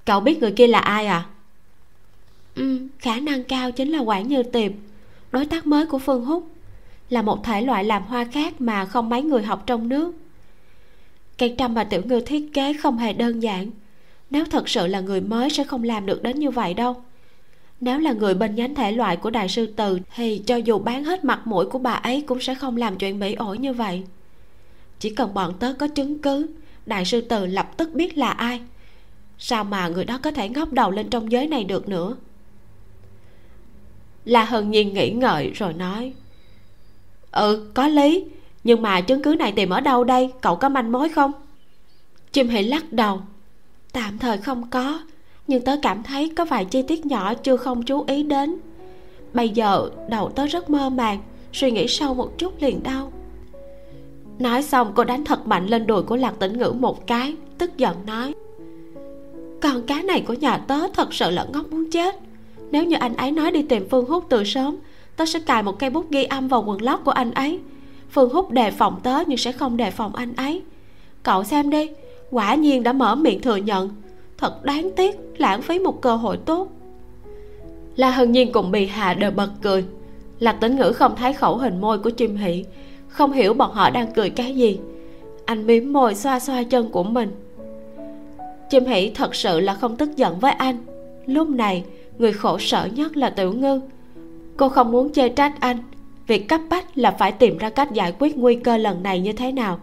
[0.06, 1.26] cậu biết người kia là ai à?
[2.56, 4.72] Ừ khả năng cao chính là quản như tiệp,
[5.32, 6.55] đối tác mới của phương húc
[7.10, 10.14] là một thể loại làm hoa khác mà không mấy người học trong nước.
[11.38, 13.70] Cây trăm mà tiểu ngư thiết kế không hề đơn giản.
[14.30, 16.96] Nếu thật sự là người mới sẽ không làm được đến như vậy đâu.
[17.82, 21.04] Nếu là người bên nhánh thể loại của đại sư từ, thì cho dù bán
[21.04, 24.04] hết mặt mũi của bà ấy cũng sẽ không làm chuyện bỉ ổi như vậy.
[25.00, 26.48] Chỉ cần bọn tớ có chứng cứ,
[26.86, 28.62] đại sư từ lập tức biết là ai.
[29.38, 32.16] Sao mà người đó có thể ngóc đầu lên trong giới này được nữa?
[34.26, 36.14] La hân nhiên nghĩ ngợi rồi nói
[37.36, 38.26] ừ có lý.
[38.64, 40.32] Nhưng mà chứng cứ này tìm ở đâu đây?
[40.42, 41.32] Cậu có manh mối không?
[42.32, 43.20] Chim hỉ lắc đầu.
[43.92, 45.00] Tạm thời không có,
[45.48, 48.56] nhưng tớ cảm thấy có vài chi tiết nhỏ chưa không chú ý đến.
[49.34, 51.20] Bây giờ đầu tớ rất mơ màng,
[51.54, 53.12] suy nghĩ sâu một chút liền đau.
[54.40, 57.78] Nói xong, cô đánh thật mạnh lên đùi của lạc tĩnh ngữ một cái, tức
[57.78, 58.34] giận nói.
[59.62, 62.16] Con cá này của nhà tớ thật sự là ngốc muốn chết.
[62.72, 64.78] Nếu như anh ấy nói đi tìm phương hút từ sớm
[65.18, 67.60] tớ sẽ cài một cây bút ghi âm vào quần lót của anh ấy.
[68.10, 70.62] Phương hút đề phòng tớ nhưng sẽ không đề phòng anh ấy.
[71.24, 71.90] Cậu xem đi,
[72.32, 73.90] quả nhiên đã mở miệng thừa nhận.
[74.38, 76.68] Thật đáng tiếc, lãng phí một cơ hội tốt.
[77.96, 79.86] La hân nhiên cùng bì hà đều bật cười.
[80.40, 82.66] Lạc tĩnh ngữ không thấy khẩu hình môi của chim hỷ,
[83.08, 84.80] không hiểu bọn họ đang cười cái gì.
[85.46, 87.32] Anh mím môi xoa xoa chân của mình.
[88.70, 90.78] Chim hỷ thật sự là không tức giận với anh.
[91.26, 91.84] Lúc này,
[92.18, 93.80] người khổ sở nhất là tiểu ngư
[94.58, 95.78] cô không muốn chê trách anh.
[96.28, 99.34] Việc cấp bách là phải tìm ra cách giải quyết nguy cơ lần này như
[99.34, 99.80] thế nào.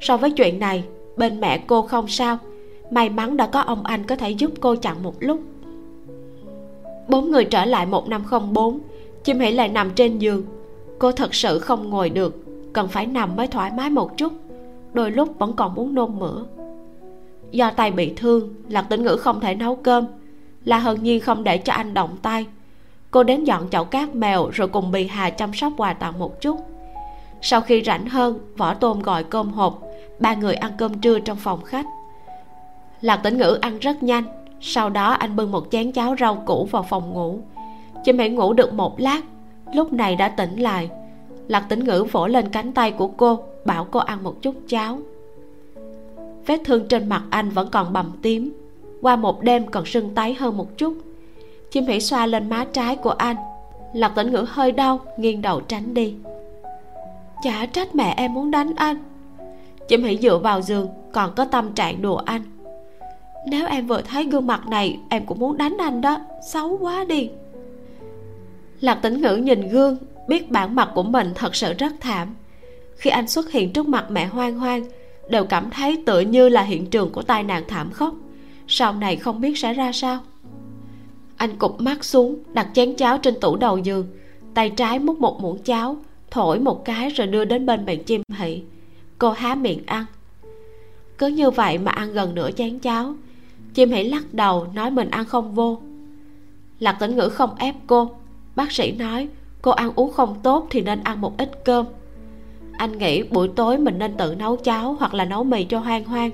[0.00, 0.84] So với chuyện này,
[1.16, 2.38] bên mẹ cô không sao.
[2.90, 5.40] May mắn đã có ông anh có thể giúp cô chặn một lúc.
[7.08, 8.80] Bốn người trở lại một năm không bốn,
[9.24, 10.42] chim hỉ lại nằm trên giường.
[10.98, 14.32] Cô thật sự không ngồi được, cần phải nằm mới thoải mái một chút.
[14.92, 16.44] Đôi lúc vẫn còn muốn nôn mửa.
[17.50, 20.06] Do tay bị thương, lạc tĩnh ngữ không thể nấu cơm.
[20.64, 22.46] Là hân nhiên không để cho anh động tay
[23.16, 26.40] cô đến dọn chậu cát mèo rồi cùng bì hà chăm sóc quà tặng một
[26.40, 26.60] chút.
[27.42, 29.82] Sau khi rảnh hơn, võ tôm gọi cơm hộp.
[30.18, 31.86] Ba người ăn cơm trưa trong phòng khách.
[33.00, 34.24] Lạc tĩnh ngữ ăn rất nhanh.
[34.60, 37.38] Sau đó anh bưng một chén cháo rau củ vào phòng ngủ.
[38.04, 39.20] Chim hãy ngủ được một lát,
[39.74, 40.90] lúc này đã tỉnh lại.
[41.48, 44.98] Lạc tĩnh ngữ vỗ lên cánh tay của cô, bảo cô ăn một chút cháo.
[46.46, 48.52] Vết thương trên mặt anh vẫn còn bầm tím.
[49.02, 51.05] Qua một đêm còn sưng tấy hơn một chút
[51.76, 53.36] chim hỉ xoa lên má trái của anh.
[53.92, 56.14] Lạc tĩnh ngữ hơi đau, nghiêng đầu tránh đi.
[57.42, 58.96] Chả trách mẹ em muốn đánh anh.
[59.88, 62.42] Chim hỉ dựa vào giường, còn có tâm trạng đùa anh.
[63.46, 66.18] Nếu em vừa thấy gương mặt này, em cũng muốn đánh anh đó.
[66.46, 67.30] Xấu quá đi.
[68.80, 69.96] Lạc tĩnh ngữ nhìn gương,
[70.28, 72.34] biết bản mặt của mình thật sự rất thảm.
[72.96, 74.84] Khi anh xuất hiện trước mặt mẹ hoang hoang,
[75.28, 78.14] đều cảm thấy tựa như là hiện trường của tai nạn thảm khốc.
[78.68, 80.20] Sau này không biết sẽ ra sao
[81.36, 84.06] anh cụp mắt xuống, đặt chén cháo trên tủ đầu giường.
[84.54, 85.96] Tay trái múc một muỗng cháo,
[86.30, 88.62] thổi một cái rồi đưa đến bên bạn chim hỷ
[89.18, 90.04] cô há miệng ăn.
[91.18, 93.14] Cứ như vậy mà ăn gần nửa chén cháo.
[93.74, 95.78] Chim hỷ lắc đầu, nói mình ăn không vô.
[96.78, 98.10] Lạc tĩnh ngữ không ép cô.
[98.56, 99.28] Bác sĩ nói,
[99.62, 101.86] cô ăn uống không tốt thì nên ăn một ít cơm.
[102.72, 106.04] Anh nghĩ buổi tối mình nên tự nấu cháo hoặc là nấu mì cho hoang
[106.04, 106.30] hoang.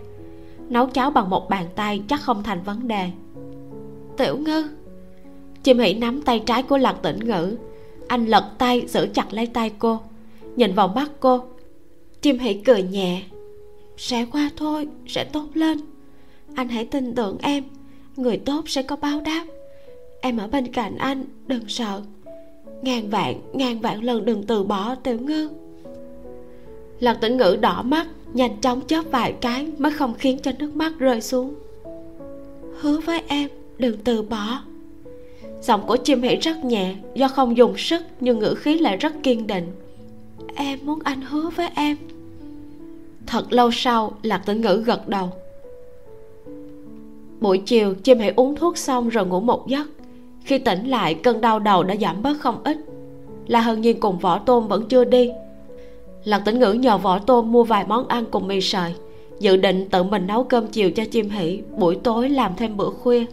[0.68, 3.10] Nấu cháo bằng một bàn tay chắc không thành vấn đề.
[4.16, 4.68] Tiểu ngư
[5.62, 7.56] chim hỉ nắm tay trái của lạc tĩnh ngữ.
[8.08, 10.00] Anh lật tay, giữ chặt lấy tay cô.
[10.56, 11.44] Nhìn vào mắt cô.
[12.20, 13.22] Chim hỉ cười nhẹ.
[13.96, 15.80] Sẽ qua thôi, sẽ tốt lên.
[16.54, 17.64] Anh hãy tin tưởng em.
[18.16, 19.46] Người tốt sẽ có báo đáp.
[20.20, 22.02] Em ở bên cạnh anh, đừng sợ.
[22.82, 25.48] Ngàn vạn ngàn vạn lần đừng từ bỏ, tiểu ngư.
[27.00, 30.76] Lạc tĩnh ngữ đỏ mắt, nhanh chóng chớp vài cái mới không khiến cho nước
[30.76, 31.54] mắt rơi xuống.
[32.80, 34.62] Hứa với em, đừng từ bỏ
[35.62, 39.12] giọng của chim hỉ rất nhẹ, do không dùng sức nhưng ngữ khí lại rất
[39.22, 39.72] kiên định.
[40.54, 41.96] Em muốn anh hứa với em.
[43.26, 45.28] Thật lâu sau, lạc tĩnh ngữ gật đầu.
[47.40, 49.88] Buổi chiều, chim hãy uống thuốc xong rồi ngủ một giấc.
[50.44, 52.76] Khi tỉnh lại, cơn đau đầu đã giảm bớt không ít.
[53.46, 55.30] Là hân nhiên cùng võ tôm vẫn chưa đi.
[56.24, 58.94] Lạc tĩnh ngữ nhờ võ tôm mua vài món ăn cùng mì sợi,
[59.40, 62.90] dự định tự mình nấu cơm chiều cho chim hỷ, buổi tối làm thêm bữa
[62.90, 63.24] khuya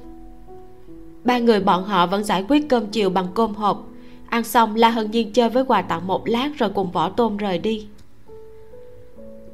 [1.30, 3.88] ba người bọn họ vẫn giải quyết cơm chiều bằng cơm hộp.
[4.30, 7.38] Ăn xong, la hân nhiên chơi với quà tặng một lát rồi cùng võ tôm
[7.38, 7.88] rời đi.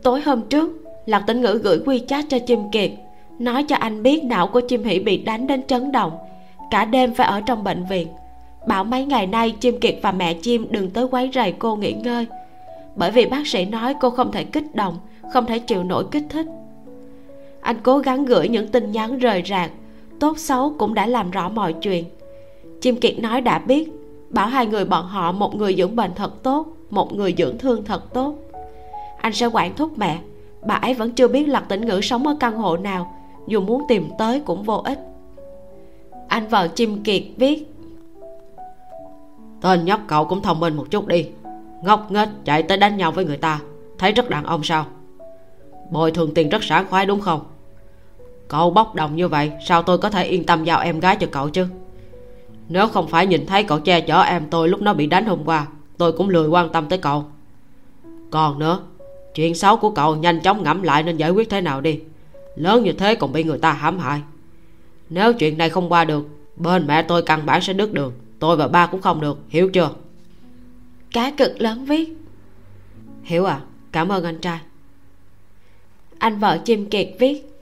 [0.04, 0.70] Tối hôm trước,
[1.06, 2.92] lạc tĩnh ngữ gửi quy chat cho chim kiệt,
[3.40, 6.18] nói cho anh biết não của chim hỷ bị đánh đến chấn động,
[6.72, 8.08] cả đêm phải ở trong bệnh viện.
[8.68, 11.94] Bảo mấy ngày nay chim kiệt và mẹ chim đừng tới quấy rầy cô nghỉ
[11.94, 12.26] ngơi,
[12.96, 15.00] bởi vì bác sĩ nói cô không thể kích động,
[15.34, 16.48] không thể chịu nổi kích thích.
[17.62, 19.72] Anh cố gắng gửi những tin nhắn rời rạc
[20.20, 22.06] tốt xấu cũng đã làm rõ mọi chuyện.
[22.82, 23.92] Chim kiệt nói đã biết,
[24.30, 27.84] bảo hai người bọn họ một người dưỡng bệnh thật tốt, một người dưỡng thương
[27.86, 28.36] thật tốt.
[29.18, 30.20] Anh sẽ quản thúc mẹ,
[30.66, 33.14] bà ấy vẫn chưa biết lạc tĩnh ngữ sống ở căn hộ nào,
[33.48, 35.00] dù muốn tìm tới cũng vô ích.
[36.28, 37.72] Anh vợ chim kiệt viết,
[39.62, 41.30] tên nhóc cậu cũng thông minh một chút đi,
[41.84, 43.60] ngốc nghếch chạy tới đánh nhau với người ta,
[43.98, 44.86] thấy rất đàn ông sao?
[45.92, 47.40] Bồi thường tiền rất sảng khoái đúng không?
[48.48, 51.28] Cậu bốc đồng như vậy sao tôi có thể yên tâm giao em gái cho
[51.32, 51.68] cậu chứ?
[52.70, 55.40] Nếu không phải nhìn thấy cậu che chở em tôi lúc nó bị đánh hôm
[55.46, 55.68] qua
[55.98, 57.26] tôi cũng lười quan tâm tới cậu.
[58.32, 58.80] Còn nữa
[59.36, 62.00] chuyện xấu của cậu nhanh chóng ngẫm lại nên giải quyết thế nào đi.
[62.56, 64.22] Lớn như thế còn bị người ta hãm hại.
[65.10, 68.58] Nếu chuyện này không qua được bên mẹ tôi căn bản sẽ đứt đường tôi
[68.58, 69.90] và ba cũng không được hiểu chưa?
[71.12, 72.18] Cá cực lớn viết.
[73.24, 73.60] Hiểu à
[73.92, 74.60] cảm ơn anh trai.
[76.18, 77.55] Anh vợ chim kiệt viết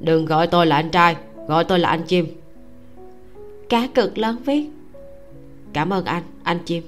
[0.00, 1.16] đừng gọi tôi là anh trai
[1.48, 2.26] gọi tôi là anh chim.
[3.68, 4.70] Cá cực lớn viết.
[5.72, 6.82] Cảm ơn anh anh chim.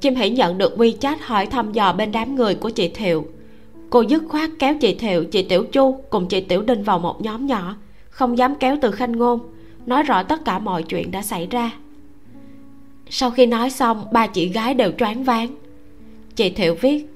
[0.00, 3.26] Chim hãy nhận được wechat hỏi thăm dò bên đám người của chị thiệu.
[3.90, 7.22] Cô dứt khoát kéo chị thiệu chị tiểu chu cùng chị tiểu đinh vào một
[7.22, 7.76] nhóm nhỏ
[8.08, 9.40] không dám kéo từ khanh ngôn
[9.86, 11.72] nói rõ tất cả mọi chuyện đã xảy ra.
[13.10, 15.54] Sau khi nói xong ba chị gái đều choáng váng.
[16.36, 17.06] Chị thiệu viết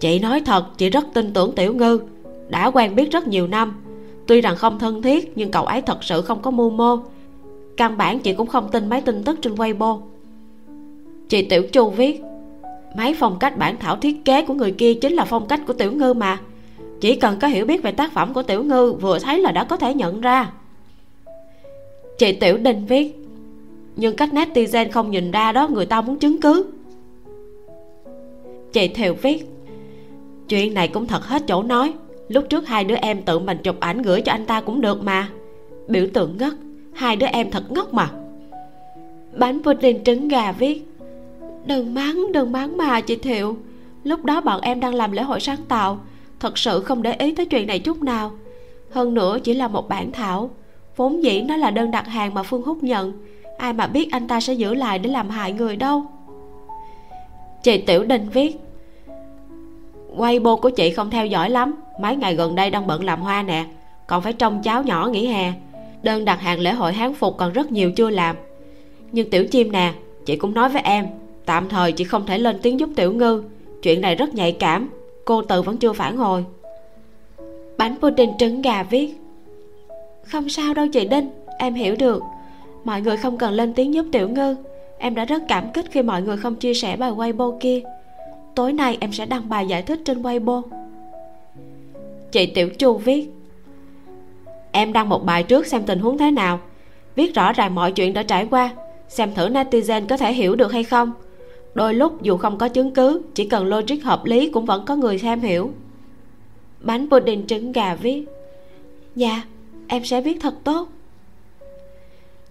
[0.00, 2.00] chị nói thật chị rất tin tưởng tiểu ngư
[2.50, 3.82] đã quen biết rất nhiều năm.
[4.26, 6.96] Tuy rằng không thân thiết, nhưng cậu ấy thật sự không có mưu mô.
[7.76, 10.00] Căn bản chị cũng không tin mấy tin tức trên weibo.
[11.28, 12.22] Chị tiểu chu viết
[12.94, 15.72] mấy phong cách bản thảo thiết kế của người kia chính là phong cách của
[15.72, 16.40] tiểu ngư mà.
[17.00, 19.64] Chỉ cần có hiểu biết về tác phẩm của tiểu ngư, vừa thấy là đã
[19.64, 20.52] có thể nhận ra.
[22.18, 23.16] Chị tiểu đinh viết,
[23.96, 26.66] nhưng cách netizen không nhìn ra đó, người ta muốn chứng cứ.
[28.72, 29.46] Chị thiều viết,
[30.48, 31.92] chuyện này cũng thật hết chỗ nói
[32.30, 35.02] lúc trước hai đứa em tự mình chụp ảnh gửi cho anh ta cũng được
[35.02, 35.28] mà.
[35.88, 36.52] Biểu tượng ngất,
[36.92, 38.10] hai đứa em thật ngốc mà.
[39.36, 40.86] Bánh pudding trứng gà viết,
[41.66, 43.56] đừng mắng đừng mắng mà, chị thiệu.
[44.04, 45.98] Lúc đó bọn em đang làm lễ hội sáng tạo,
[46.40, 48.30] thật sự không để ý tới chuyện này chút nào.
[48.90, 50.50] Hơn nữa chỉ là một bản thảo,
[50.96, 53.12] vốn dĩ nó là đơn đặt hàng mà phương húc nhận.
[53.58, 56.04] Ai mà biết anh ta sẽ giữ lại để làm hại người đâu.
[57.62, 58.60] Chị tiểu đình viết
[60.16, 61.74] Weibo của chị không theo dõi lắm.
[62.00, 63.64] Mấy ngày gần đây đang bận làm hoa nè.
[64.06, 65.52] Còn phải trông cháu nhỏ nghỉ hè.
[66.02, 68.36] Đơn đặt hàng lễ hội hán phục còn rất nhiều chưa làm.
[69.12, 69.92] Nhưng tiểu chim nè,
[70.26, 71.06] Chị cũng nói với em,
[71.44, 73.42] Tạm thời chị không thể lên tiếng giúp tiểu ngư.
[73.82, 74.90] Chuyện này rất nhạy cảm,
[75.24, 76.44] Cô tự vẫn chưa phản hồi.
[77.78, 79.14] Bánh pudding trứng gà viết.
[80.22, 82.22] Không sao đâu chị Đinh, Em hiểu được.
[82.84, 84.56] Mọi người không cần lên tiếng giúp tiểu ngư.
[84.98, 87.82] Em đã rất cảm kích khi mọi người không chia sẻ bài Weibo kia
[88.54, 90.62] tối nay em sẽ đăng bài giải thích trên weibo.
[92.32, 93.28] Chị tiểu chu viết,
[94.72, 96.60] em đăng một bài trước xem tình huống thế nào
[97.16, 98.70] viết rõ ràng mọi chuyện đã trải qua,
[99.08, 101.12] xem thử netizen có thể hiểu được hay không.
[101.74, 104.96] Đôi lúc dù không có chứng cứ, chỉ cần logic hợp lý cũng vẫn có
[104.96, 105.70] người xem hiểu.
[106.80, 108.24] Bánh pudding trứng gà viết
[109.16, 109.42] dạ
[109.86, 110.88] em sẽ viết thật tốt.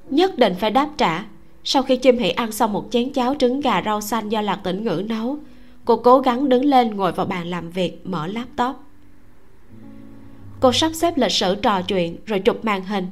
[0.10, 1.26] Nhất định phải đáp trả.
[1.64, 4.60] Sau khi chim hỉ ăn xong một chén cháo trứng gà rau xanh do lạc
[4.64, 5.38] tĩnh ngữ nấu
[5.90, 8.76] cô cố gắng đứng lên ngồi vào bàn làm việc, mở laptop.
[10.60, 13.08] Cô sắp xếp lịch sử trò chuyện rồi chụp màn hình,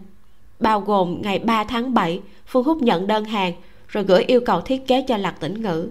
[0.59, 3.53] bao gồm ngày 3 tháng 7 Phương Húc nhận đơn hàng
[3.87, 5.89] rồi gửi yêu cầu thiết kế cho Lạc Tĩnh Ngữ.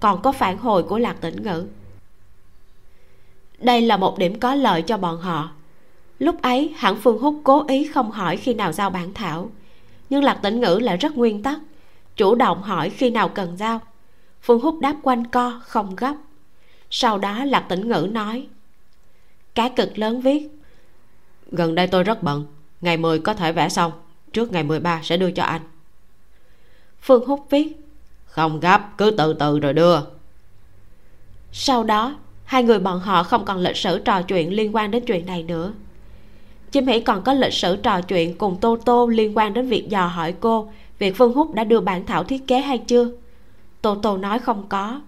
[0.00, 1.66] Còn có phản hồi của Lạc Tĩnh Ngữ.
[3.58, 5.50] Đây là một điểm có lợi cho bọn họ.
[6.18, 9.50] Lúc ấy, hẳn Phương Húc cố ý không hỏi khi nào giao bản thảo.
[10.10, 11.58] Nhưng Lạc Tĩnh Ngữ lại rất nguyên tắc,
[12.16, 13.80] chủ động hỏi khi nào cần giao.
[14.42, 16.14] Phương Húc đáp quanh co, không gấp
[16.90, 18.46] sau đó Lạc Tĩnh Ngữ nói
[19.54, 20.48] cá cực lớn viết,
[21.52, 22.46] gần đây tôi rất bận,
[22.80, 23.92] ngày 10 có thể vẽ xong,
[24.32, 25.60] trước ngày 13 sẽ đưa cho anh.
[27.00, 27.80] Phương húc viết,
[28.26, 30.00] không gấp, cứ từ từ rồi đưa.
[31.52, 35.04] Sau đó, hai người bọn họ không còn lịch sử trò chuyện liên quan đến
[35.06, 35.72] chuyện này nữa.
[36.70, 39.88] Chim hỉ còn có lịch sử trò chuyện cùng tô tô liên quan đến việc
[39.88, 43.10] dò hỏi cô, việc phương húc đã đưa bản thảo thiết kế hay chưa?
[43.82, 45.00] Tô tô nói không có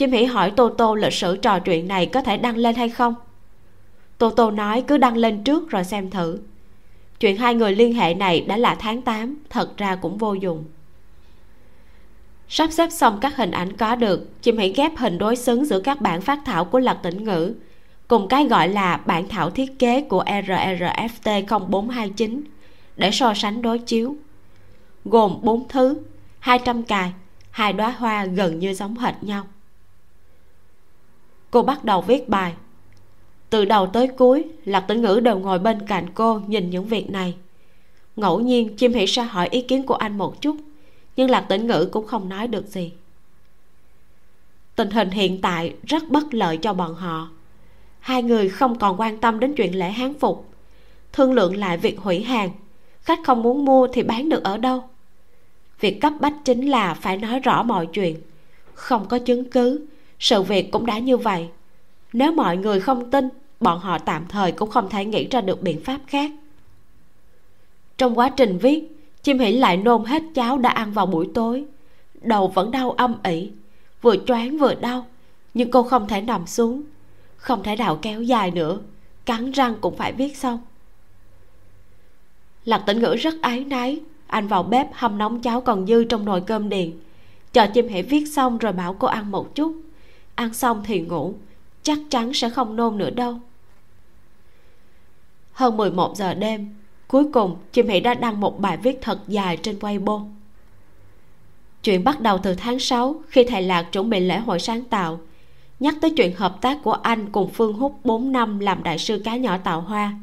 [0.00, 2.88] chim hỉ hỏi tô tô lịch sử trò chuyện này có thể đăng lên hay
[2.88, 3.14] không?
[4.18, 6.38] Tô tô nói cứ đăng lên trước rồi xem thử.
[7.20, 10.64] Chuyện hai người liên hệ này đã là tháng 8 thật ra cũng vô dụng.
[12.48, 15.80] Sắp xếp xong các hình ảnh có được chim hãy ghép hình đối xứng giữa
[15.80, 17.54] các bản phát thảo của lật tỉnh ngữ,
[18.08, 22.42] cùng cái gọi là bản thảo thiết kế của RRFT 0429
[22.96, 24.16] để so sánh đối chiếu.
[25.04, 25.96] Gồm 4 thứ
[26.38, 27.12] 200 cài,
[27.50, 29.46] hai đóa hoa gần như giống hệt nhau
[31.50, 32.54] cô bắt đầu viết bài.
[33.50, 37.10] Từ đầu tới cuối lạc tử ngữ đều ngồi bên cạnh cô nhìn những việc
[37.10, 37.34] này.
[38.16, 40.56] Ngẫu nhiên, chim hỉ sa hỏi ý kiến của anh một chút,
[41.16, 42.92] nhưng lạc tử ngữ cũng không nói được gì.
[44.76, 47.28] Tình hình hiện tại rất bất lợi cho bọn họ.
[48.00, 50.48] Hai người không còn quan tâm đến chuyện lễ hán phục.
[51.12, 52.50] Thương lượng lại việc hủy hàng.
[53.02, 54.84] Khách không muốn mua thì bán được ở đâu?
[55.80, 58.16] Việc cấp bách chính là phải nói rõ mọi chuyện.
[58.74, 59.86] Không có chứng cứ
[60.20, 61.48] sự việc cũng đã như vậy.
[62.12, 63.28] Nếu mọi người không tin,
[63.60, 66.30] bọn họ tạm thời cũng không thể nghĩ ra được biện pháp khác.
[67.98, 68.88] Trong quá trình viết,
[69.22, 71.64] chim hỉ lại nôn hết cháo đã ăn vào buổi tối.
[72.20, 73.50] Đầu vẫn đau âm ỉ,
[74.02, 75.06] vừa choáng vừa đau,
[75.54, 76.82] nhưng cô không thể nằm xuống,
[77.36, 78.78] không thể nào kéo dài nữa,
[79.26, 80.58] cắn răng cũng phải viết xong.
[82.64, 86.24] Lạc tĩnh ngữ rất ái náy anh vào bếp hâm nóng cháo còn dư trong
[86.24, 87.00] nồi cơm điện.
[87.52, 89.74] Chờ chim hỉ viết xong rồi bảo cô ăn một chút
[90.40, 91.34] ăn xong thì ngủ.
[91.82, 93.38] Chắc chắn sẽ không nôn nữa đâu.
[95.52, 96.74] Hơn 11 giờ đêm,
[97.08, 100.26] cuối cùng chim hỷ đã đăng một bài viết thật dài trên Weibo.
[101.82, 105.20] Chuyện bắt đầu từ tháng 6 khi thầy lạc chuẩn bị lễ hội sáng tạo,
[105.80, 109.22] nhắc tới chuyện hợp tác của anh cùng phương húc 4 năm làm đại sư
[109.24, 110.14] cá nhỏ tạo hoa.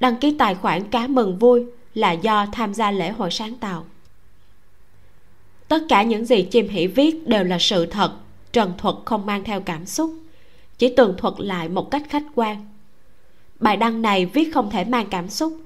[0.00, 3.84] Đăng ký tài khoản cá mừng vui là do tham gia lễ hội sáng tạo.
[5.68, 8.12] Tất cả những gì chim hỷ viết đều là sự thật
[8.52, 10.14] trần thuật không mang theo cảm xúc,
[10.78, 12.66] chỉ tường thuật lại một cách khách quan.
[13.60, 15.56] Bài đăng này viết không thể mang cảm xúc,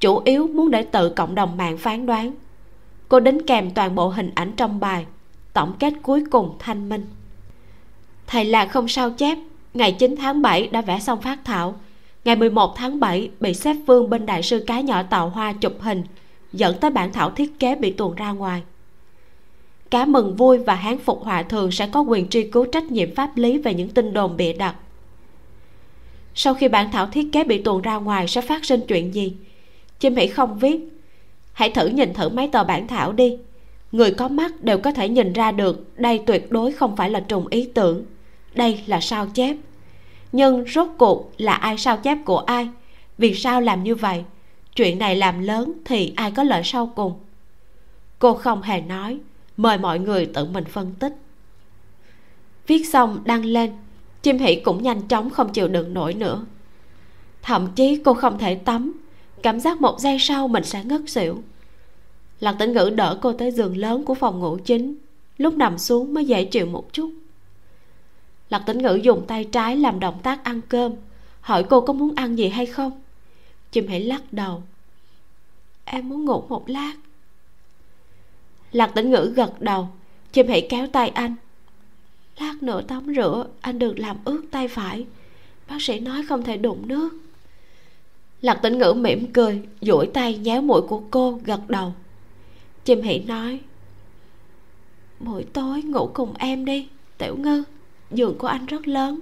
[0.00, 2.32] chủ yếu muốn để tự cộng đồng mạng phán đoán.
[3.08, 5.06] Cô đính kèm toàn bộ hình ảnh trong bài,
[5.52, 7.06] tổng kết cuối cùng thanh minh.
[8.26, 9.38] Thầy là không sao chép,
[9.74, 11.74] ngày 9 tháng 7 đã vẽ xong phát thảo.
[12.24, 15.72] Ngày 11 tháng 7 bị xếp vương bên đại sư cá nhỏ tạo hoa chụp
[15.80, 16.02] hình,
[16.52, 18.62] dẫn tới bản thảo thiết kế bị tuồn ra ngoài
[19.94, 23.14] cá mừng vui và hán phục hòa thường sẽ có quyền truy cứu trách nhiệm
[23.14, 24.74] pháp lý về những tin đồn bịa đặt.
[26.34, 29.36] Sau khi bản thảo thiết kế bị tuồn ra ngoài sẽ phát sinh chuyện gì?
[30.00, 30.80] Chim hãy không viết
[31.52, 33.36] hãy thử nhìn thử mấy tờ bản thảo đi.
[33.92, 37.20] Người có mắt đều có thể nhìn ra được đây tuyệt đối không phải là
[37.20, 38.04] trùng ý tưởng.
[38.54, 39.56] Đây là sao chép.
[40.32, 42.68] Nhưng rốt cuộc là ai sao chép của ai?
[43.18, 44.24] Vì sao làm như vậy?
[44.76, 47.12] Chuyện này làm lớn thì ai có lợi sau cùng?
[48.18, 49.18] Cô không hề nói
[49.56, 51.12] mời mọi người tự mình phân tích.
[52.66, 53.72] Viết xong, đăng lên.
[54.22, 56.44] Chim Hỉ cũng nhanh chóng không chịu đựng nổi nữa.
[57.42, 58.92] Thậm chí cô không thể tắm.
[59.42, 61.42] Cảm giác một giây sau mình sẽ ngất xỉu.
[62.40, 64.94] Lạc tĩnh ngữ đỡ cô tới giường lớn của phòng ngủ chính.
[65.38, 67.10] Lúc nằm xuống mới dễ chịu một chút.
[68.50, 70.92] Lạc tĩnh ngữ dùng tay trái làm động tác ăn cơm.
[71.40, 73.02] Hỏi cô có muốn ăn gì hay không?
[73.72, 74.62] Chim hãy lắc đầu.
[75.84, 76.92] Em muốn ngủ một lát
[78.74, 79.88] lạc tĩnh ngữ gật đầu.
[80.32, 81.34] Chim hãy kéo tay anh.
[82.38, 85.06] Lát nữa tắm rửa, anh đừng làm ướt tay phải.
[85.68, 87.08] Bác sĩ nói không thể đụng nước.
[88.40, 91.92] Lạc tĩnh ngữ mỉm cười, duỗi tay nhéo mũi của cô, gật đầu.
[92.84, 93.60] Chim hỷ nói,
[95.20, 97.62] buổi tối ngủ cùng em đi, tiểu ngư.
[98.10, 99.20] Giường của anh rất lớn.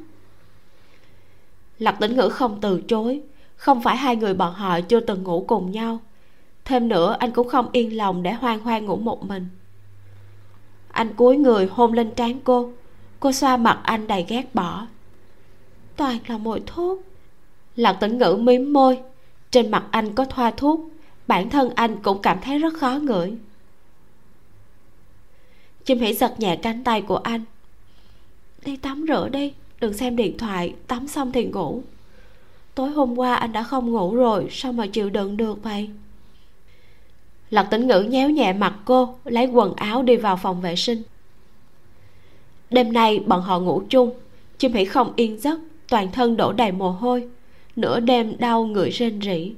[1.79, 3.21] Lạc tĩnh ngữ không từ chối.
[3.57, 6.01] Không phải hai người bọn họ chưa từng ngủ cùng nhau
[6.65, 9.49] thêm nữa, anh cũng không yên lòng để hoang hoang ngủ một mình.
[10.89, 12.73] Anh cúi người hôn lên trán cô.
[13.21, 14.87] Cô xoa mặt anh đầy ghét bỏ.
[15.97, 17.03] Toàn là mùi thuốc.
[17.77, 19.01] Lạc tĩnh ngữ mím môi.
[19.51, 20.81] Trên mặt anh có thoa thuốc.
[21.27, 23.37] Bản thân anh cũng cảm thấy rất khó ngửi.
[25.85, 27.45] Chim hỉ giật nhẹ cánh tay của anh.
[28.65, 31.83] Đi tắm rửa đi, đừng xem điện thoại, tắm xong thì ngủ.
[32.75, 35.91] Tối hôm qua anh đã không ngủ rồi, sao mà chịu đựng được vậy?
[37.53, 41.03] Lật tĩnh ngữ nhéo nhẹ mặt cô, lấy quần áo đi vào phòng vệ sinh.
[42.71, 44.11] Đêm nay bọn họ ngủ chung,
[44.59, 47.29] chim hỉ không yên giấc, toàn thân đổ đầy mồ hôi,
[47.77, 49.53] nửa đêm đau người rên rỉ.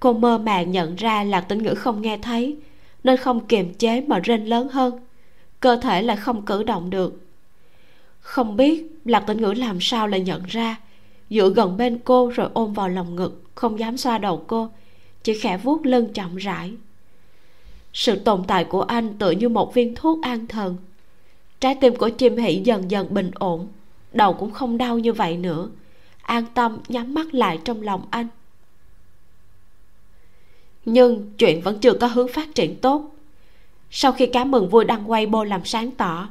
[0.00, 2.56] Cô mơ màng nhận ra lạc tĩnh ngữ không nghe thấy,
[3.04, 5.00] nên không kiềm chế mà rên lớn hơn,
[5.60, 7.20] cơ thể lại không cử động được.
[8.20, 10.76] Không biết lạc tĩnh ngữ làm sao lại nhận ra,
[11.30, 14.68] dựa gần bên cô rồi ôm vào lòng ngực, không dám xoa đầu cô
[15.26, 16.72] chỉ khẽ vuốt lưng chậm rãi.
[17.92, 20.76] Sự tồn tại của anh tựa như một viên thuốc an thần.
[21.60, 23.68] Trái tim của chim hỷ dần dần bình ổn,
[24.12, 25.68] đầu cũng không đau như vậy nữa.
[26.22, 28.26] An tâm nhắm mắt lại trong lòng anh.
[30.84, 33.14] Nhưng chuyện vẫn chưa có hướng phát triển tốt.
[33.90, 36.28] Sau khi cá mừng vui đăng Weibo làm sáng tỏ,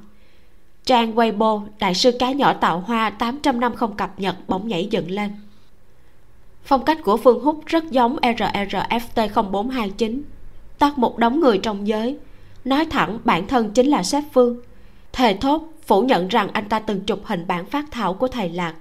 [0.86, 4.88] trang Weibo, đại sư cá nhỏ tạo hoa 800 năm không cập nhật bỗng nhảy
[4.92, 5.32] dựng lên
[6.66, 10.24] phong cách của phương húc rất giống rrft 0429
[10.80, 12.18] tắt một đống người trong giới.
[12.66, 14.60] Nói thẳng, bản thân chính là sếp phương.
[15.14, 18.50] Thề thốt, phủ nhận rằng anh ta từng chụp hình bản phát thảo của thầy
[18.50, 18.76] lạc.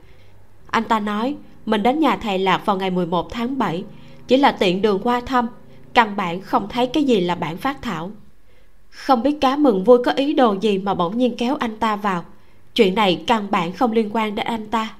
[0.66, 3.84] Anh ta nói, mình đến nhà thầy lạc vào ngày 11 tháng 7
[4.28, 5.48] chỉ là tiện đường qua thăm,
[5.94, 8.10] căn bản không thấy cái gì là bản phát thảo.
[8.90, 11.96] Không biết cá mừng vui có ý đồ gì mà bỗng nhiên kéo anh ta
[11.96, 12.24] vào.
[12.74, 14.94] Chuyện này căn bản không liên quan đến anh ta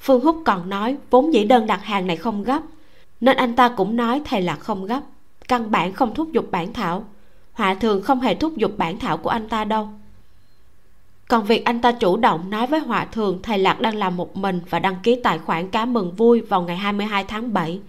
[0.00, 2.60] phương húc còn nói, vốn dĩ đơn đặt hàng này không gấp.
[3.20, 5.00] Nên anh ta cũng nói thầy là không gấp.
[5.48, 7.04] Căn bản không thúc giục bản thảo.
[7.52, 9.88] Họa thường không hề thúc giục bản thảo của anh ta đâu.
[11.28, 14.36] Còn việc anh ta chủ động nói với họa thường thầy lạc đang làm một
[14.36, 17.80] mình và đăng ký tài khoản cá mừng vui vào ngày 22 tháng 7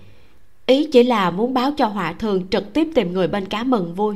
[0.70, 3.96] ý chỉ là muốn báo cho họa thường trực tiếp tìm người bên cá mừng
[3.96, 4.16] vui.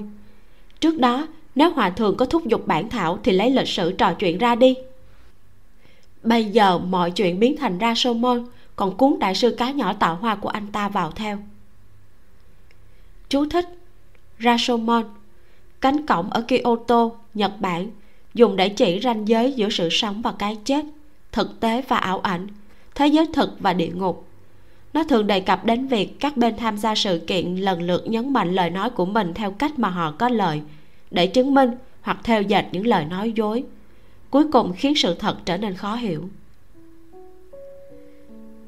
[0.80, 4.14] Trước đó, nếu họa thường có thúc giục bản thảo thì lấy lịch sử trò
[4.14, 4.76] chuyện ra đi
[6.24, 8.46] bây giờ mọi chuyện biến thành ra sô môn
[8.76, 11.38] còn cuốn đại sư cá nhỏ tạo hoa của anh ta vào theo.
[13.30, 13.66] Chú thích
[14.40, 15.04] Rashomon
[15.82, 17.88] cánh cổng ở Kyoto, Nhật Bản
[18.34, 20.86] dùng để chỉ ranh giới giữa sự sống và cái chết
[21.32, 22.48] thực tế và ảo ảnh
[22.96, 24.28] thế giới thực và địa ngục.
[24.94, 28.34] Nó thường đề cập đến việc các bên tham gia sự kiện lần lượt nhấn
[28.34, 30.62] mạnh lời nói của mình theo cách mà họ có lợi
[31.12, 31.72] để chứng minh
[32.02, 33.64] hoặc theo dệt những lời nói dối
[34.34, 36.22] cuối cùng khiến sự thật trở nên khó hiểu.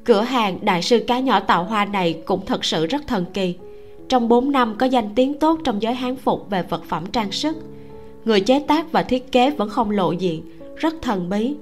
[0.04, 3.54] Cửa hàng đại sư cá nhỏ tạo hoa này cũng thật sự rất thần kỳ.
[4.08, 7.32] Trong 4 năm có danh tiếng tốt trong giới hán phục về vật phẩm trang
[7.32, 7.56] sức,
[8.24, 10.42] người chế tác và thiết kế vẫn không lộ diện,
[10.76, 11.54] rất thần bí.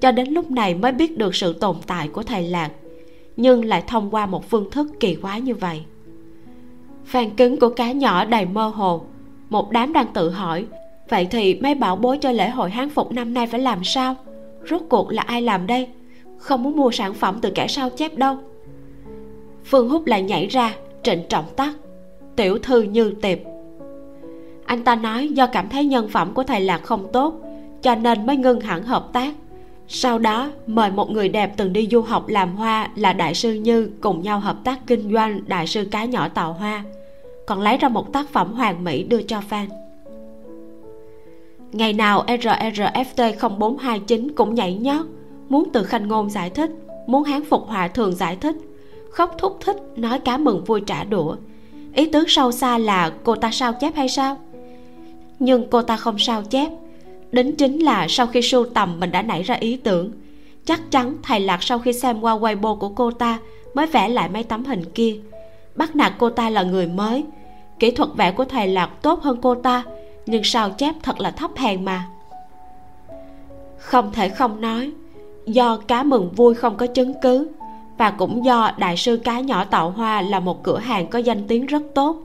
[0.00, 2.70] Cho đến lúc này mới biết được sự tồn tại của thầy lạc,
[3.36, 5.82] nhưng lại thông qua một phương thức kỳ quái như vậy.
[7.04, 9.04] Phàn cứng của cá nhỏ đầy mơ hồ,
[9.50, 10.66] một đám đang tự hỏi
[11.08, 14.16] vậy thì mấy bảo bối cho lễ hội hán phục năm nay phải làm sao?
[14.70, 15.88] Rốt cuộc là ai làm đây?
[16.38, 18.36] Không muốn mua sản phẩm từ kẻ sao chép đâu.
[19.64, 21.74] Phương húc lại nhảy ra, trịnh trọng tắt.
[22.36, 23.38] Tiểu thư như tiệp
[24.66, 27.34] anh ta nói do cảm thấy nhân phẩm của thầy lạc không tốt,
[27.82, 29.34] cho nên mới ngưng hẳn hợp tác.
[29.88, 33.52] Sau đó, mời một người đẹp từng đi du học làm hoa là đại sư
[33.52, 36.84] như cùng nhau hợp tác kinh doanh đại sư cá nhỏ tạo hoa.
[37.46, 39.66] Còn lấy ra một tác phẩm hoàn mỹ đưa cho fan
[41.72, 45.06] ngày nào rrft 0429 cũng nhảy nhót,
[45.48, 46.70] muốn từ khanh ngôn giải thích,
[47.06, 48.56] muốn hán phục hòa thường giải thích.
[49.10, 51.36] Khóc thúc thích, nói cá mừng vui trả đũa.
[51.94, 54.38] Ý tứ sâu xa là cô ta sao chép hay sao?
[55.38, 56.70] Nhưng cô ta không sao chép.
[57.32, 60.10] Đến chính là sau khi sưu tầm mình đã nảy ra ý tưởng.
[60.64, 63.38] Chắc chắn thầy lạc sau khi xem qua weibo của cô ta
[63.74, 65.16] mới vẽ lại mấy tấm hình kia.
[65.74, 67.24] Bắt nạt cô ta là người mới.
[67.78, 69.84] Kỹ thuật vẽ của thầy lạc tốt hơn cô ta
[70.26, 72.06] nhưng sao chép thật là thấp hèn mà.
[73.78, 74.90] Không thể không nói,
[75.46, 77.48] do cá mừng vui không có chứng cứ,
[77.98, 81.46] và cũng do đại sư cá nhỏ tạo hoa là một cửa hàng có danh
[81.48, 82.16] tiếng rất tốt,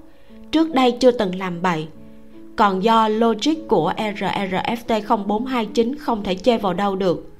[0.51, 1.87] trước đây chưa từng làm bậy.
[2.55, 7.31] Còn do logic của RRFT 0429 không thể chê vào đâu được.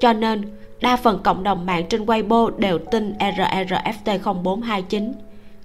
[0.00, 0.42] Cho nên,
[0.80, 5.12] đa phần cộng đồng mạng trên Weibo đều tin RRFT 0429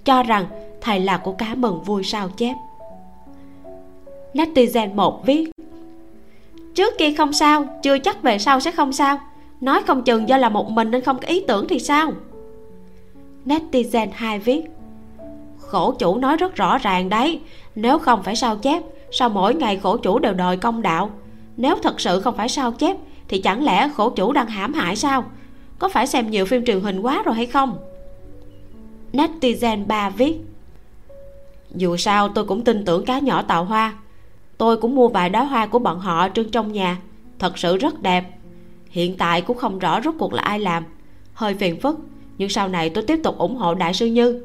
[0.04, 0.46] cho rằng
[0.80, 2.54] thầy là của cá mừng vui sao chép
[4.34, 5.50] netizen một viết,
[6.74, 9.20] trước kia không sao, chưa chắc về sau sẽ không sao.
[9.60, 12.12] Nói không chừng do là một mình nên không có ý tưởng thì sao?
[13.46, 14.62] Netizen hai viết,
[15.58, 17.40] khổ chủ nói rất rõ ràng đấy,
[17.74, 21.10] nếu không phải sao chép, sao mỗi ngày khổ chủ đều đòi công đạo?
[21.56, 22.96] Nếu thật sự không phải sao chép,
[23.28, 25.24] thì chẳng lẽ khổ chủ đang hãm hại sao?
[25.78, 27.78] Có phải xem nhiều phim truyền hình quá rồi hay không?
[29.12, 30.34] Netizen ba viết,
[31.74, 33.94] dù sao tôi cũng tin tưởng cá nhỏ tạo hoa
[34.58, 36.98] tôi cũng mua vài đóa hoa của bọn họ trưng trong nhà.
[37.38, 38.24] Thật sự rất đẹp.
[38.90, 40.84] Hiện tại cũng không rõ rốt cuộc là ai làm.
[41.32, 41.98] Hơi phiền phức,
[42.38, 44.44] nhưng sau này tôi tiếp tục ủng hộ đại sư như.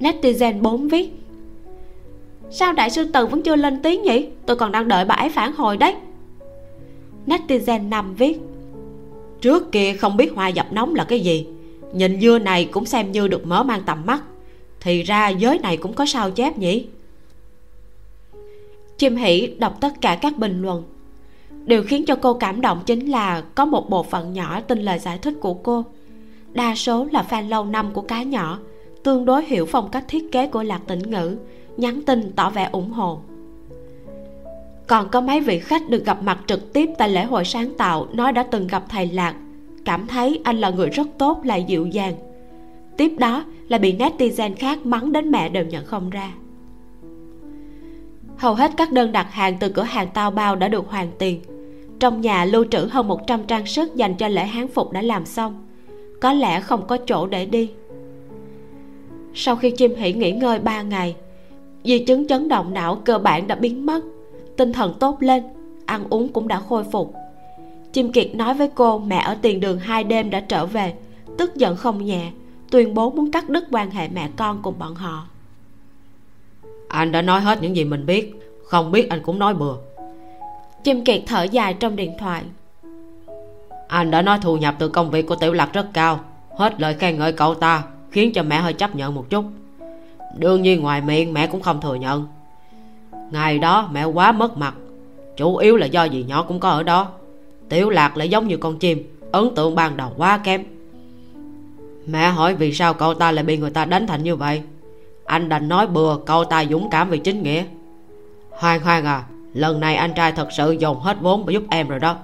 [0.00, 1.12] Netizen 4 viết,
[2.50, 4.28] sao đại sư từ vẫn chưa lên tiếng nhỉ?
[4.46, 5.94] Tôi còn đang đợi bà ấy phản hồi đấy.
[7.26, 8.38] Netizen 5 viết,
[9.40, 11.46] trước kia không biết hoa dập nóng là cái gì.
[11.92, 14.22] Nhìn dưa này cũng xem như được mở mang tầm mắt.
[14.80, 16.86] Thì ra giới này cũng có sao chép nhỉ?
[19.00, 20.82] Chim Hỉ đọc tất cả các bình luận.
[21.64, 24.98] Điều khiến cho cô cảm động chính là có một bộ phận nhỏ tin lời
[24.98, 25.84] giải thích của cô.
[26.52, 28.58] Đa số là fan lâu năm của cá nhỏ,
[29.02, 31.36] tương đối hiểu phong cách thiết kế của lạc tĩnh ngữ,
[31.76, 33.20] nhắn tin tỏ vẻ ủng hộ.
[34.86, 38.06] Còn có mấy vị khách được gặp mặt trực tiếp tại lễ hội sáng tạo
[38.12, 39.34] nói đã từng gặp thầy lạc,
[39.84, 42.14] cảm thấy anh là người rất tốt lại dịu dàng.
[42.96, 46.32] Tiếp đó là bị netizen khác mắng đến mẹ đều nhận không ra
[48.40, 51.40] hầu hết các đơn đặt hàng từ cửa hàng tao bao đã được hoàn tiền.
[52.00, 55.26] Trong nhà lưu trữ hơn 100 trang sức dành cho lễ hán phục đã làm
[55.26, 55.66] xong.
[56.20, 57.70] Có lẽ không có chỗ để đi.
[59.34, 61.16] Sau khi chim hỉ nghỉ ngơi 3 ngày,
[61.84, 64.04] di chứng chấn động não cơ bản đã biến mất,
[64.56, 65.42] tinh thần tốt lên,
[65.86, 67.14] ăn uống cũng đã khôi phục.
[67.92, 70.94] Chim kiệt nói với cô mẹ ở tiền đường hai đêm đã trở về,
[71.38, 72.30] tức giận không nhẹ,
[72.70, 75.29] tuyên bố muốn cắt đứt quan hệ mẹ con cùng bọn họ
[76.90, 78.34] anh đã nói hết những gì mình biết.
[78.64, 79.74] Không biết anh cũng nói bừa.
[80.84, 82.42] Chim kiệt thở dài trong điện thoại.
[83.88, 86.20] Anh đã nói thu nhập từ công việc của tiểu lạc rất cao.
[86.56, 89.44] Hết lời khen ngợi cậu ta khiến cho mẹ hơi chấp nhận một chút.
[90.38, 92.26] Đương nhiên ngoài miệng mẹ cũng không thừa nhận.
[93.30, 94.74] Ngày đó mẹ quá mất mặt.
[95.36, 97.08] Chủ yếu là do gì nhỏ cũng có ở đó.
[97.68, 100.64] Tiểu lạc lại giống như con chim ấn tượng ban đầu quá kém.
[102.06, 104.62] Mẹ hỏi vì sao cậu ta lại bị người ta đánh thành như vậy
[105.30, 107.64] anh đành nói bừa cậu ta dũng cảm vì chính nghĩa.
[108.50, 111.88] Hoang hoang à lần này anh trai thật sự dồn hết vốn để giúp em
[111.88, 112.16] rồi đó.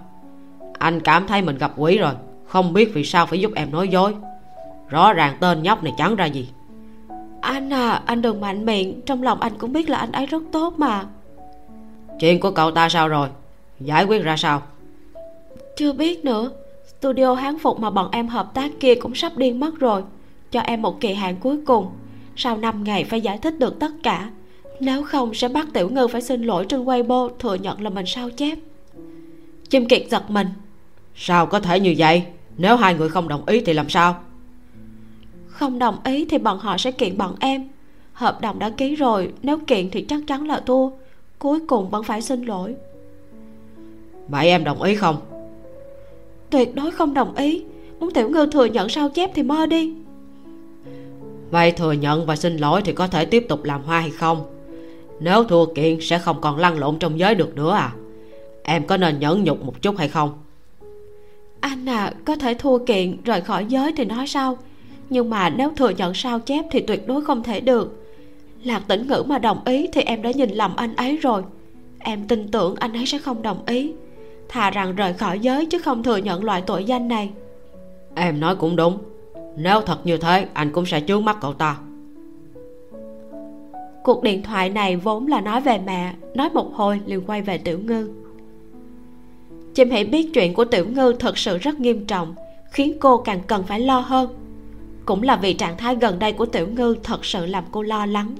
[0.78, 2.12] Anh cảm thấy mình gặp quỷ rồi
[2.46, 4.14] không biết vì sao phải giúp em nói dối.
[4.88, 6.48] Rõ ràng tên nhóc này chẳng ra gì.
[7.40, 10.42] Anh à anh đừng mạnh miệng trong lòng anh cũng biết là anh ấy rất
[10.52, 11.04] tốt mà.
[12.20, 13.28] Chuyện của cậu ta sao rồi?
[13.80, 14.62] Giải quyết ra sao?
[15.76, 16.50] Chưa biết nữa.
[16.98, 20.02] Studio hán phục mà bọn em hợp tác kia cũng sắp điên mất rồi.
[20.50, 21.88] Cho em một kỳ hạn cuối cùng
[22.37, 24.30] sau 5 ngày phải giải thích được tất cả
[24.80, 28.07] nếu không sẽ bắt tiểu ngư phải xin lỗi trên weibo thừa nhận là mình
[28.07, 28.59] sao chép.
[29.68, 30.47] Chim kiệt giật mình.
[31.14, 32.22] Sao có thể như vậy?
[32.59, 34.16] Nếu hai người không đồng ý thì làm sao?
[35.47, 37.68] Không đồng ý thì bọn họ sẽ kiện bọn em.
[38.12, 40.91] Hợp đồng đã ký rồi nếu kiện thì chắc chắn là thua.
[41.39, 42.74] Cuối cùng vẫn phải xin lỗi.
[44.28, 45.16] Vậy em đồng ý không?
[46.51, 47.64] Tuyệt đối không đồng ý.
[48.01, 49.95] Muốn tiểu ngư thừa nhận sao chép thì mơ đi
[51.51, 54.47] vậy thừa nhận và xin lỗi thì có thể tiếp tục làm hoa hay không?
[55.20, 57.92] Nếu thua kiện sẽ không còn lăn lộn trong giới được nữa à?
[58.62, 60.38] Em có nên nhẫn nhục một chút hay không?
[61.61, 64.59] Anh à có thể thua kiện rời khỏi giới thì nói sao
[65.11, 68.05] nhưng mà nếu thừa nhận sao chép thì tuyệt đối không thể được.
[68.62, 71.42] Lạc tĩnh ngữ mà đồng ý thì em đã nhìn lầm anh ấy rồi.
[71.99, 73.92] Em tin tưởng anh ấy sẽ không đồng ý.
[74.49, 77.30] Thà rằng rời khỏi giới chứ không thừa nhận loại tội danh này.
[78.14, 78.99] Em nói cũng đúng
[79.57, 81.76] nếu thật như thế, anh cũng sẽ chướng mắt cậu ta.
[84.04, 87.59] Cuộc điện thoại này vốn là nói về mẹ, nói một hồi liền quay về
[87.59, 88.11] tiểu ngư.
[89.74, 92.34] Chim hãy biết chuyện của tiểu ngư thật sự rất nghiêm trọng,
[92.70, 94.28] khiến cô càng cần phải lo hơn.
[95.04, 98.07] Cũng là vì trạng thái gần đây của tiểu ngư thật sự làm cô lo
[98.07, 98.34] lắng.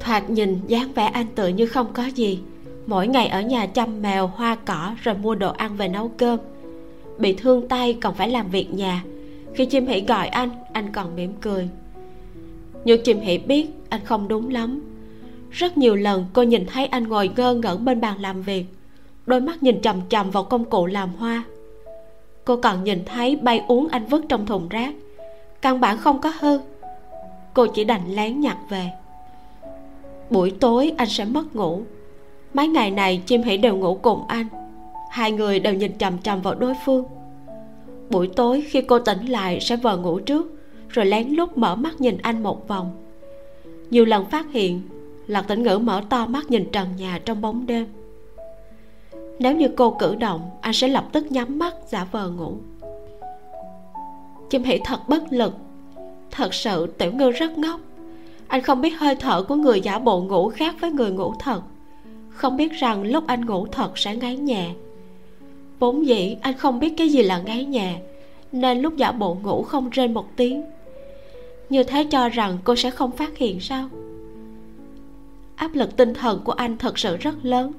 [0.00, 2.38] Thoạt nhìn dáng vẻ anh tự như không có gì.
[2.86, 6.38] Mỗi ngày ở nhà chăm mèo, hoa cỏ, rồi mua đồ ăn về nấu cơm.
[7.18, 9.04] Bị thương tay, còn phải làm việc nhà
[9.54, 11.68] khi chim hỷ gọi anh anh còn mỉm cười.
[12.84, 14.82] Nhưng chim hỷ biết, anh không đúng lắm.
[15.50, 18.64] Rất nhiều lần cô nhìn thấy anh ngồi ngơ ngẩn bên bàn làm việc,
[19.26, 21.44] đôi mắt nhìn chằm chằm vào công cụ làm hoa.
[22.44, 24.94] Cô còn nhìn thấy bay uống anh vứt trong thùng rác,
[25.62, 26.58] căn bản không có hư.
[27.54, 28.90] Cô chỉ đành lén nhặt về.
[30.30, 31.82] Buổi tối anh sẽ mất ngủ.
[32.54, 34.46] Mấy ngày này chim hỉ đều ngủ cùng anh.
[35.10, 37.04] Hai người đều nhìn chằm chằm vào đối phương
[38.10, 40.52] buổi tối khi cô tỉnh lại sẽ vờ ngủ trước,
[40.88, 42.90] rồi lén lút mở mắt nhìn anh một vòng.
[43.90, 44.82] Nhiều lần phát hiện,
[45.26, 47.86] lạc tĩnh ngữ mở to mắt nhìn trần nhà trong bóng đêm.
[49.38, 52.56] Nếu như cô cử động, anh sẽ lập tức nhắm mắt giả vờ ngủ.
[54.50, 55.54] Chim hỉ thật bất lực.
[56.30, 57.80] Thật sự tiểu ngư rất ngốc.
[58.48, 61.60] Anh không biết hơi thở của người giả bộ ngủ khác với người ngủ thật.
[62.28, 64.70] Không biết rằng lúc anh ngủ thật sẽ ngáy nhẹ
[65.80, 68.00] vốn dĩ, anh không biết cái gì là ngáy nhẹ
[68.52, 70.64] nên lúc giả bộ ngủ không rên một tiếng.
[71.70, 73.88] Như thế cho rằng cô sẽ không phát hiện sao?
[75.56, 77.72] Áp lực tinh thần của anh thật sự rất lớn.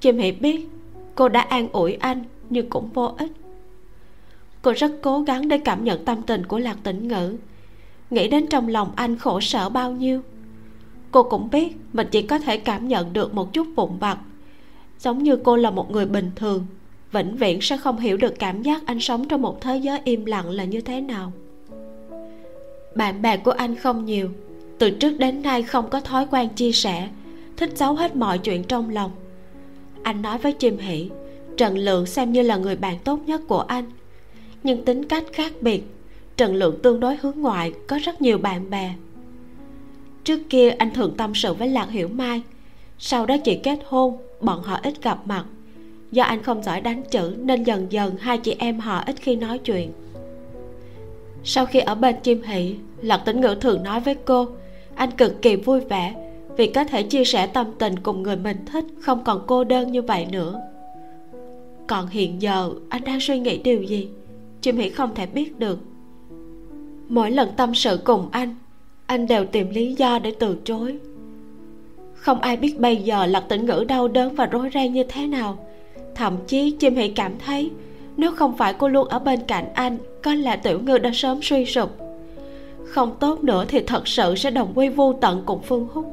[0.00, 0.68] Chim hiệp biết
[1.14, 3.32] cô đã an ủi anh, nhưng cũng vô ích.
[4.62, 7.36] Cô rất cố gắng để cảm nhận tâm tình của lạc tĩnh ngữ.
[8.10, 10.20] Nghĩ đến trong lòng anh khổ sở bao nhiêu.
[11.10, 14.18] Cô cũng biết mình chỉ có thể cảm nhận được một chút vụn vặt,
[14.98, 16.66] giống như cô là một người bình thường
[17.14, 20.24] vĩnh viễn sẽ không hiểu được cảm giác anh sống trong một thế giới im
[20.24, 21.32] lặng là như thế nào.
[22.94, 24.30] Bạn bè của anh không nhiều.
[24.78, 27.08] Từ trước đến nay không có thói quen chia sẻ,
[27.56, 29.10] thích giấu hết mọi chuyện trong lòng.
[30.02, 31.10] Anh nói với chim hỷ,
[31.56, 33.84] trần lượng xem như là người bạn tốt nhất của anh.
[34.62, 35.82] Nhưng tính cách khác biệt,
[36.36, 38.94] trần lượng tương đối hướng ngoại, có rất nhiều bạn bè.
[40.24, 42.42] Trước kia anh thường tâm sự với lạc hiểu mai.
[42.98, 45.44] Sau đó chị kết hôn, bọn họ ít gặp mặt
[46.14, 49.36] do anh không giỏi đánh chữ nên dần dần hai chị em họ ít khi
[49.36, 49.92] nói chuyện.
[51.44, 54.46] Sau khi ở bên chim hỷ lật tĩnh ngữ thường nói với cô,
[54.94, 56.14] anh cực kỳ vui vẻ
[56.56, 59.92] vì có thể chia sẻ tâm tình cùng người mình thích, không còn cô đơn
[59.92, 60.60] như vậy nữa.
[61.86, 64.08] Còn hiện giờ, anh đang suy nghĩ điều gì?
[64.60, 65.78] Chim hỷ không thể biết được.
[67.08, 68.54] Mỗi lần tâm sự cùng anh
[69.06, 70.98] anh đều tìm lý do để từ chối.
[72.14, 75.26] Không ai biết bây giờ lạc tĩnh ngữ đau đớn và rối ren như thế
[75.26, 75.58] nào
[76.14, 77.70] thậm chí chim hỉ cảm thấy
[78.16, 81.42] nếu không phải cô luôn ở bên cạnh anh, có lẽ tiểu ngư đã sớm
[81.42, 81.90] suy sụp.
[82.84, 86.06] Không tốt nữa thì thật sự sẽ đồng quy vô tận cùng phương húc.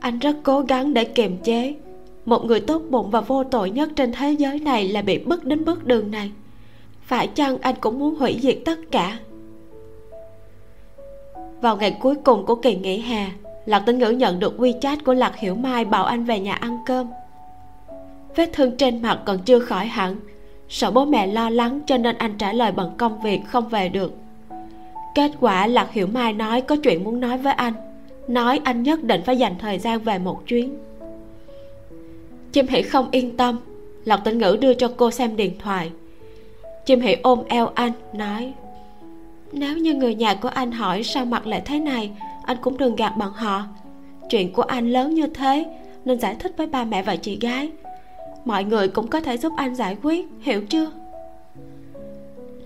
[0.00, 1.74] Anh rất cố gắng để kiềm chế.
[2.24, 5.44] Một người tốt bụng và vô tội nhất trên thế giới này là bị bức
[5.44, 6.30] đến bước đường này.
[7.02, 9.18] Phải chăng anh cũng muốn hủy diệt tất cả?
[11.60, 13.30] Vào ngày cuối cùng của kỳ nghỉ hè,
[13.66, 16.78] lạc tinh ngữ nhận được wechat của lạc hiểu mai bảo anh về nhà ăn
[16.86, 17.06] cơm
[18.36, 20.16] vết thương trên mặt còn chưa khỏi hẳn.
[20.68, 23.88] Sợ bố mẹ lo lắng cho nên anh trả lời bận công việc không về
[23.88, 24.12] được.
[25.14, 27.74] Kết quả lạc hiểu mai nói có chuyện muốn nói với anh.
[28.28, 30.76] Nói anh nhất định phải dành thời gian về một chuyến.
[32.52, 33.58] Chim Hỉ không yên tâm.
[34.04, 35.90] Lộc tĩnh ngữ đưa cho cô xem điện thoại.
[36.86, 38.52] Chim Hỉ ôm eo anh, nói,
[39.52, 42.10] nếu như người nhà của anh hỏi sao mặt lại thế này,
[42.44, 43.62] anh cũng đừng gạt bọn họ.
[44.30, 45.64] Chuyện của anh lớn như thế,
[46.04, 47.70] nên giải thích với ba mẹ và chị gái
[48.44, 50.90] mọi người cũng có thể giúp anh giải quyết, hiểu chưa?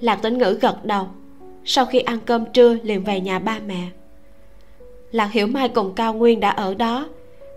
[0.01, 1.07] Lạc tĩnh ngữ gật đầu.
[1.64, 3.89] Sau khi ăn cơm trưa liền về nhà ba mẹ.
[5.12, 7.09] Lạc hiểu mai cùng cao nguyên đã ở đó.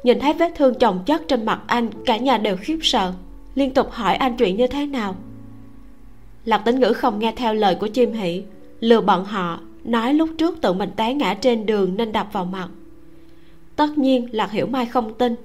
[0.04, 3.14] Nhìn thấy vết thương chồng chất trên mặt anh, cả nhà đều khiếp sợ.
[3.56, 5.16] Liên tục hỏi anh chuyện như thế nào.
[6.46, 8.44] Lạc Tĩnh ngữ không nghe theo lời của chim hỷ,
[8.80, 12.46] lừa bọn họ, nói lúc trước tự mình té ngã trên đường nên đập vào
[12.46, 12.68] mặt.
[13.76, 15.36] Tất nhiên, lạc hiểu mai không tin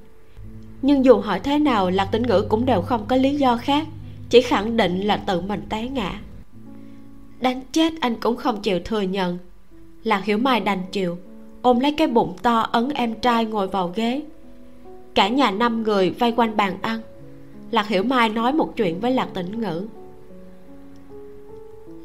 [0.83, 3.87] nhưng dù hỏi thế nào, lạc tĩnh ngữ cũng đều không có lý do khác.
[4.31, 6.20] Chỉ khẳng định là tự mình té ngã.
[7.41, 9.39] Đánh chết anh cũng không chịu thừa nhận.
[10.05, 11.18] Lạc hiểu mai đành chịu,
[11.62, 14.23] ôm lấy cái bụng to ấn em trai ngồi vào ghế.
[15.15, 17.01] Cả nhà năm người vây quanh bàn ăn.
[17.70, 19.86] Lạc hiểu mai nói một chuyện với lạc tĩnh ngữ.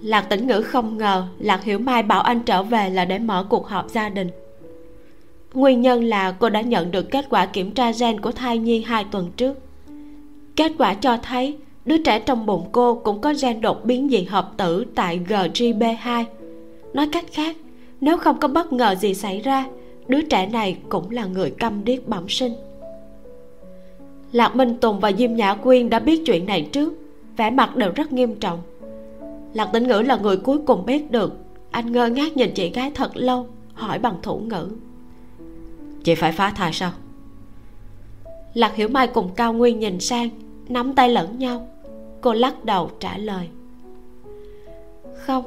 [0.01, 3.45] Lạc tĩnh ngữ không ngờ lạc hiểu mai bảo anh trở về là để mở
[3.49, 4.29] cuộc họp gia đình
[5.53, 8.81] nguyên nhân là cô đã nhận được kết quả kiểm tra gen của thai nhi
[8.81, 9.57] hai tuần trước.
[10.55, 14.23] Kết quả cho thấy, đứa trẻ trong bụng cô cũng có gen đột biến dị
[14.23, 16.25] hợp tử tại ggb2
[16.93, 17.55] nói cách khác,
[18.01, 19.65] nếu không có bất ngờ gì xảy ra,
[20.07, 22.53] đứa trẻ này cũng là người câm điếc bẩm sinh.
[24.31, 26.93] Lạc minh tùng và diêm nhã quyên đã biết chuyện này trước,
[27.37, 28.59] vẻ mặt đều rất nghiêm trọng.
[29.53, 31.37] Lạc tĩnh ngữ là người cuối cùng biết được,
[31.71, 34.69] anh ngơ ngác nhìn chị gái thật lâu, hỏi bằng thủ ngữ
[36.03, 36.91] chị phải phá thai sao?
[38.53, 40.29] Lạc hiểu mai cùng cao nguyên nhìn sang
[40.69, 41.67] nắm tay lẫn nhau.
[42.21, 43.47] Cô lắc đầu trả lời.
[45.15, 45.43] Không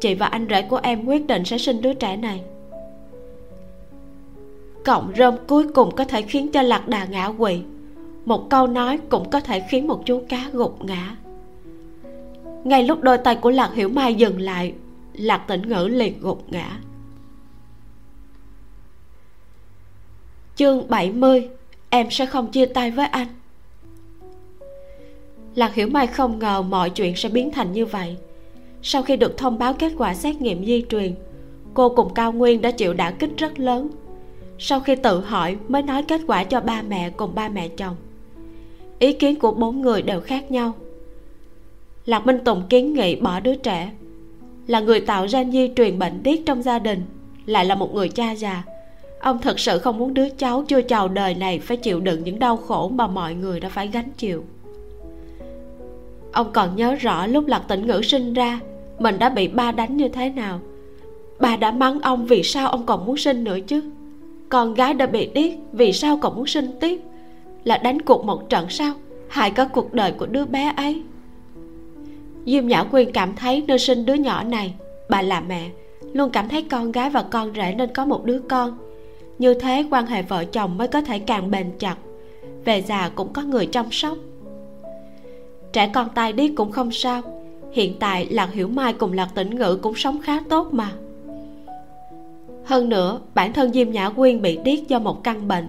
[0.00, 2.42] chị và anh rể của em quyết định sẽ sinh đứa trẻ này.
[4.84, 7.60] Cộng rơm cuối cùng có thể khiến cho lạc đà ngã quỵ.
[8.24, 11.16] Một câu nói cũng có thể khiến một chú cá gục ngã.
[12.64, 14.74] Ngay lúc đôi tay của lạc hiểu mai dừng lại
[15.12, 16.78] lạc tĩnh ngữ liền gục ngã
[20.56, 21.48] chương 70
[21.90, 23.26] em sẽ không chia tay với anh.
[25.54, 28.16] Lạc hiểu mai không ngờ mọi chuyện sẽ biến thành như vậy.
[28.82, 31.14] Sau khi được thông báo kết quả xét nghiệm di truyền,
[31.74, 33.88] cô cùng cao nguyên đã chịu đả kích rất lớn.
[34.58, 37.96] Sau khi tự hỏi mới nói kết quả cho ba mẹ cùng ba mẹ chồng.
[38.98, 40.72] Ý kiến của bốn người đều khác nhau.
[42.06, 43.92] Lạc minh tùng kiến nghị bỏ đứa trẻ.
[44.66, 47.02] Là người tạo ra di truyền bệnh điếc trong gia đình,
[47.46, 48.64] lại là một người cha già
[49.20, 52.38] ông thật sự không muốn đứa cháu chưa chào đời này phải chịu đựng những
[52.38, 54.44] đau khổ mà mọi người đã phải gánh chịu.
[56.32, 58.60] Ông còn nhớ rõ lúc lạc tĩnh ngữ sinh ra,
[58.98, 60.60] mình đã bị ba đánh như thế nào?
[61.40, 63.82] Bà đã mắng ông vì sao ông còn muốn sinh nữa chứ?
[64.48, 67.00] Con gái đã bị điếc, vì sao còn muốn sinh tiếp?
[67.64, 68.94] Là đánh cuộc một trận sao?
[69.28, 71.02] Hại cả cuộc đời của đứa bé ấy.
[72.46, 74.74] Diêm nhã quyên cảm thấy nơi sinh đứa nhỏ này,
[75.08, 75.70] bà là mẹ,
[76.12, 78.78] luôn cảm thấy con gái và con rể nên có một đứa con
[79.38, 81.96] như thế quan hệ vợ chồng mới có thể càng bền chặt.
[82.64, 84.18] Về già cũng có người chăm sóc.
[85.72, 87.22] Trẻ con tai điếc cũng không sao.
[87.72, 90.92] Hiện tại lạc hiểu mai cùng lạc tĩnh ngữ cũng sống khá tốt mà.
[92.64, 95.68] Hơn nữa, bản thân diêm nhã quyên bị điếc do một căn bệnh.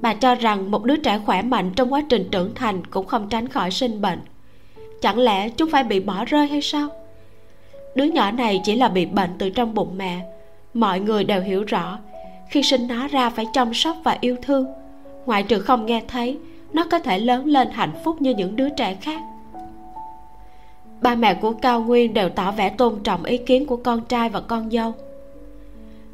[0.00, 3.28] Bà cho rằng một đứa trẻ khỏe mạnh trong quá trình trưởng thành cũng không
[3.28, 4.18] tránh khỏi sinh bệnh.
[5.00, 6.88] Chẳng lẽ chúng phải bị bỏ rơi hay sao?
[7.94, 10.20] Đứa nhỏ này chỉ là bị bệnh từ trong bụng mẹ.
[10.74, 11.98] Mọi người đều hiểu rõ
[12.50, 14.66] khi sinh nó ra phải chăm sóc và yêu thương.
[15.26, 16.38] Ngoại trừ không nghe thấy,
[16.72, 19.20] nó có thể lớn lên hạnh phúc như những đứa trẻ khác.
[21.00, 24.28] Ba mẹ của cao nguyên đều tỏ vẻ tôn trọng ý kiến của con trai
[24.28, 24.92] và con dâu.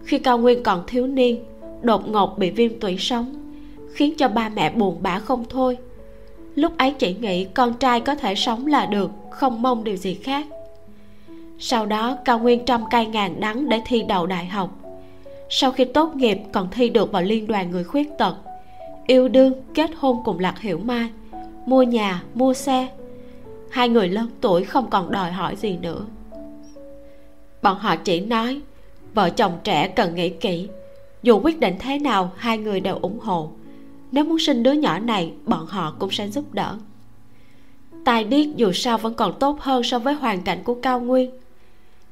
[0.04, 1.44] Khi cao nguyên còn thiếu niên,
[1.82, 3.34] đột ngột bị viêm tủy sống,
[3.94, 5.78] khiến cho ba mẹ buồn bã không thôi.
[6.54, 10.14] Lúc ấy chỉ nghĩ con trai có thể sống là được, không mong điều gì
[10.14, 10.46] khác.
[11.58, 14.81] Sau đó, cao nguyên trăm cây ngàn đắng để thi đậu đại học
[15.54, 18.36] sau khi tốt nghiệp, còn thi được vào liên đoàn người khuyết tật.
[19.06, 21.10] Yêu đương, kết hôn cùng lạc hiểu mai.
[21.66, 22.88] Mua nhà, mua xe.
[23.70, 26.04] Hai người lớn tuổi không còn đòi hỏi gì nữa.
[27.62, 28.60] Bọn họ chỉ nói,
[29.14, 30.68] vợ chồng trẻ cần nghĩ kỹ.
[31.22, 33.50] Dù quyết định thế nào, hai người đều ủng hộ.
[34.12, 36.76] Nếu muốn sinh đứa nhỏ này, bọn họ cũng sẽ giúp đỡ.
[38.04, 41.30] Tài điếc dù sao vẫn còn tốt hơn so với hoàn cảnh của cao nguyên.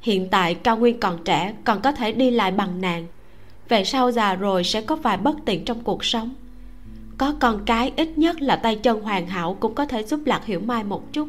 [0.01, 3.07] Hiện tại cao nguyên còn trẻ, còn có thể đi lại bằng nàng
[3.70, 6.30] về sau già rồi sẽ có vài bất tiện trong cuộc sống.
[7.18, 10.44] Có con cái, ít nhất là tay chân hoàn hảo cũng có thể giúp lạc
[10.44, 11.28] hiểu mai một chút.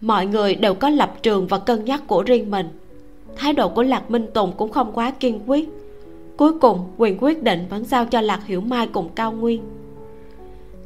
[0.00, 2.68] Mọi người đều có lập trường và cân nhắc của riêng mình.
[3.36, 5.68] Thái độ của lạc minh tùng cũng không quá kiên quyết.
[6.36, 9.62] Cuối cùng, quyền quyết định vẫn giao cho lạc hiểu mai cùng cao nguyên.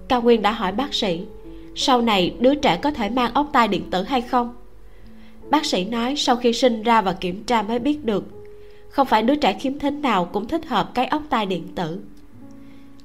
[0.08, 1.26] Cao nguyên đã hỏi bác sĩ,
[1.74, 4.54] sau này đứa trẻ có thể mang ốc tai điện tử hay không?
[5.50, 8.39] Bác sĩ nói, sau khi sinh ra và kiểm tra mới biết được
[8.90, 11.98] không phải đứa trẻ khiếm thính nào cũng thích hợp cái ốc tai điện tử.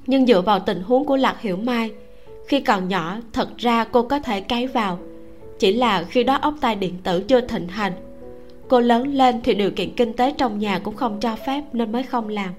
[0.06, 1.90] Nhưng dựa vào tình huống của lạc hiểu mai,
[2.48, 4.98] khi còn nhỏ, thật ra cô có thể cấy vào.
[5.58, 7.92] Chỉ là khi đó ốc tai điện tử chưa thịnh hành,
[8.68, 11.92] cô lớn lên thì điều kiện kinh tế trong nhà cũng không cho phép nên
[11.92, 12.50] mới không làm.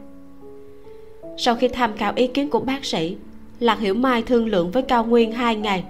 [1.38, 3.16] Sau khi tham khảo ý kiến của bác sĩ,
[3.60, 5.84] lạc hiểu mai thương lượng với cao nguyên hai ngày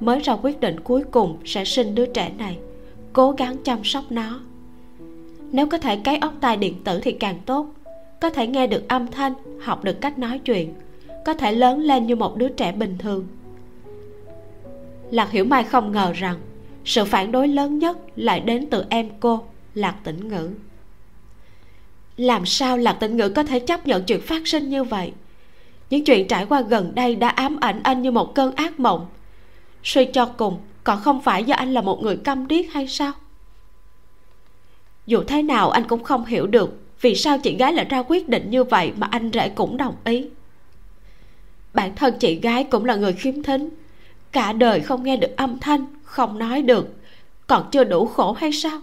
[0.00, 2.58] mới ra quyết định cuối cùng sẽ sinh đứa trẻ này,
[3.12, 4.40] cố gắng chăm sóc nó
[5.52, 7.66] nếu có thể cấy ốc tai điện tử thì càng tốt.
[8.20, 10.74] Có thể nghe được âm thanh, học được cách nói chuyện.
[11.24, 13.26] Có thể lớn lên như một đứa trẻ bình thường.
[15.10, 16.36] Lạc hiểu mai không ngờ rằng,
[16.84, 19.42] sự phản đối lớn nhất lại đến từ em cô,
[19.74, 20.50] lạc tĩnh ngữ.
[22.16, 25.12] Làm sao lạc tĩnh ngữ có thể chấp nhận chuyện phát sinh như vậy?
[25.90, 29.06] Những chuyện trải qua gần đây đã ám ảnh anh như một cơn ác mộng.
[29.84, 33.12] Suy cho cùng, còn không phải do anh là một người câm điếc hay sao?
[35.08, 38.28] Dù thế nào, anh cũng không hiểu được vì sao chị gái lại ra quyết
[38.28, 40.26] định như vậy mà anh rể cũng đồng ý.
[41.74, 43.68] Bản thân chị gái cũng là người khiếm thính.
[44.32, 46.88] Cả đời không nghe được âm thanh, không nói được.
[47.46, 48.80] Còn chưa đủ khổ hay sao?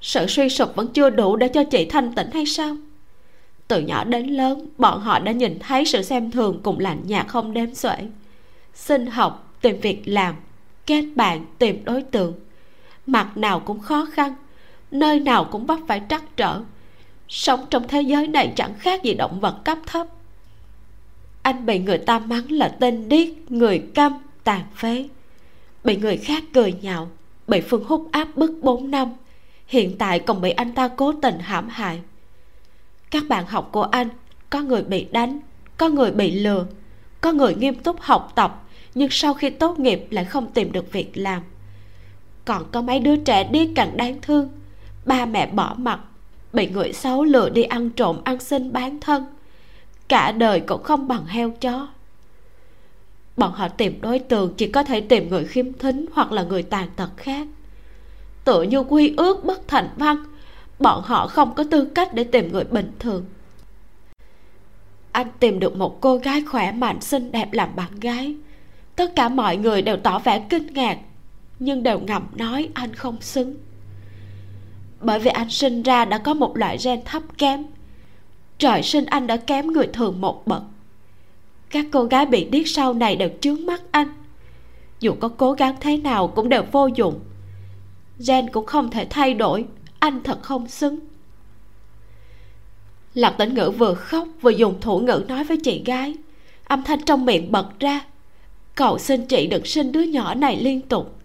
[0.00, 2.76] Sự suy sụp vẫn chưa đủ để cho chị thanh tĩnh hay sao?
[3.68, 7.28] Từ nhỏ đến lớn, bọn họ đã nhìn thấy sự xem thường cùng lạnh nhạt
[7.28, 7.96] không đếm xuể.
[8.74, 10.34] Xin học, tìm việc làm,
[10.86, 12.34] kết bạn, tìm đối tượng.
[13.06, 14.34] Mặt nào cũng khó khăn
[14.94, 16.60] nơi nào cũng vấp phải trắc trở.
[17.28, 20.06] Sống trong thế giới này chẳng khác gì động vật cấp thấp.
[21.42, 24.12] Anh bị người ta mắng là tên điếc, người câm,
[24.44, 25.08] tàn phế.
[25.84, 27.10] Bị người khác cười nhạo,
[27.48, 29.12] bị phương hút áp bức 4 năm.
[29.66, 32.00] Hiện tại còn bị anh ta cố tình hãm hại.
[33.10, 34.08] Các bạn học của anh,
[34.50, 35.40] có người bị đánh,
[35.76, 36.66] có người bị lừa,
[37.20, 38.62] có người nghiêm túc học tập,
[38.94, 41.42] nhưng sau khi tốt nghiệp lại không tìm được việc làm.
[42.44, 44.48] Còn có mấy đứa trẻ điếc càng đáng thương
[45.04, 46.00] ba mẹ bỏ mặt.
[46.52, 49.24] Bị người xấu lừa đi ăn trộm, ăn xin bán thân.
[50.08, 51.88] Cả đời cũng không bằng heo chó.
[53.36, 56.62] Bọn họ tìm đối tượng chỉ có thể tìm người khiếm thính hoặc là người
[56.62, 57.46] tàn tật khác.
[58.44, 60.24] Tựa như quy ước bất thành văn,
[60.78, 63.24] bọn họ không có tư cách để tìm người bình thường.
[65.12, 68.36] Anh tìm được một cô gái khỏe mạnh, xinh đẹp làm bạn gái.
[68.96, 70.98] Tất cả mọi người đều tỏ vẻ kinh ngạc,
[71.58, 73.54] nhưng đều ngầm nói anh không xứng
[75.04, 77.64] bởi vì anh sinh ra đã có một loại gen thấp kém.
[78.58, 80.62] Trời sinh anh đã kém người thường một bậc.
[81.70, 84.08] Các cô gái bị điếc sau này đều chướng mắt anh.
[85.00, 87.20] Dù có cố gắng thế nào cũng đều vô dụng.
[88.26, 89.64] Gen cũng không thể thay đổi.
[89.98, 90.98] Anh thật không xứng.
[93.14, 96.14] Lạc tĩnh ngữ vừa khóc vừa dùng thủ ngữ nói với chị gái.
[96.64, 98.00] Âm thanh trong miệng bật ra.
[98.74, 101.18] Cậu xin chị đừng sinh đứa nhỏ này liên tục.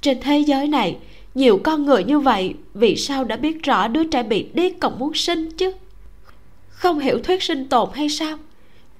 [0.00, 0.96] Trên thế giới này
[1.34, 4.98] nhiều con người như vậy, vì sao đã biết rõ đứa trẻ bị điếc còn
[4.98, 5.72] muốn sinh chứ?
[6.68, 8.38] Không hiểu thuyết sinh tồn hay sao?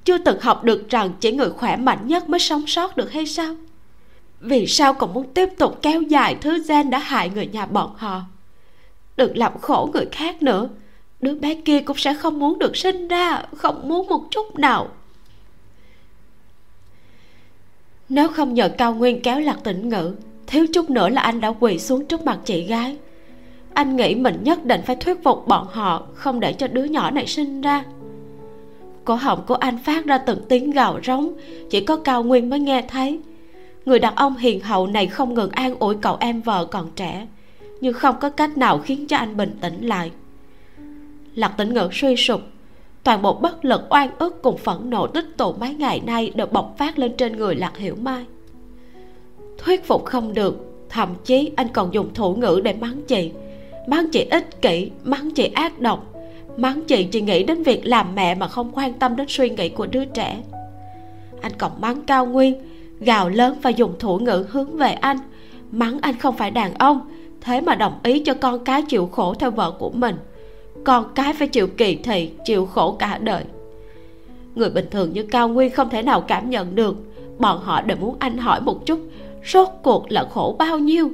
[0.05, 3.27] Chưa từng học được rằng chỉ người khỏe mạnh nhất mới sống sót được hay
[3.27, 3.55] sao?
[4.41, 7.95] Vì sao còn muốn tiếp tục kéo dài thứ gen đã hại người nhà bọn
[7.97, 8.23] họ?
[9.17, 10.69] Đừng làm khổ người khác nữa.
[11.21, 14.89] Đứa bé kia cũng sẽ không muốn được sinh ra, không muốn một chút nào.
[18.09, 20.15] Nếu không nhờ cao nguyên kéo lạc tỉnh ngữ
[20.53, 22.97] thiếu chút nữa là anh đã quỳ xuống trước mặt chị gái.
[23.75, 27.11] Anh nghĩ mình nhất định phải thuyết phục bọn họ không để cho đứa nhỏ
[27.11, 27.85] này sinh ra.
[29.05, 31.33] Cổ họng của anh phát ra từng tiếng gào rống,
[31.71, 33.21] chỉ có cao nguyên mới nghe thấy.
[33.85, 37.27] Người đàn ông hiền hậu này không ngừng an ủi cậu em vợ còn trẻ,
[37.81, 40.11] nhưng không có cách nào khiến cho anh bình tĩnh lại.
[41.35, 42.41] Lạc tĩnh ngữ suy sụp.
[43.05, 46.47] Toàn bộ bất lực, oan ức cùng phẫn nộ tích tụ mấy ngày nay đều
[46.47, 48.25] bộc phát lên trên người lạc hiểu mai
[49.59, 50.59] thuyết phục không được.
[50.89, 53.31] Thậm chí anh còn dùng thủ ngữ để mắng chị.
[53.87, 56.15] Mắng chị ích kỷ, mắng chị ác độc.
[56.57, 59.69] Mắng chị chỉ nghĩ đến việc làm mẹ mà không quan tâm đến suy nghĩ
[59.69, 60.43] của đứa trẻ.
[61.41, 62.55] Anh còn mắng cao nguyên,
[63.01, 65.19] gào lớn và dùng thủ ngữ hướng về anh.
[65.71, 67.01] Mắng anh không phải đàn ông,
[67.41, 70.17] thế mà đồng ý cho con cái chịu khổ theo vợ của mình.
[70.85, 73.45] Con cái phải chịu kỳ thị, chịu khổ cả đời.
[74.55, 76.97] Người bình thường như cao nguyên không thể nào cảm nhận được.
[77.39, 79.01] Bọn họ đều muốn anh hỏi một chút
[79.45, 81.11] rốt cuộc là khổ bao nhiêu?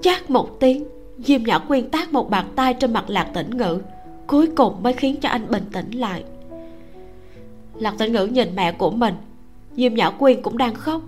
[0.00, 0.84] Chát một tiếng,
[1.18, 3.78] diêm nhã quyên tác một bàn tay trên mặt lạc tĩnh ngữ,
[4.26, 6.24] cuối cùng mới khiến cho anh bình tĩnh lại.
[7.74, 9.14] Lạc tĩnh ngữ nhìn mẹ của mình,
[9.76, 11.00] diêm nhã quyên cũng đang khóc.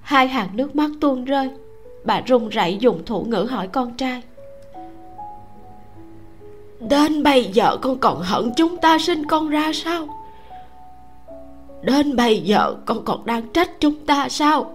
[0.00, 1.50] Hai hàng nước mắt tuôn rơi,
[2.04, 4.22] bà run rẩy dùng thủ ngữ hỏi con trai.
[6.80, 10.06] Đến bây giờ con còn hận chúng ta sinh con ra sao?
[11.82, 14.74] Đến bây giờ con còn đang trách chúng ta sao?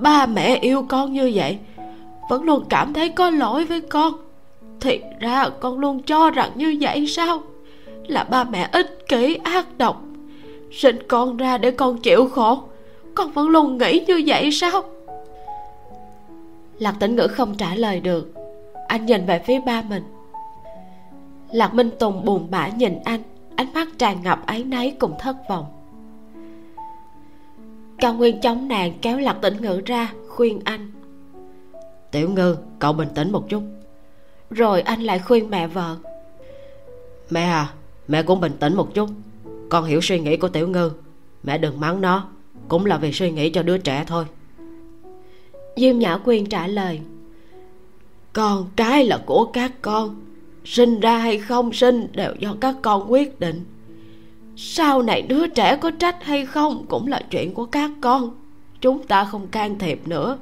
[0.00, 1.58] Ba mẹ yêu con như vậy,
[2.28, 4.12] vẫn luôn cảm thấy có lỗi với con.
[4.80, 7.42] Thì ra con luôn cho rằng như vậy sao?
[8.06, 10.02] Là ba mẹ ích kỷ, ác độc.
[10.72, 12.62] Sinh con ra để con chịu khổ,
[13.14, 14.82] con vẫn luôn nghĩ như vậy sao?
[16.78, 18.32] Lạc tĩnh ngữ không trả lời được.
[18.88, 20.02] Anh nhìn về phía ba mình.
[21.52, 23.22] Lạc minh tùng buồn bã nhìn anh,
[23.56, 25.64] ánh mắt tràn ngập áy náy cùng thất vọng
[28.00, 30.90] cao nguyên chống nàng kéo lạc tĩnh ngữ ra khuyên anh.
[32.10, 33.62] Tiểu ngư cậu bình tĩnh một chút.
[34.50, 35.96] Rồi anh lại khuyên mẹ vợ.
[37.30, 37.72] Mẹ à
[38.08, 39.10] mẹ cũng bình tĩnh một chút.
[39.68, 40.92] Con hiểu suy nghĩ của tiểu ngư.
[41.42, 42.28] Mẹ đừng mắng nó
[42.68, 44.24] cũng là vì suy nghĩ cho đứa trẻ thôi.
[45.76, 47.00] Diêm nhã quyên trả lời.
[48.32, 50.20] Con cái là của các con
[50.64, 53.64] sinh ra hay không sinh đều do các con quyết định
[54.62, 58.30] sau này đứa trẻ có trách hay không cũng là chuyện của các con.
[58.80, 60.38] Chúng ta không can thiệp nữa.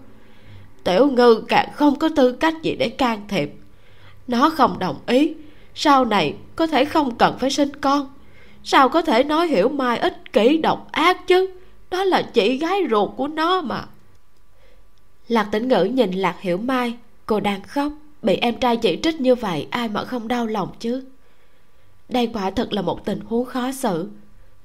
[0.85, 3.55] Tiểu ngư càng không có tư cách gì để can thiệp.
[4.29, 5.35] Nó không đồng ý.
[5.75, 8.13] Sau này có thể không cần phải sinh con.
[8.65, 11.51] Sao có thể nói hiểu mai ích kỷ độc ác chứ?
[11.91, 13.85] Đó là chị gái ruột của nó mà.
[15.29, 16.95] Lạc tĩnh ngữ nhìn lạc hiểu mai.
[17.27, 17.93] Cô đang khóc.
[18.23, 21.05] Bị em trai chỉ trích như vậy, ai mà không đau lòng chứ?
[22.09, 24.09] Đây quả thật là một tình huống khó xử.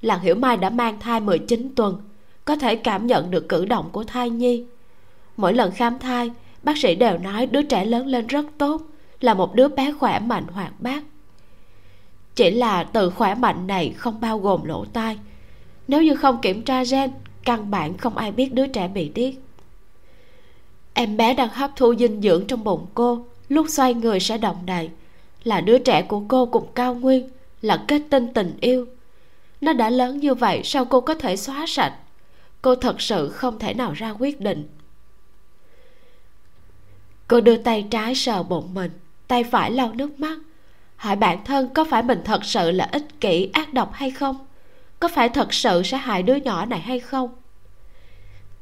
[0.02, 2.02] Làng hiểu mai đã mang thai 19 tuần,
[2.44, 4.64] có thể cảm nhận được cử động của thai nhi.
[5.36, 6.30] Mỗi lần khám thai,
[6.62, 8.82] bác sĩ đều nói đứa trẻ lớn lên rất tốt,
[9.20, 11.04] là một đứa bé khỏe mạnh hoạt bát.
[12.34, 15.18] Chỉ là từ khỏe mạnh này không bao gồm lỗ tai.
[15.88, 17.10] Nếu như không kiểm tra gen,
[17.44, 19.34] căn bản không ai biết đứa trẻ bị điếc.
[20.94, 24.56] Em bé đang hấp thu dinh dưỡng trong bụng cô, lúc xoay người sẽ động
[24.66, 24.90] đậy.
[25.44, 27.28] Là đứa trẻ của cô cùng cao nguyên
[27.64, 28.86] là kết tinh tình yêu.
[29.60, 31.94] Nó đã lớn như vậy, sao cô có thể xóa sạch?
[32.62, 34.68] Cô thật sự không thể nào ra quyết định.
[37.28, 38.90] Cô đưa tay trái sờ bụng mình,
[39.28, 40.38] tay phải lau nước mắt.
[40.96, 44.46] Hỏi bản thân có phải mình thật sự là ích kỷ, ác độc hay không?
[45.00, 47.34] Có phải thật sự sẽ hại đứa nhỏ này hay không?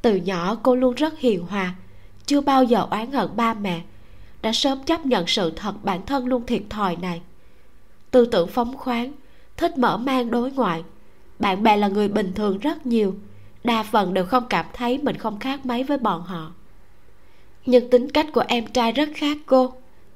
[0.03, 1.75] Từ nhỏ cô luôn rất hiền hòa,
[2.27, 3.83] chưa bao giờ oán hận ba mẹ.
[4.43, 7.21] Đã sớm chấp nhận sự thật bản thân luôn thiệt thòi này
[8.13, 9.13] tư tưởng phóng khoáng,
[9.57, 10.83] thích mở mang đối ngoại.
[11.39, 13.15] Bạn bè là người bình thường rất nhiều,
[13.65, 16.53] đa phần đều không cảm thấy mình không khác mấy với bọn họ.
[17.67, 19.73] Nhưng tính cách của em trai rất khác cô.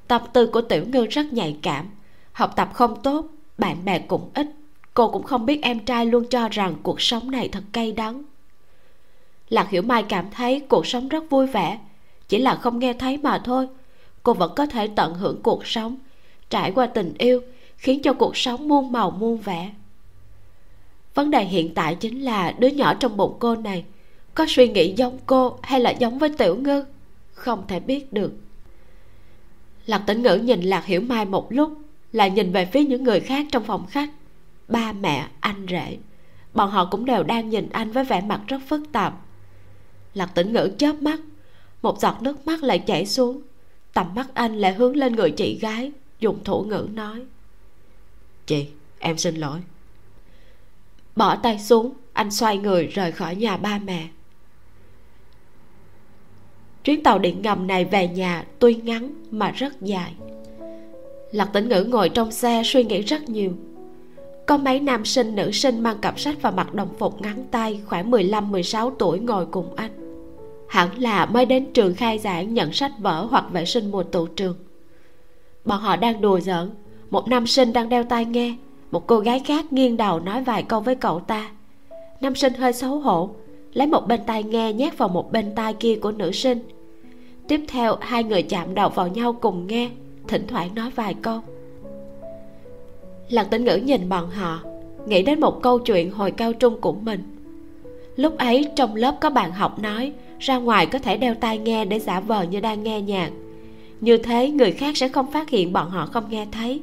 [0.09, 1.87] Tâm tư của tiểu ngư rất nhạy cảm,
[2.33, 3.27] học tập không tốt,
[3.59, 4.47] bạn bè cũng ít.
[4.95, 8.23] Cô cũng không biết em trai luôn cho rằng cuộc sống này thật cay đắng.
[9.49, 11.79] Lạc hiểu mai cảm thấy cuộc sống rất vui vẻ,
[12.29, 13.69] chỉ là không nghe thấy mà thôi.
[14.23, 15.97] Cô vẫn có thể tận hưởng cuộc sống,
[16.51, 17.41] trải qua tình yêu
[17.77, 19.71] khiến cho cuộc sống muôn màu muôn vẻ.
[21.15, 23.85] Vấn đề hiện tại chính là đứa nhỏ trong bụng cô này
[24.35, 26.85] có suy nghĩ giống cô hay là giống với tiểu ngư?
[27.33, 28.33] Không thể biết được.
[29.87, 31.79] Lạc tĩnh ngữ nhìn lạc hiểu mai một lúc,
[32.13, 34.11] lại nhìn về phía những người khác trong phòng khách.
[34.69, 35.99] Ba mẹ, anh rể,
[36.55, 39.15] bọn họ cũng đều đang nhìn anh với vẻ mặt rất phức tạp.
[40.15, 41.21] Lạc tĩnh ngữ chớp mắt,
[41.83, 43.41] một giọt nước mắt lại chảy xuống,
[43.95, 47.27] tầm mắt anh lại hướng lên người chị gái, dùng thủ ngữ nói
[48.47, 48.67] chị,
[48.99, 49.59] em xin lỗi.
[51.17, 54.09] Bỏ tay xuống, anh xoay người rời khỏi nhà ba mẹ.
[56.85, 60.15] Chuyến tàu điện ngầm này về nhà tuy ngắn mà rất dài.
[61.33, 63.53] Lạc tĩnh ngữ ngồi trong xe suy nghĩ rất nhiều.
[64.47, 67.81] Có mấy nam sinh, nữ sinh mang cặp sách và mặc đồng phục ngắn tay,
[67.87, 69.91] khoảng 15-16 tuổi ngồi cùng anh.
[70.69, 74.27] Hẳn là mới đến trường khai giảng nhận sách vở hoặc vệ sinh mùa tụ
[74.27, 74.57] trường.
[75.65, 76.71] Bọn họ đang đùa giỡn
[77.11, 78.55] một nam sinh đang đeo tai nghe.
[78.91, 81.51] Một cô gái khác nghiêng đầu nói vài câu với cậu ta.
[82.21, 83.31] Nam sinh hơi xấu hổ,
[83.73, 86.59] lấy một bên tai nghe nhét vào một bên tai kia của nữ sinh.
[87.49, 89.91] Tiếp theo, hai người chạm đầu vào nhau cùng nghe,
[90.29, 91.41] thỉnh thoảng nói vài câu.
[93.29, 94.61] Lạc tĩnh ngữ nhìn bọn họ,
[95.07, 97.23] nghĩ đến một câu chuyện hồi cao trung của mình.
[98.17, 101.85] Lúc ấy, trong lớp có bạn học nói, ra ngoài có thể đeo tai nghe
[101.85, 103.31] để giả vờ như đang nghe nhạc.
[104.01, 106.81] Như thế, người khác sẽ không phát hiện bọn họ không nghe thấy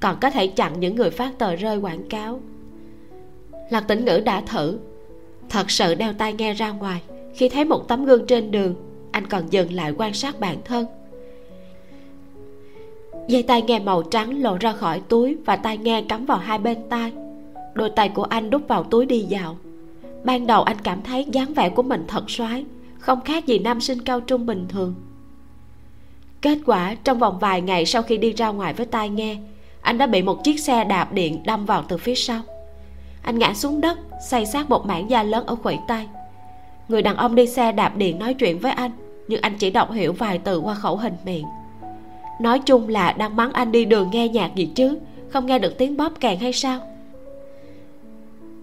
[0.00, 2.40] còn có thể chặn những người phát tờ rơi quảng cáo.
[3.70, 4.78] Lạc tĩnh ngữ đã thử.
[5.48, 7.02] Thật sự đeo tai nghe ra ngoài,
[7.34, 8.74] khi thấy một tấm gương trên đường,
[9.12, 10.86] anh còn dừng lại quan sát bản thân.
[13.28, 16.58] Dây tai nghe màu trắng lộ ra khỏi túi và tai nghe cắm vào hai
[16.58, 17.12] bên tai.
[17.74, 19.58] Đôi tay của anh đút vào túi đi dạo.
[20.24, 22.64] Ban đầu anh cảm thấy dáng vẻ của mình thật soái
[22.98, 24.94] không khác gì nam sinh cao trung bình thường.
[26.42, 29.36] Kết quả, trong vòng vài ngày sau khi đi ra ngoài với tai nghe
[29.82, 32.40] anh đã bị một chiếc xe đạp điện đâm vào từ phía sau.
[33.22, 33.98] Anh ngã xuống đất,
[34.30, 36.08] xây sát một mảng da lớn ở khuỷu tay.
[36.88, 38.90] Người đàn ông đi xe đạp điện nói chuyện với anh,
[39.28, 41.44] nhưng anh chỉ đọc hiểu vài từ qua khẩu hình miệng.
[42.40, 44.98] Nói chung là đang mắng anh đi đường nghe nhạc gì chứ,
[45.28, 46.80] không nghe được tiếng bóp kèn hay sao?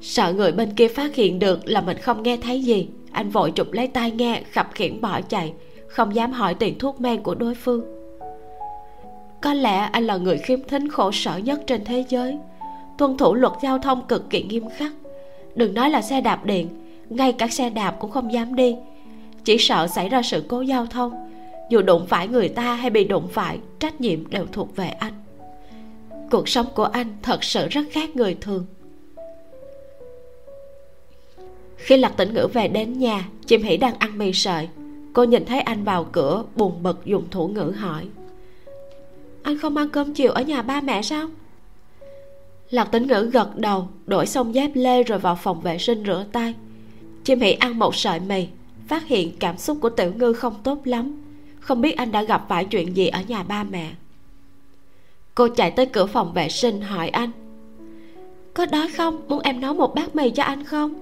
[0.01, 3.51] Sợ người bên kia phát hiện được là mình không nghe thấy gì, anh vội
[3.51, 5.53] chụp lấy tai nghe, khập khiễng bỏ chạy,
[5.87, 7.96] không dám hỏi tiền thuốc men của đối phương
[9.41, 12.37] có lẽ anh là người khiêm thính khổ sở nhất trên thế giới.
[12.97, 14.91] Tuân thủ luật giao thông cực kỳ nghiêm khắc.
[15.55, 16.69] Đừng nói là xe đạp điện,
[17.09, 18.75] ngay cả xe đạp cũng không dám đi.
[19.43, 21.31] Chỉ sợ xảy ra sự cố giao thông.
[21.69, 25.13] Dù đụng phải người ta hay bị đụng phải, trách nhiệm đều thuộc về anh.
[26.31, 28.65] Cuộc sống của anh thật sự rất khác người thường.
[31.77, 34.69] Khi lạc tĩnh ngữ về đến nhà chim hỉ đang ăn mì sợi.
[35.13, 38.03] Cô nhìn thấy anh vào cửa, buồn bực dùng thủ ngữ hỏi
[39.47, 41.29] anh không ăn cơm chiều ở nhà ba mẹ sao?
[42.69, 46.25] Lạc tĩnh ngữ gật đầu, đổi xong dép lê rồi vào phòng vệ sinh rửa
[46.31, 46.55] tay.
[47.23, 48.47] Chim hỉ ăn một sợi mì,
[48.87, 51.23] phát hiện cảm xúc của tiểu ngư không tốt lắm.
[51.59, 53.91] Không biết anh đã gặp phải chuyện gì ở nhà ba mẹ.
[55.35, 57.31] Cô chạy tới cửa phòng vệ sinh hỏi anh.
[58.53, 59.21] Có đói không?
[59.27, 60.93] Muốn em nấu một bát mì cho anh không?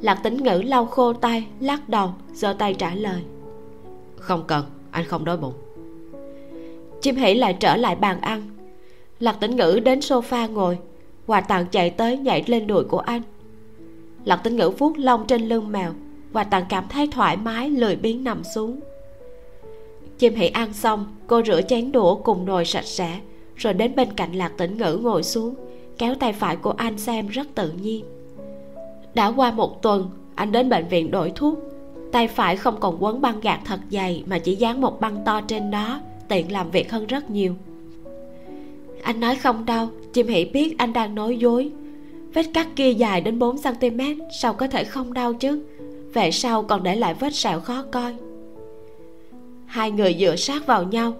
[0.00, 3.22] Lạc tính ngữ lau khô tay, lắc đầu, giơ tay trả lời.
[4.16, 5.67] Không cần, anh không đói bụng
[7.00, 8.42] chim hỉ lại trở lại bàn ăn.
[9.20, 10.78] Lạc Tĩnh ngữ đến sofa ngồi,
[11.26, 13.22] hòa tặng chạy tới nhảy lên đùi của anh.
[14.24, 15.92] Lạc Tĩnh ngữ vuốt lông trên lưng mèo
[16.32, 18.80] và tặng cảm thấy thoải mái, lười biếng nằm xuống.
[20.18, 23.18] Chim hỉ ăn xong, cô rửa chén đũa cùng nồi sạch sẽ,
[23.56, 25.54] rồi đến bên cạnh lạc tĩnh ngữ ngồi xuống,
[25.98, 28.04] kéo tay phải của anh xem rất tự nhiên.
[29.14, 31.58] Đã qua một tuần, anh đến bệnh viện đổi thuốc.
[32.12, 35.40] Tay phải không còn quấn băng gạc thật dày mà chỉ dán một băng to
[35.40, 37.54] trên đó tiện làm việc hơn rất nhiều.
[39.02, 41.70] Anh nói không đau, chim hỉ biết anh đang nói dối.
[42.34, 44.00] Vết cắt kia dài đến 4 cm
[44.40, 45.62] sao có thể không đau chứ?
[46.14, 48.14] Về sau còn để lại vết sẹo khó coi.
[49.66, 51.12] Hai người dựa sát vào nhau,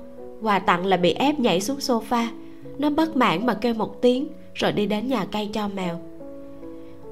[0.43, 2.27] quà tặng là bị ép nhảy xuống sofa.
[2.79, 6.01] Nó bất mãn mà kêu một tiếng, rồi đi đến nhà cây cho mèo.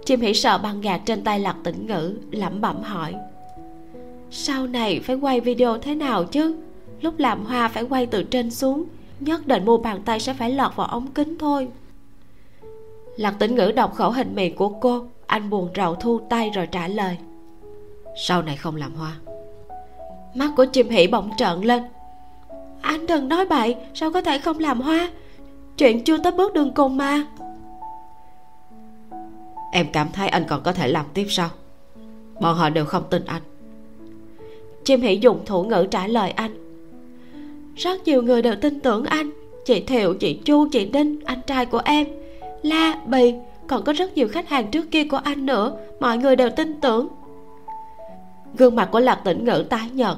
[0.05, 3.15] Chim hỉ sợ băng gạt trên tay lạc tĩnh ngữ, lẩm bẩm hỏi.
[4.31, 6.57] Sau này phải quay video thế nào chứ?
[7.01, 8.85] Lúc làm hoa phải quay từ trên xuống.
[9.21, 11.69] Nhất định mua bàn tay sẽ phải lọt vào ống kính thôi.
[13.17, 15.07] Lạc tĩnh ngữ đọc khẩu hình miệng của cô.
[15.27, 17.19] Anh buồn rầu thu tay rồi trả lời.
[18.17, 19.13] Sau này không làm hoa.
[20.35, 21.83] Mắt của chim hỉ bỗng trợn lên.
[22.81, 25.11] Anh đừng nói bậy, sao có thể không làm hoa?
[25.77, 27.27] Chuyện chưa tới bước đường cùng mà.
[29.73, 31.49] Em cảm thấy anh còn có thể làm tiếp sao?
[32.41, 33.43] Bọn họ đều không tin anh.
[34.85, 36.66] Chim hỉ dùng thủ ngữ trả lời anh
[37.77, 39.31] rất nhiều người đều tin tưởng anh.
[39.65, 42.07] Chị thiệu, chị chu, chị đinh anh trai của em.
[42.63, 43.35] La, bì,
[43.67, 45.77] còn có rất nhiều khách hàng trước kia của anh nữa.
[46.01, 47.09] Mọi người đều tin tưởng.
[48.59, 50.17] Gương mặt của lạc tĩnh ngữ tái nhợt.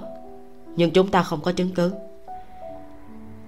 [0.76, 1.92] Nhưng chúng ta không có chứng cứ.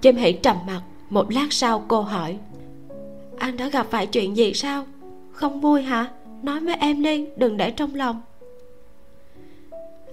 [0.00, 0.80] Chim hỉ trầm mặt.
[1.10, 2.38] Một lát sau cô hỏi.
[3.38, 4.84] Anh đã gặp phải chuyện gì sao?
[5.32, 6.08] Không vui hả?
[6.42, 8.22] Nói với em đi, đừng để trong lòng.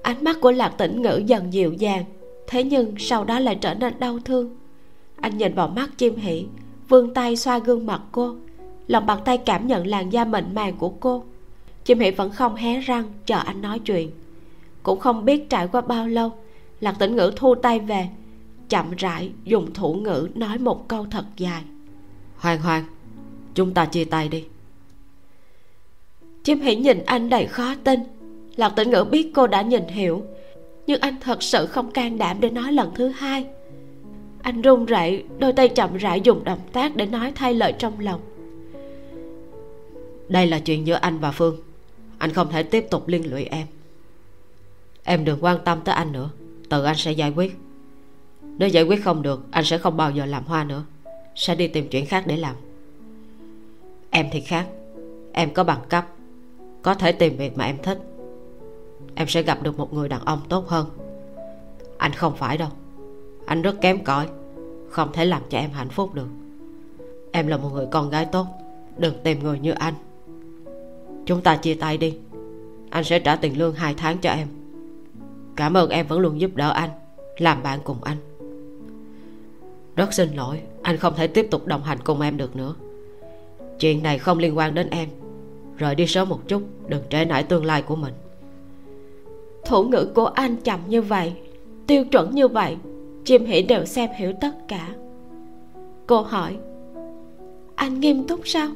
[0.02, 2.03] Ánh mắt của lạc tĩnh ngữ dần dịu dàng
[2.48, 4.56] thế nhưng sau đó lại trở nên đau thương.
[5.22, 6.45] Anh nhìn vào mắt chim hỷ
[6.90, 8.36] vươn tay xoa gương mặt cô
[8.88, 11.24] lòng bàn tay cảm nhận làn da mịn màng của cô.
[11.86, 14.11] Chim hỷ vẫn không hé răng chờ anh nói chuyện.
[14.84, 16.32] Cũng không biết trải qua bao lâu
[16.80, 18.10] lạc tĩnh ngữ thu tay về
[18.69, 21.64] chậm rãi dùng thủ ngữ nói một câu thật dài.
[22.38, 22.84] Hoan hoan
[23.53, 24.45] chúng ta chia tay đi.
[26.44, 27.99] Chim hỷ nhìn anh đầy khó tin.
[28.56, 30.24] Lạc tĩnh ngữ biết cô đã nhìn hiểu
[30.88, 33.45] nhưng anh thật sự không can đảm để nói lần thứ hai.
[34.41, 37.99] Anh run rẩy, đôi tay chậm rãi dùng động tác để nói thay lời trong
[37.99, 38.22] lòng.
[40.27, 41.57] Đây là chuyện giữa anh và phương.
[42.18, 43.68] Anh không thể tiếp tục liên lụy em.
[45.03, 46.30] Em đừng quan tâm tới anh nữa.
[46.69, 47.57] Tự anh sẽ giải quyết.
[48.57, 50.84] Nếu giải quyết không được, anh sẽ không bao giờ làm hoa nữa.
[51.35, 52.55] Sẽ đi tìm chuyện khác để làm.
[54.09, 54.68] Em thì khác.
[55.34, 56.07] Em có bằng cấp.
[56.81, 57.99] Có thể tìm việc mà em thích
[59.18, 60.89] em sẽ gặp được một người đàn ông tốt hơn.
[61.98, 62.69] Anh không phải đâu.
[63.45, 64.27] Anh rất kém cỏi.
[64.89, 66.27] Không thể làm cho em hạnh phúc được.
[67.31, 68.48] Em là một người con gái tốt.
[68.98, 69.94] Đừng tìm người như anh.
[71.26, 72.18] Chúng ta chia tay đi.
[72.89, 74.48] Anh sẽ trả tiền lương hai tháng cho em.
[75.56, 76.89] Cảm ơn em vẫn luôn giúp đỡ anh,
[77.38, 78.18] làm bạn cùng anh.
[79.95, 82.76] Rất xin lỗi, anh không thể tiếp tục đồng hành cùng em được nữa.
[83.80, 85.10] Chuyện này không liên quan đến em.
[85.77, 88.14] Rời đi sớm một chút, đừng trễ nải tương lai của mình
[89.68, 91.34] thủ ngữ của anh chậm như vậy
[91.88, 92.77] tiêu chuẩn như vậy
[93.26, 94.88] chim hỷ đều xem hiểu tất cả.
[96.07, 96.57] Cô hỏi
[97.76, 98.68] anh nghiêm túc sao?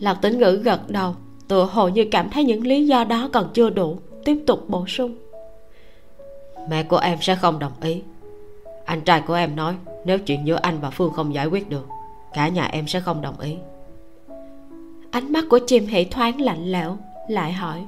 [0.00, 1.14] Lạc tính ngữ gật đầu
[1.48, 4.86] tựa hồ như cảm thấy những lý do đó còn chưa đủ tiếp tục bổ
[4.86, 5.14] sung.
[6.68, 8.02] Mẹ của em sẽ không đồng ý.
[8.84, 9.74] Anh trai của em nói
[10.04, 11.88] nếu chuyện giữa anh và phương không giải quyết được
[12.32, 13.56] cả nhà em sẽ không đồng ý.
[15.10, 16.96] Ánh mắt của chim hỷ thoáng lạnh lẽo
[17.28, 17.84] lại hỏi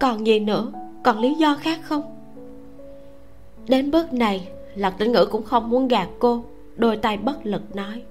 [0.00, 0.72] còn gì nữa?
[1.04, 2.02] Còn lý do khác không?
[3.66, 6.44] Đến bước này, lạc tĩnh ngữ cũng không muốn gạt cô,
[6.76, 8.02] đôi tay bất lực nói.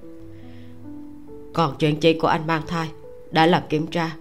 [1.54, 2.90] Còn chuyện chị của anh mang thai
[3.32, 4.16] đã làm kiểm tra.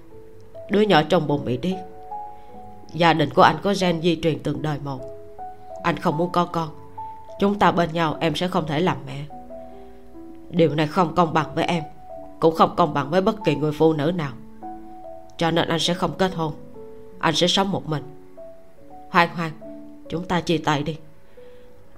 [0.71, 1.77] Đứa nhỏ trong bụng bị điếc
[2.95, 5.01] gia đình của anh có gen di truyền từng đời một.
[5.83, 6.69] Anh không muốn có con.
[7.41, 9.25] Chúng ta bên nhau em sẽ không thể làm mẹ.
[10.51, 11.83] Điều này không công bằng với em,
[12.41, 14.33] cũng không công bằng với bất kỳ người phụ nữ nào.
[15.37, 16.53] Cho nên anh sẽ không kết hôn
[17.25, 18.03] anh sẽ sống một mình.
[19.11, 19.51] Hoan hoan
[20.09, 20.97] chúng ta chia tay đi.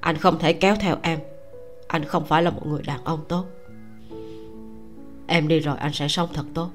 [0.01, 1.19] Anh không thể kéo theo em.
[1.89, 3.45] Anh không phải là một người đàn ông tốt.
[5.27, 6.71] Em đi rồi anh sẽ sống thật tốt.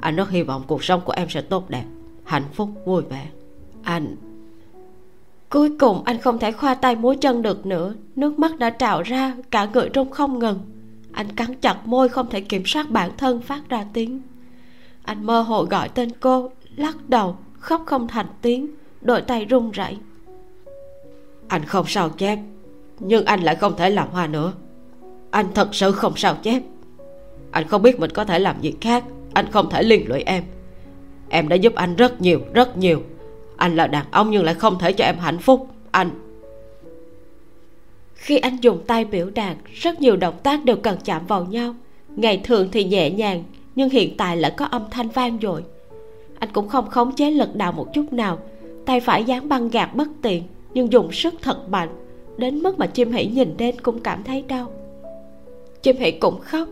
[0.00, 1.84] Anh rất hy vọng cuộc sống của em sẽ tốt đẹp,
[2.24, 3.28] hạnh phúc, vui vẻ.
[3.82, 4.16] Anh
[5.48, 7.94] cuối cùng anh không thể khoa tay múa chân được nữa.
[8.16, 10.60] Nước mắt đã trào ra, cả người run không ngừng.
[11.12, 14.20] Anh cắn chặt môi không thể kiểm soát bản thân phát ra tiếng.
[15.02, 18.66] Anh mơ hồ gọi tên cô, lắc đầu khóc không thành tiếng
[19.00, 19.96] đôi tay run rẩy.
[21.48, 22.38] Anh không sao chép
[22.98, 24.52] nhưng anh lại không thể làm hoa nữa.
[25.30, 26.62] Anh thật sự không sao chép.
[27.50, 30.44] Anh không biết mình có thể làm gì khác anh không thể liên lụy em.
[31.28, 33.02] Em đã giúp anh rất nhiều rất nhiều.
[33.56, 35.68] Anh là đàn ông nhưng lại không thể cho em hạnh phúc.
[35.90, 36.10] Anh
[38.14, 41.74] khi anh dùng tay biểu đạt rất nhiều động tác đều cần chạm vào nhau.
[42.08, 43.44] Ngày thường thì nhẹ nhàng
[43.74, 45.64] nhưng hiện tại lại có âm thanh vang dội
[46.42, 48.38] anh cũng không khống chế lực đạo một chút nào.
[48.86, 50.42] Tay phải dán băng gạt bất tiện,
[50.74, 51.88] nhưng dùng sức thật mạnh.
[52.36, 54.66] Đến mức mà chim hỉ nhìn đến cũng cảm thấy đau.
[55.82, 56.68] Chim hỉ cũng khóc.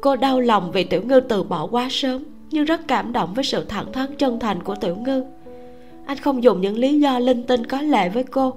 [0.00, 3.44] Cô đau lòng vì tiểu ngư từ bỏ quá sớm, nhưng rất cảm động với
[3.44, 5.24] sự thẳng thắn chân thành của tiểu ngư.
[6.06, 8.54] Anh không dùng những lý do linh tinh có lệ với cô.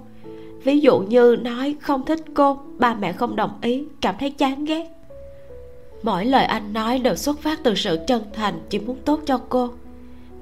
[0.63, 4.65] Ví dụ như nói không thích cô, ba mẹ không đồng ý, cảm thấy chán
[4.65, 4.87] ghét.
[6.03, 9.37] Mỗi lời anh nói đều xuất phát từ sự chân thành, chỉ muốn tốt cho
[9.49, 9.69] cô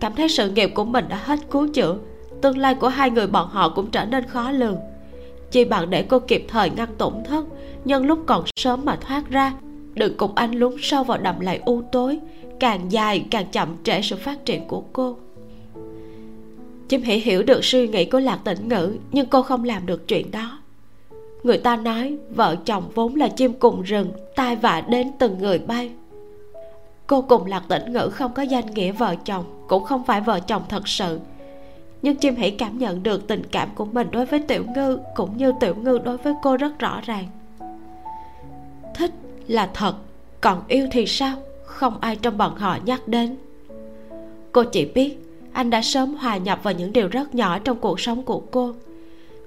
[0.05, 1.97] cảm thấy sự nghiệp của mình đã hết cứu chữa.
[2.41, 4.77] Tương lai của hai người bọn họ cũng trở nên khó lường.
[5.51, 7.45] Chỉ bằng để cô kịp thời ngăn tổn thất
[7.85, 9.53] nhân lúc còn sớm mà thoát ra,
[9.93, 12.19] đừng cùng anh lún sâu vào đầm lầy u tối,
[12.59, 15.17] càng dài càng chậm trễ sự phát triển của cô.
[16.87, 20.07] Chim hỉ hiểu được suy nghĩ của lạc tĩnh ngữ, nhưng cô không làm được
[20.07, 20.59] chuyện đó.
[21.43, 25.59] Người ta nói vợ chồng vốn là chim cùng rừng, tai vạ đến từng người
[25.59, 25.91] bay
[27.07, 30.39] cô cùng lạc tĩnh ngữ không có danh nghĩa vợ chồng, cũng không phải vợ
[30.39, 31.19] chồng thật sự.
[32.01, 35.37] Nhưng chim hỉ cảm nhận được tình cảm của mình đối với tiểu ngư, cũng
[35.37, 37.25] như tiểu ngư đối với cô rất rõ ràng.
[38.95, 39.11] Thích
[39.47, 39.95] là thật,
[40.41, 41.37] còn yêu thì sao?
[41.63, 43.35] Không ai trong bọn họ nhắc đến.
[44.51, 45.17] Cô chỉ biết,
[45.51, 48.73] anh đã sớm hòa nhập vào những điều rất nhỏ trong cuộc sống của cô.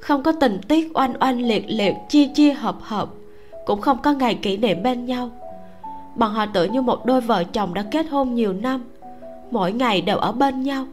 [0.00, 3.08] Không có tình tiết oanh oanh, liệt liệt, chia chia, hợp hợp,
[3.66, 5.30] cũng không có ngày kỷ niệm bên nhau
[6.18, 8.84] bọn họ tự như một đôi vợ chồng đã kết hôn nhiều năm.
[9.50, 10.86] Mỗi ngày đều ở bên nhau,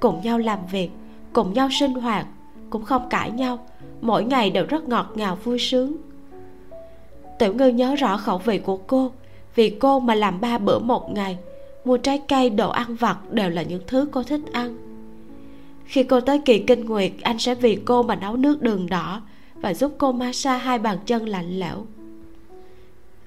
[0.00, 0.90] cùng nhau làm việc,
[1.32, 2.26] cùng nhau sinh hoạt,
[2.70, 3.58] cũng không cãi nhau.
[4.00, 5.96] Mỗi ngày đều rất ngọt ngào vui sướng.
[7.38, 9.10] Tiểu ngư nhớ rõ khẩu vị của cô,
[9.54, 11.38] vì cô mà làm ba bữa một ngày,
[11.84, 14.76] mua trái cây, đồ ăn vặt đều là những thứ cô thích ăn.
[15.84, 19.20] Khi cô tới kỳ kinh nguyệt, anh sẽ vì cô mà nấu nước đường đỏ
[19.54, 21.86] và giúp cô massage hai bàn chân lạnh lẽo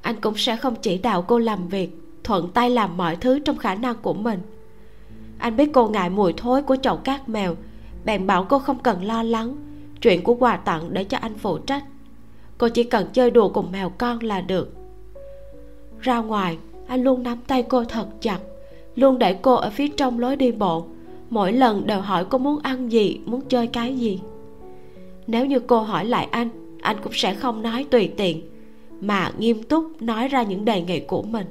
[0.04, 1.90] anh cũng sẽ không chỉ đạo cô làm việc,
[2.24, 4.40] thuận tay làm mọi thứ trong khả năng của mình.
[5.38, 7.56] Anh biết cô ngại mùi thối của chậu cát mèo,
[8.06, 9.56] bèn bảo cô không cần lo lắng,
[10.02, 11.84] chuyện của quà tặng để cho anh phụ trách.
[12.58, 14.74] Cô chỉ cần chơi đùa cùng mèo con là được.
[16.00, 16.58] Ra ngoài,
[16.88, 18.40] anh luôn nắm tay cô thật chặt,
[18.96, 20.86] luôn để cô ở phía trong lối đi bộ.
[21.30, 24.22] Mỗi lần đều hỏi cô muốn ăn gì, muốn chơi cái gì.
[25.28, 26.50] Nếu như cô hỏi lại anh
[26.82, 28.42] anh cũng sẽ không nói tùy tiện
[29.08, 31.46] mà nghiêm túc nói ra những đề nghị của mình.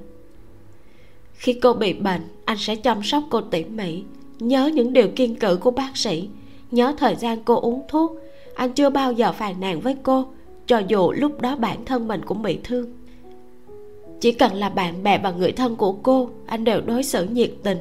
[1.33, 4.03] Khi cô bị bệnh, anh sẽ chăm sóc cô tỉ mỉ,
[4.39, 6.29] nhớ những điều kiên cử của bác sĩ,
[6.71, 8.13] nhớ thời gian cô uống thuốc.
[8.55, 10.27] Anh chưa bao giờ phàn nàn với cô,
[10.67, 12.87] cho dù lúc đó bản thân mình cũng bị thương.
[14.21, 17.51] Chỉ cần là bạn bè và người thân của cô, anh đều đối xử nhiệt
[17.63, 17.79] tình.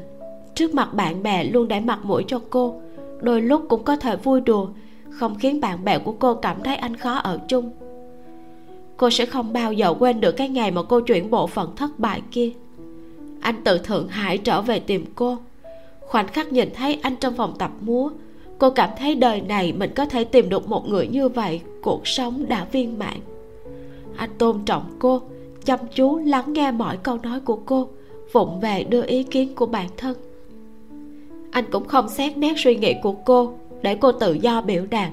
[0.55, 2.81] Trước mặt bạn bè luôn để mặt mũi cho cô,
[3.21, 4.67] đôi lúc cũng có thể vui đùa,
[5.09, 7.71] không khiến bạn bè của cô cảm thấy anh khó ở chung
[9.01, 11.99] cô sẽ không bao giờ quên được cái ngày mà cô chuyển bộ phận thất
[11.99, 12.49] bại kia.
[13.39, 15.37] Anh từ thượng hải trở về tìm cô.
[15.99, 18.09] Khoảnh khắc nhìn thấy anh trong phòng tập múa,
[18.57, 22.07] cô cảm thấy đời này mình có thể tìm được một người như vậy, cuộc
[22.07, 23.17] sống đã viên mãn.
[24.15, 25.21] Anh tôn trọng cô,
[25.65, 27.87] chăm chú lắng nghe mọi câu nói của cô,
[28.31, 30.17] vụng về đưa ý kiến của bản thân.
[31.51, 35.09] Anh cũng không xét nét suy nghĩ của cô, để cô tự do biểu đạt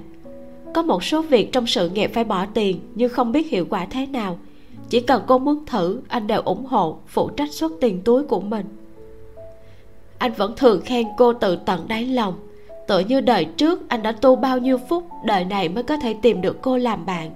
[0.74, 3.86] có một số việc trong sự nghiệp phải bỏ tiền nhưng không biết hiệu quả
[3.90, 4.38] thế nào.
[4.88, 8.40] Chỉ cần cô muốn thử, anh đều ủng hộ, phụ trách xuất tiền túi của
[8.40, 8.66] mình.
[10.18, 12.34] Anh vẫn thường khen cô từ tận đáy lòng.
[12.86, 16.14] Tựa như đời trước, anh đã tu bao nhiêu phút, đời này mới có thể
[16.22, 17.30] tìm được cô làm bạn.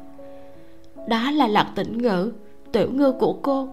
[1.09, 2.33] Đó là lạc tĩnh ngữ,
[2.73, 3.69] tiểu ngư của cô.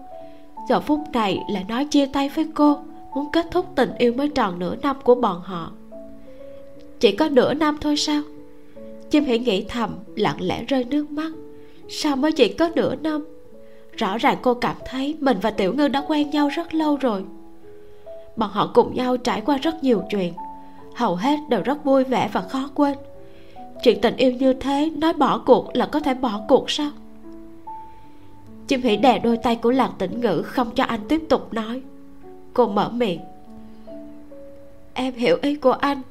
[0.68, 2.78] Giờ phút này lại nói chia tay với cô,
[3.14, 5.70] muốn kết thúc tình yêu mới tròn nửa năm của bọn họ.
[7.00, 8.22] Chỉ có nửa năm thôi sao?
[9.10, 11.32] Chim Hỉ nghĩ thầm, lặng lẽ rơi nước mắt.
[11.88, 13.26] Sao mới chỉ có nửa năm?
[13.96, 17.24] Rõ ràng cô cảm thấy mình và tiểu ngư đã quen nhau rất lâu rồi.
[18.36, 20.32] Bọn họ cùng nhau trải qua rất nhiều chuyện.
[20.94, 22.98] Hầu hết đều rất vui vẻ và khó quên.
[23.82, 26.90] Chuyện tình yêu như thế, nói bỏ cuộc là có thể bỏ cuộc sao?
[28.68, 31.82] Chim hỉ đè đôi tay của lạc tĩnh ngữ không cho anh tiếp tục nói.
[32.54, 33.20] Cô mở miệng.
[34.94, 36.02] Em hiểu ý của anh,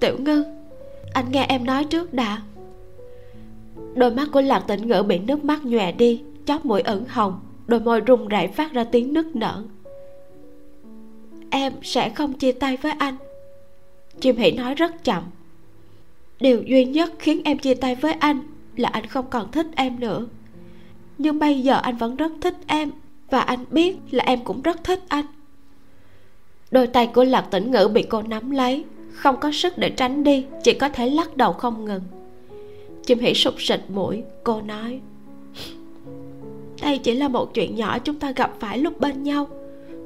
[0.00, 0.44] tiểu ngư
[1.14, 2.42] anh nghe em nói trước đã.
[3.94, 7.40] Đôi mắt của lạc tĩnh ngữ bị nước mắt nhòe đi, chóp mũi ửng hồng,
[7.66, 9.62] đôi môi run rẩy phát ra tiếng nức nở.
[11.50, 13.16] Em sẽ không chia tay với anh.
[14.20, 15.22] Chim hỉ nói rất chậm.
[16.40, 18.42] Điều duy nhất khiến em chia tay với anh
[18.76, 20.26] là anh không còn thích em nữa.
[21.18, 22.90] Nhưng bây giờ anh vẫn rất thích em
[23.30, 25.24] và anh biết là em cũng rất thích anh.
[26.70, 30.24] Đôi tay của lạc tĩnh ngữ bị cô nắm lấy không có sức để tránh
[30.24, 32.02] đi, chỉ có thể lắc đầu không ngừng.
[33.04, 35.00] Chim hỉ sụp sịt mũi, cô nói.
[36.82, 39.48] Đây chỉ là một chuyện nhỏ chúng ta gặp phải lúc bên nhau.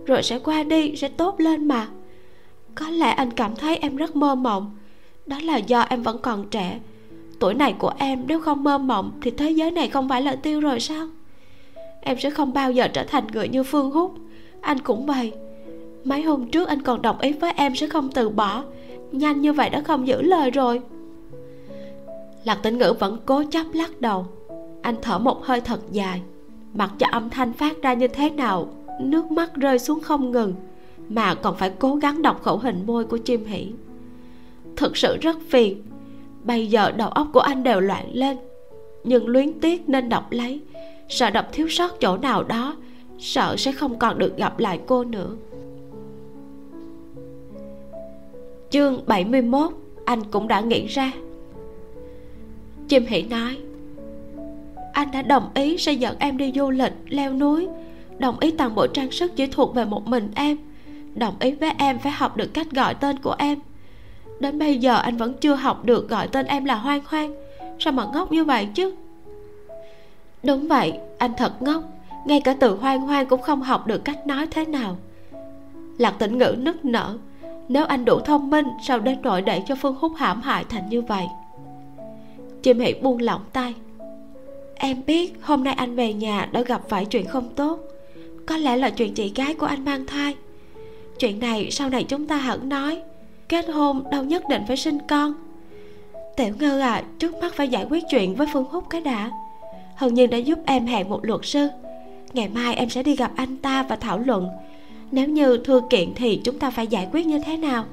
[0.06, 1.88] Rồi sẽ qua đi, sẽ tốt lên mà.
[2.74, 4.76] Có lẽ anh cảm thấy em rất mơ mộng.
[5.26, 6.80] Đó là do em vẫn còn trẻ.
[7.38, 10.36] Tuổi này của em nếu không mơ mộng thì thế giới này không phải là
[10.36, 11.08] tiêu rồi sao?
[12.00, 14.14] Em sẽ không bao giờ trở thành người như phương hút
[14.66, 15.32] anh cũng vậy.
[16.04, 18.64] Mấy hôm trước anh còn đồng ý với em sẽ không từ bỏ
[19.12, 20.80] nhanh như vậy đã không giữ lời rồi.
[22.44, 24.26] Lạc tĩnh ngữ vẫn cố chấp lắc đầu.
[24.82, 26.22] Anh thở một hơi thật dài.
[26.74, 28.68] Mặc cho âm thanh phát ra như thế nào,
[29.00, 30.54] nước mắt rơi xuống không ngừng,
[31.08, 33.72] mà còn phải cố gắng đọc khẩu hình môi của chim hỉ
[34.76, 35.82] thực sự rất phiền.
[36.44, 38.36] Bây giờ đầu óc của anh đều loạn lên.
[39.04, 40.60] Nhưng luyến tiếc nên đọc lấy.
[41.08, 42.76] Sợ đọc thiếu sót chỗ nào đó,
[43.18, 45.30] sợ sẽ không còn được gặp lại cô nữa.
[48.70, 49.72] Chương 71
[50.04, 51.12] anh cũng đã nghĩ ra.
[52.88, 53.58] Chim hỉ nói,
[54.92, 57.68] anh đã đồng ý sẽ dẫn em đi du lịch leo núi,
[58.18, 60.56] đồng ý toàn bộ trang sức chỉ thuộc về một mình em,
[61.14, 63.58] đồng ý với em phải học được cách gọi tên của em.
[64.40, 67.34] Đến bây giờ anh vẫn chưa học được gọi tên em là hoang hoang,
[67.78, 68.94] sao mà ngốc như vậy chứ?
[70.42, 71.82] Đúng vậy, anh thật ngốc,
[72.26, 74.96] ngay cả từ hoang hoang cũng không học được cách nói thế nào.
[75.98, 77.18] Lạc tĩnh ngữ nức nở
[77.68, 80.88] nếu anh đủ thông minh, sao đến nỗi để cho phương húc hãm hại thành
[80.88, 81.26] như vậy?
[82.62, 83.74] Chim Hỉ buông lỏng tay.
[84.74, 87.78] Em biết hôm nay anh về nhà đã gặp phải chuyện không tốt.
[88.46, 90.34] Có lẽ là chuyện chị gái của anh mang thai.
[91.18, 93.02] Chuyện này sau này chúng ta hẳn nói.
[93.48, 95.34] Kết hôn đâu nhất định phải sinh con.
[96.36, 99.30] Tiểu ngư à trước mắt phải giải quyết chuyện với phương húc cái đã.
[99.96, 101.68] Hân nhiên đã giúp em hẹn một luật sư.
[102.32, 104.48] Ngày mai em sẽ đi gặp anh ta và thảo luận
[105.10, 107.84] nếu như thưa kiện thì chúng ta phải giải quyết như thế nào?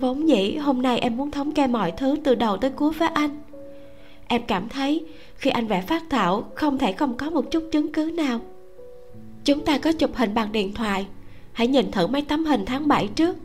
[0.00, 3.08] Vốn dĩ, hôm nay em muốn thống kê mọi thứ từ đầu tới cuối với
[3.08, 3.30] anh.
[4.28, 5.04] Em cảm thấy
[5.36, 8.40] khi anh vẽ phát thảo, không thể không có một chút chứng cứ nào.
[9.44, 11.06] Chúng ta có chụp hình bằng điện thoại.
[11.52, 13.36] Hãy nhìn thử mấy tấm hình tháng 7 trước.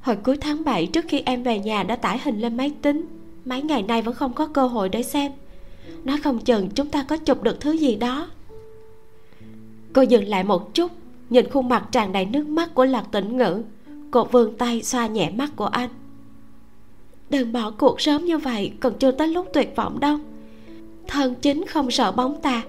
[0.00, 3.06] Hồi cuối tháng 7 trước khi em về nhà đã tải hình lên máy tính.
[3.44, 5.32] Mấy ngày nay vẫn không có cơ hội để xem.
[6.04, 8.28] Nói không chừng chúng ta có chụp được thứ gì đó.
[9.92, 10.92] Cô dừng lại một chút
[11.30, 13.62] nhìn khuôn mặt tràn đầy nước mắt của lạc tĩnh ngữ,
[14.10, 15.90] cô vươn tay xoa nhẹ mắt của anh.
[17.30, 20.18] Đừng bỏ cuộc sớm như vậy, còn chưa tới lúc tuyệt vọng đâu.
[21.06, 22.62] Thân chính không sợ bóng ta,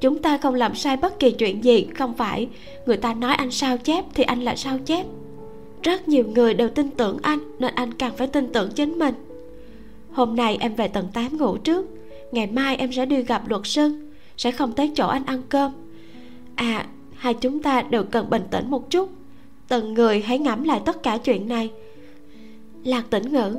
[0.00, 2.48] chúng ta không làm sai bất kỳ chuyện gì, không phải.
[2.86, 5.06] Người ta nói anh sao chép thì anh là sao chép.
[5.82, 9.14] Rất nhiều người đều tin tưởng anh, nên anh càng phải tin tưởng chính mình.
[10.12, 11.86] Hôm nay em về tầng 8 ngủ trước,
[12.32, 15.72] ngày mai em sẽ đi gặp luật sư, sẽ không tới chỗ anh ăn cơm.
[16.54, 16.86] À
[17.18, 19.08] hai chúng ta đều cần bình tĩnh một chút.
[19.68, 21.70] Từng người hãy ngẫm lại tất cả chuyện này.
[22.84, 23.56] Lạc tĩnh ngữ.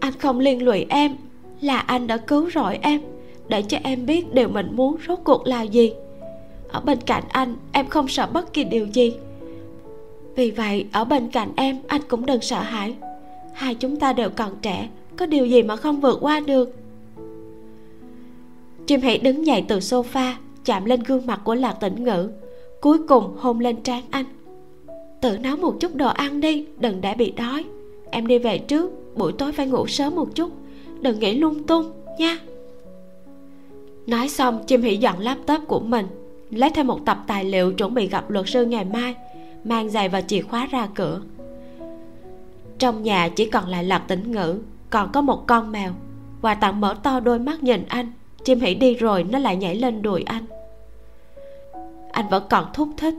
[0.00, 1.16] Anh không liên lụy em,
[1.60, 3.00] là anh đã cứu rỗi em,
[3.48, 5.92] để cho em biết điều mình muốn rốt cuộc là gì.
[6.68, 9.14] Ở bên cạnh anh, em không sợ bất kỳ điều gì.
[10.36, 12.94] Vì vậy, ở bên cạnh em, anh cũng đừng sợ hãi.
[13.52, 16.76] Hai chúng ta đều còn trẻ, có điều gì mà không vượt qua được?
[18.86, 20.32] Chim hãy đứng dậy từ sofa,
[20.64, 22.30] chạm lên gương mặt của lạc tĩnh ngữ
[22.80, 24.24] cuối cùng hôn lên trán anh.
[25.20, 27.64] Tự nấu một chút đồ ăn đi, đừng để bị đói.
[28.10, 30.50] Em đi về trước, buổi tối phải ngủ sớm một chút.
[31.00, 32.38] Đừng nghĩ lung tung, nha.
[34.06, 36.06] Nói xong, chim hỉ dọn laptop của mình,
[36.50, 39.14] lấy thêm một tập tài liệu chuẩn bị gặp luật sư ngày mai,
[39.64, 41.20] mang giày và chìa khóa ra cửa.
[42.78, 44.58] Trong nhà chỉ còn lại lạc tĩnh ngữ,
[44.90, 45.92] còn có một con mèo.
[46.42, 48.12] Quà tặng mở to đôi mắt nhìn anh,
[48.44, 50.44] chim hỉ đi rồi nó lại nhảy lên đùi anh
[52.18, 53.14] anh vẫn còn thúc thích.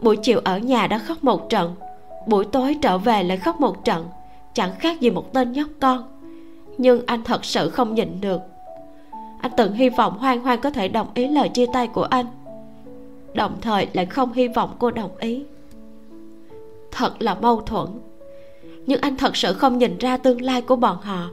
[0.00, 1.74] Buổi chiều ở nhà đã khóc một trận,
[2.26, 4.06] buổi tối trở về lại khóc một trận,
[4.54, 6.04] chẳng khác gì một tên nhóc con.
[6.78, 8.40] Nhưng anh thật sự không nhịn được.
[9.40, 12.26] Anh từng hy vọng hoang hoang có thể đồng ý lời chia tay của anh,
[13.34, 15.44] đồng thời lại không hy vọng cô đồng ý.
[16.90, 17.86] Thật là mâu thuẫn.
[18.86, 21.30] Nhưng anh thật sự không nhìn ra tương lai của bọn họ.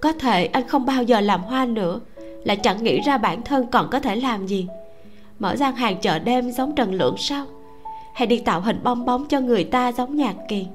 [0.00, 2.00] Có thể anh không bao giờ làm hoa nữa,
[2.44, 4.66] lại chẳng nghĩ ra bản thân còn có thể làm gì
[5.38, 7.46] mở gian hàng chợ đêm giống trần lượng sao?
[8.14, 10.66] Hay đi tạo hình bong bóng cho người ta giống nhạc kỳ?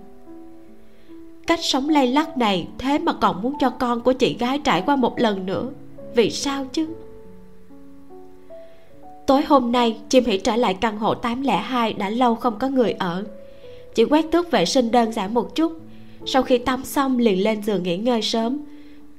[1.47, 4.83] Cách sống lay lắc này thế mà còn muốn cho con của chị gái trải
[4.85, 5.69] qua một lần nữa.
[6.15, 6.87] Vì sao chứ?
[9.27, 12.91] Tối hôm nay, chim hỉ trở lại căn hộ 802 đã lâu không có người
[12.91, 13.23] ở.
[13.95, 15.79] Chỉ quét tước vệ sinh đơn giản một chút.
[16.25, 18.59] Sau khi tắm xong liền lên giường nghỉ ngơi sớm.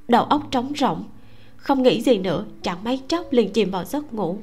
[0.07, 1.03] Đầu óc trống rỗng.
[1.57, 4.37] Không nghĩ gì nữa, chẳng mấy chốc liền chìm vào giấc ngủ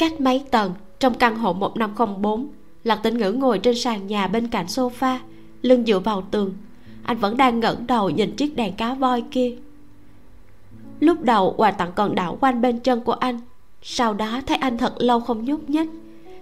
[0.00, 2.48] cách mấy tầng, trong căn hộ 1504
[2.84, 5.16] lạc tĩnh ngữ ngồi trên sàn nhà bên cạnh sofa,
[5.62, 6.54] lưng dựa vào tường.
[7.02, 9.56] Anh vẫn đang ngẩng đầu nhìn chiếc đèn cá voi kia.
[11.00, 13.40] Lúc đầu, quà tặng còn đảo quanh bên chân của anh.
[13.82, 15.88] Sau đó, thấy anh thật lâu không nhúc nhích,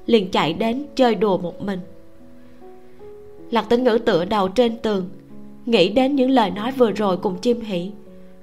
[0.07, 1.81] liền chạy đến chơi đùa một mình.
[3.51, 5.09] Lạc tĩnh ngữ tựa đầu trên tường,
[5.67, 7.91] nghĩ đến những lời nói vừa rồi cùng chim hỷ,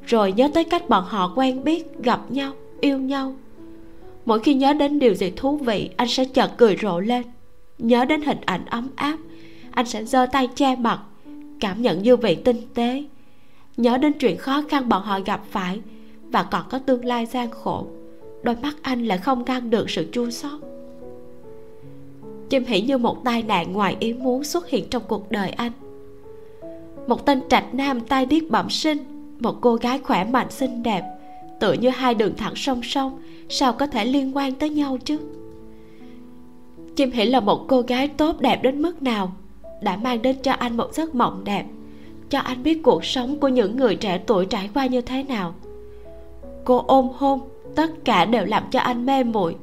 [0.05, 3.35] rồi nhớ tới cách bọn họ quen biết, gặp nhau, yêu nhau
[4.25, 7.23] mỗi khi nhớ đến điều gì thú vị, anh sẽ chợt cười rộ lên.
[7.77, 9.17] Nhớ đến hình ảnh ấm áp,
[9.71, 10.99] anh sẽ giơ tay che mặt,
[11.59, 13.03] cảm nhận dư vị tinh tế.
[13.77, 15.79] Nhớ đến chuyện khó khăn bọn họ gặp phải
[16.31, 17.87] và còn có tương lai gian khổ,
[18.43, 20.59] đôi mắt anh lại không ngăn được sự chua xót.
[22.49, 25.71] Chim hỉ như một tai nạn ngoài ý muốn xuất hiện trong cuộc đời anh.
[27.07, 28.97] Một tên trạch nam tai điếc bẩm sinh,
[29.39, 31.03] một cô gái khỏe mạnh xinh đẹp,
[31.59, 33.19] tựa như hai đường thẳng song song
[33.49, 35.17] sao có thể liên quan tới nhau chứ?
[36.95, 39.31] Chim hỉ là một cô gái tốt đẹp đến mức nào,
[39.81, 41.65] đã mang đến cho anh một giấc mộng đẹp,
[42.29, 45.53] cho anh biết cuộc sống của những người trẻ tuổi trải qua như thế nào.
[46.63, 47.39] Cô ôm hôn,
[47.75, 49.55] tất cả đều làm cho anh mê muội.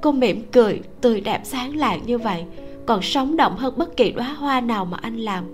[0.00, 2.44] Cô mỉm cười, tươi đẹp sáng lạng như vậy,
[2.86, 5.44] còn sống động hơn bất kỳ đóa hoa nào mà anh làm.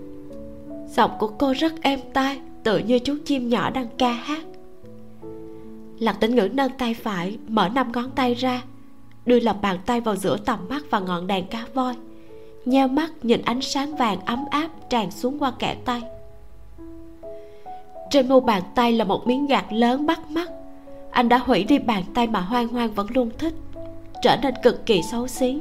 [0.89, 4.43] Giọng của cô rất êm tai, tựa như chú chim nhỏ đang ca hát
[5.99, 8.61] lạc tĩnh ngữ nâng tay phải, mở năm ngón tay ra,
[9.25, 11.93] đưa lòng bàn tay vào giữa tầm mắt và ngọn đèn cá voi.
[12.65, 16.01] Nheo mắt, nhìn ánh sáng vàng ấm áp tràn xuống qua kẽ tay.
[18.09, 20.51] Trên mu bàn tay là một miếng gạt lớn bắt mắt.
[21.11, 23.53] Anh đã hủy đi bàn tay mà hoang hoang vẫn luôn thích.
[24.21, 25.57] Trở nên cực kỳ xấu xí.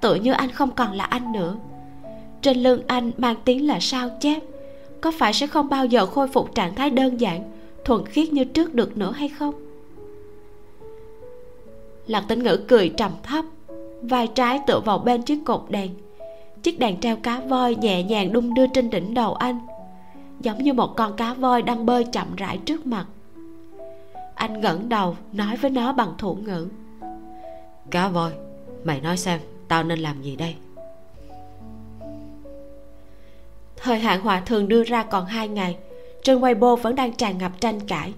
[0.00, 1.56] Tự như anh không còn là anh nữa.
[2.42, 4.42] Trên lưng anh mang tiếng là sao chép.
[5.00, 7.57] Có phải sẽ không bao giờ khôi phục trạng thái đơn giản?
[7.84, 9.54] Thuần khiết như trước được nữa hay không?
[12.06, 13.44] Lạc tĩnh ngữ cười trầm thấp
[14.02, 15.90] vai trái tựa vào bên chiếc cột đèn.
[16.62, 19.58] Chiếc đèn treo cá voi nhẹ nhàng đung đưa trên đỉnh đầu anh
[20.40, 23.06] giống như một con cá voi đang bơi chậm rãi trước mặt.
[24.34, 26.68] Anh ngẩng đầu nói với nó bằng thủ ngữ.
[27.90, 28.32] Cá voi
[28.84, 30.54] mày nói xem tao nên làm gì đây?
[33.76, 35.76] Thời hạn hòa thường đưa ra còn hai ngày
[36.28, 38.12] trên weibo vẫn đang tràn ngập tranh cãi.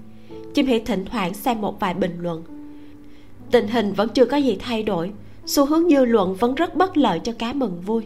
[0.55, 2.43] Chim hỉ thỉnh thoảng xem một vài bình luận.
[3.51, 5.11] Tình hình vẫn chưa có gì thay đổi,
[5.47, 8.03] xu hướng dư luận vẫn rất bất lợi cho cá mừng vui.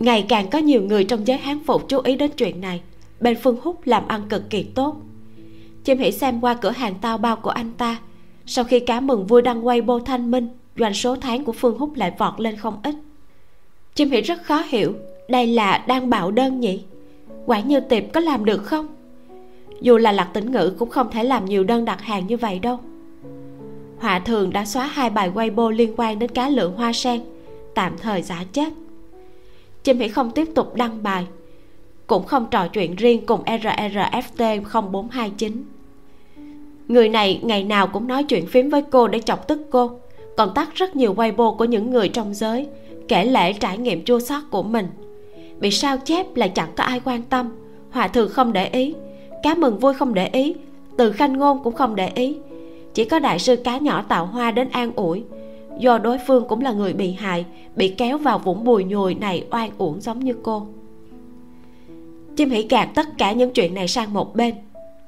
[0.00, 2.80] Ngày càng có nhiều người trong giới hán phục chú ý đến chuyện này,
[3.20, 4.96] bên phương húc làm ăn cực kỳ tốt.
[5.84, 8.00] Chim hỉ xem qua cửa hàng tao bao của anh ta,
[8.46, 10.48] sau khi cá mừng vui đăng quay bô thanh minh,
[10.78, 12.94] doanh số tháng của phương húc lại vọt lên không ít.
[13.94, 14.94] Chim hỉ rất khó hiểu,
[15.28, 16.82] đây là đang bạo đơn nhỉ?
[17.46, 18.86] Quả như tiệp có làm được không?
[19.80, 22.58] Dù là lạc tĩnh ngữ cũng không thể làm nhiều đơn đặt hàng như vậy
[22.58, 22.78] đâu.
[23.98, 27.20] Họa thường đã xóa hai bài weibo liên quan đến cá lượng hoa sen,
[27.74, 28.72] tạm thời giả chết.
[29.82, 31.26] Chim hỉ không tiếp tục đăng bài,
[32.06, 34.60] cũng không trò chuyện riêng cùng rrft
[34.92, 35.64] 0429
[36.88, 39.90] người này ngày nào cũng nói chuyện phím với cô để chọc tức cô,
[40.36, 42.66] còn tắt rất nhiều weibo của những người trong giới,
[43.08, 44.86] kể lễ trải nghiệm chua xót của mình
[45.64, 47.48] bị sao chép lại chẳng có ai quan tâm?
[47.90, 48.94] Hòa thượng không để ý.
[49.42, 50.54] Cá mừng vui không để ý.
[50.96, 52.36] Từ khanh ngôn cũng không để ý.
[52.94, 55.24] Chỉ có đại sư cá nhỏ tạo hoa đến an ủi.
[55.78, 57.44] Do đối phương cũng là người bị hại,
[57.76, 60.66] bị kéo vào vũng bùi nhùi này oan uổng giống như cô.
[62.36, 64.54] Chim hỉ gạt tất cả những chuyện này sang một bên.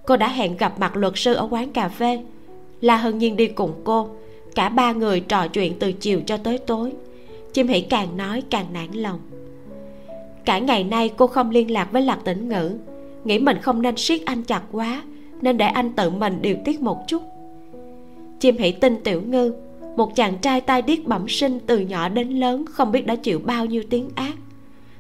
[0.07, 2.21] Cô đã hẹn gặp mặt luật sư ở quán cà phê.
[2.81, 4.09] La hân nhiên đi cùng cô.
[4.55, 6.93] Cả ba người trò chuyện từ chiều cho tới tối.
[7.53, 9.19] Chim hỉ càng nói càng nản lòng
[10.47, 12.79] cả ngày nay cô không liên lạc với lạc tĩnh ngữ.
[13.25, 15.03] Nghĩ mình không nên siết anh chặt quá,
[15.41, 17.23] nên để anh tự mình điều tiết một chút.
[18.41, 19.55] Chim hỷ tin tiểu ngư,
[19.97, 23.41] một chàng trai tai điếc bẩm sinh từ nhỏ đến lớn không biết đã chịu
[23.45, 24.35] bao nhiêu tiếng ác.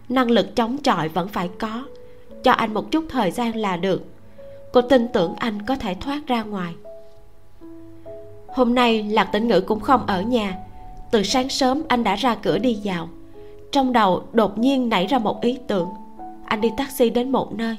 [0.08, 1.84] Năng lực chống chọi vẫn phải có,
[2.42, 4.04] cho anh một chút thời gian là được.
[4.72, 6.74] Cô tin tưởng anh có thể thoát ra ngoài.
[8.46, 10.58] Hôm nay lạc tĩnh ngữ cũng không ở nhà.
[11.10, 13.08] Từ sáng sớm anh đã ra cửa đi dạo
[13.72, 15.88] trong đầu đột nhiên nảy ra một ý tưởng.
[16.44, 17.76] Anh đi taxi đến một nơi.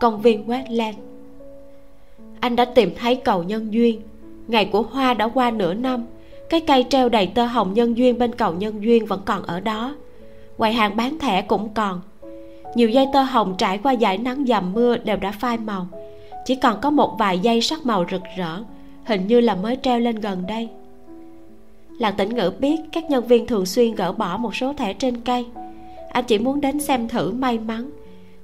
[0.00, 0.94] Công viên westland
[2.40, 4.00] anh đã tìm thấy cầu nhân duyên.
[4.48, 6.06] Ngày của hoa đã qua nửa năm.
[6.48, 9.60] Cái cây treo đầy tơ hồng nhân duyên bên cầu nhân duyên vẫn còn ở
[9.60, 9.94] đó.
[10.56, 12.00] Quầy hàng bán thẻ cũng còn.
[12.74, 15.86] Nhiều dây tơ hồng trải qua dải nắng dầm mưa đều đã phai màu.
[16.44, 18.62] Chỉ còn có một vài dây sắc màu rực rỡ,
[19.04, 20.68] hình như là mới treo lên gần đây
[22.00, 25.20] lạc tĩnh ngữ biết các nhân viên thường xuyên gỡ bỏ một số thẻ trên
[25.20, 25.46] cây.
[26.10, 27.90] Anh chỉ muốn đến xem thử may mắn,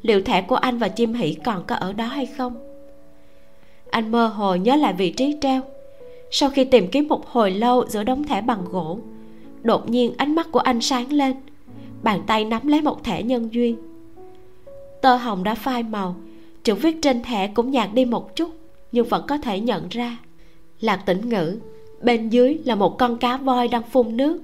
[0.03, 2.57] liệu thẻ của anh và chim hỷ còn có ở đó hay không.
[3.91, 5.63] Anh mơ hồ nhớ lại vị trí treo.
[6.31, 8.99] Sau khi tìm kiếm một hồi lâu giữa đống thẻ bằng gỗ,
[9.63, 11.37] đột nhiên ánh mắt của anh sáng lên.
[12.03, 13.77] Bàn tay nắm lấy một thẻ nhân duyên.
[15.03, 16.17] Tơ hồng đã phai màu,
[16.65, 18.51] chữ viết trên thẻ cũng nhạt đi một chút,
[18.93, 20.17] nhưng vẫn có thể nhận ra.
[20.81, 21.59] Lạc tĩnh ngữ
[22.03, 24.43] bên dưới là một con cá voi đang phun nước.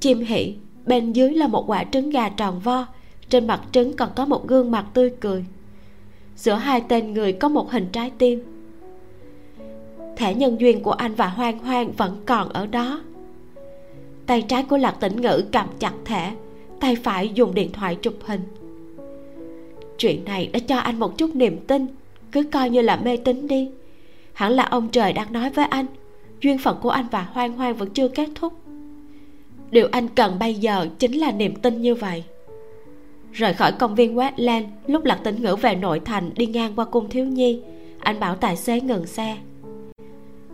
[0.00, 0.54] Chim hỉ,
[0.86, 2.86] bên dưới là một quả trứng gà tròn vo.
[3.28, 5.44] Trên mặt trứng còn có một gương mặt tươi cười.
[6.36, 8.42] Giữa hai tên người có một hình trái tim.
[10.16, 13.02] Thẻ nhân duyên của anh và hoang hoang vẫn còn ở đó.
[14.26, 16.34] Tay trái của lạc tĩnh ngữ cầm chặt thẻ,
[16.80, 18.40] tay phải dùng điện thoại chụp hình.
[19.98, 21.86] Chuyện này đã cho anh một chút niềm tin,
[22.32, 23.70] cứ coi như là mê tín đi.
[24.32, 25.86] Hẳn là ông trời đang nói với anh
[26.42, 28.52] duyên phận của anh và hoang hoang vẫn chưa kết thúc.
[29.70, 32.24] Điều anh cần bây giờ chính là niềm tin như vậy.
[33.32, 36.84] Rời khỏi công viên westland lúc lạc tĩnh ngữ về nội thành đi ngang qua
[36.84, 37.60] cung thiếu nhi,
[37.98, 39.36] anh bảo tài xế ngừng xe.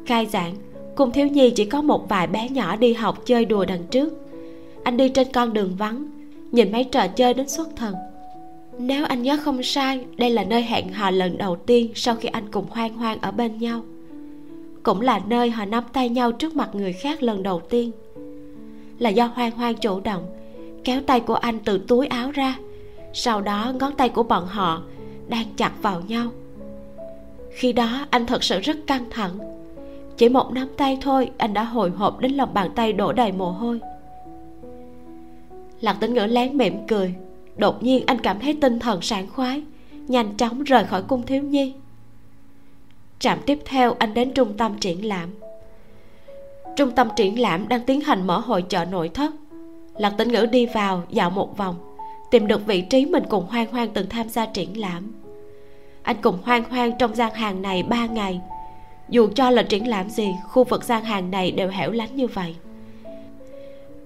[0.07, 0.55] Khai giảng,
[0.95, 4.15] cung thiếu nhi chỉ có một vài bé nhỏ đi học chơi đùa đằng trước.
[4.83, 6.11] Anh đi trên con đường vắng,
[6.53, 7.95] nhìn mấy trò chơi đến xuất thần.
[8.79, 12.29] Nếu anh nhớ không sai, đây là nơi hẹn hò lần đầu tiên sau khi
[12.29, 13.83] anh cùng hoang hoang ở bên nhau
[14.89, 17.93] cũng là nơi họ nắm tay nhau trước mặt người khác lần đầu tiên.
[18.99, 20.27] Là do hoang hoang chủ động,
[20.85, 22.59] kéo tay của anh từ túi áo ra.
[23.13, 24.83] Sau đó ngón tay của bọn họ
[25.29, 26.31] đang chặt vào nhau.
[27.51, 29.39] Khi đó anh thật sự rất căng thẳng.
[30.17, 33.33] Chỉ một nắm tay thôi, anh đã hồi hộp đến lòng bàn tay đổ đầy
[33.33, 33.81] mồ hôi.
[35.81, 37.15] Lạc tính ngữ lén mỉm cười.
[37.57, 39.63] Đột nhiên anh cảm thấy tinh thần sảng khoái,
[40.07, 41.75] nhanh chóng rời khỏi cung thiếu nhi
[43.19, 45.29] trạm tiếp theo, anh đến trung tâm triển lãm.
[46.77, 49.31] Trung tâm triển lãm đang tiến hành mở hội chợ nội thất.
[49.97, 51.75] Lạc tĩnh ngữ đi vào, dạo một vòng,
[52.31, 55.13] tìm được vị trí mình cùng hoang hoang từng tham gia triển lãm.
[56.03, 58.41] Anh cùng hoang hoang trong gian hàng này ba ngày.
[59.09, 62.27] Dù cho là triển lãm gì, khu vực gian hàng này đều hẻo lánh như
[62.27, 62.57] vậy.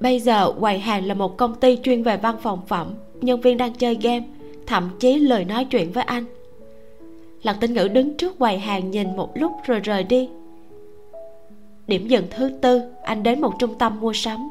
[0.01, 3.57] Bây giờ quầy hàng là một công ty chuyên về văn phòng phẩm, nhân viên
[3.57, 4.25] đang chơi game,
[4.67, 6.25] thậm chí lời nói chuyện với anh
[7.43, 10.29] lạc tinh ngữ đứng trước quầy hàng nhìn một lúc rồi rời đi.
[11.87, 14.51] Điểm dừng thứ tư, anh đến một trung tâm mua sắm.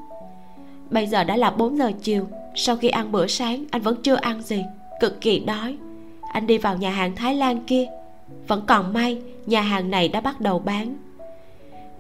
[0.90, 4.16] Bây giờ đã là 4 giờ chiều, sau khi ăn bữa sáng, anh vẫn chưa
[4.16, 4.66] ăn gì,
[5.00, 5.78] cực kỳ đói.
[6.34, 7.88] Anh đi vào nhà hàng thái lan kia.
[8.48, 10.96] Vẫn còn may, nhà hàng này đã bắt đầu bán.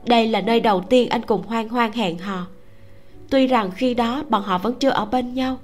[0.06, 2.48] Đây là nơi đầu tiên anh cùng hoang hoang hẹn hò.
[3.30, 5.58] Tuy rằng khi đó bọn họ vẫn chưa ở bên nhau,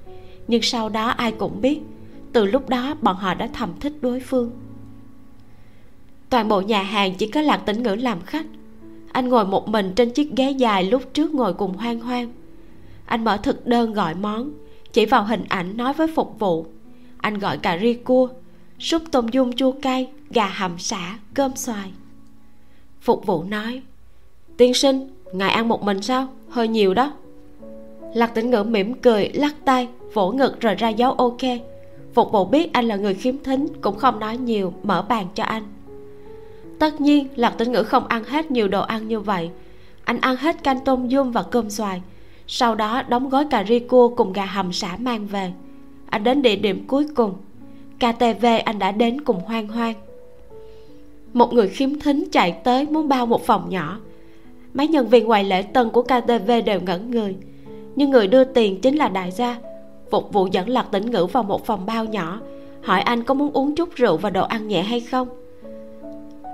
[0.48, 1.80] nhưng sau đó ai cũng biết,
[2.34, 4.52] từ lúc đó bọn họ đã thầm thích đối phương
[6.30, 8.46] toàn bộ nhà hàng chỉ có lạc tĩnh ngữ làm khách.
[9.12, 12.34] Anh ngồi một mình trên chiếc ghế dài lúc trước ngồi cùng hoang hoang.
[13.06, 14.52] Anh mở thực đơn gọi món,
[14.94, 16.66] chỉ vào hình ảnh nói với phục vụ.
[17.18, 18.30] Anh gọi cà ri cua,
[18.80, 21.92] súp tôm dung chua cay, gà hầm xả cơm xoài.
[23.02, 23.82] Phục vụ nói,
[24.58, 26.28] tiên sinh, ngài ăn một mình sao?
[26.50, 27.14] Hơi nhiều đó.
[28.14, 31.42] Lạc tĩnh ngữ mỉm cười, lắc tay, vỗ ngực rồi ra dấu ok.
[32.14, 35.44] Phục vụ biết anh là người khiếm thính, cũng không nói nhiều, mở bàn cho
[35.44, 35.64] anh
[36.80, 39.50] tất nhiên, lạc tĩnh ngữ không ăn hết nhiều đồ ăn như vậy.
[40.04, 42.02] Anh ăn hết canh tôm dung và cơm xoài.
[42.48, 45.52] Sau đó, đóng gói cà ri cua cùng gà hầm xả mang về.
[46.10, 47.34] Anh đến địa điểm cuối cùng.
[48.00, 49.94] Ktv anh đã đến cùng hoang hoang.
[51.34, 54.00] Một người khiếm thính chạy tới muốn bao một phòng nhỏ.
[54.74, 57.36] Mấy nhân viên ngoài lễ tân của ktv đều ngẩn người.
[57.96, 59.58] Nhưng người đưa tiền chính là đại gia.
[60.12, 62.42] Phục vụ dẫn lạc tĩnh ngữ vào một phòng bao nhỏ.
[62.84, 65.28] Hỏi anh có muốn uống chút rượu và đồ ăn nhẹ hay không?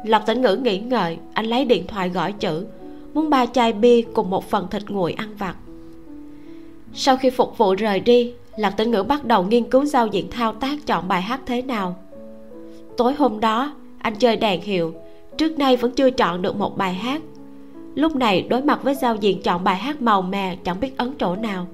[0.04, 2.66] Lạc tĩnh ngữ nghĩ ngợi, anh lấy điện thoại gọi chữ,
[3.14, 5.56] muốn ba chai bia cùng một phần thịt nguội ăn vặt.
[6.94, 10.28] Sau khi phục vụ rời đi lạc tĩnh ngữ bắt đầu nghiên cứu giao diện
[10.32, 11.96] thao tác chọn bài hát thế nào.
[12.98, 14.94] Tối hôm đó, anh chơi đàn hiệu,
[15.38, 17.22] trước nay vẫn chưa chọn được một bài hát.
[17.96, 21.14] Lúc này đối mặt với giao diện chọn bài hát màu mè chẳng biết ấn
[21.20, 21.68] chỗ nào.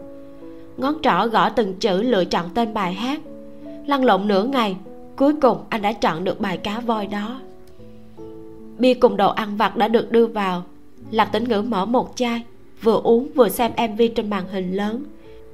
[0.78, 3.22] Ngón trỏ gõ từng chữ lựa chọn tên bài hát.
[3.88, 4.76] Lăn lộn nửa ngày,
[5.16, 7.40] cuối cùng anh đã chọn được bài cá voi đó
[8.80, 10.64] bia cùng đồ ăn vặt đã được đưa vào.
[11.12, 12.44] Lạc tĩnh ngữ mở một chai,
[12.82, 15.04] vừa uống vừa xem mv trên màn hình lớn.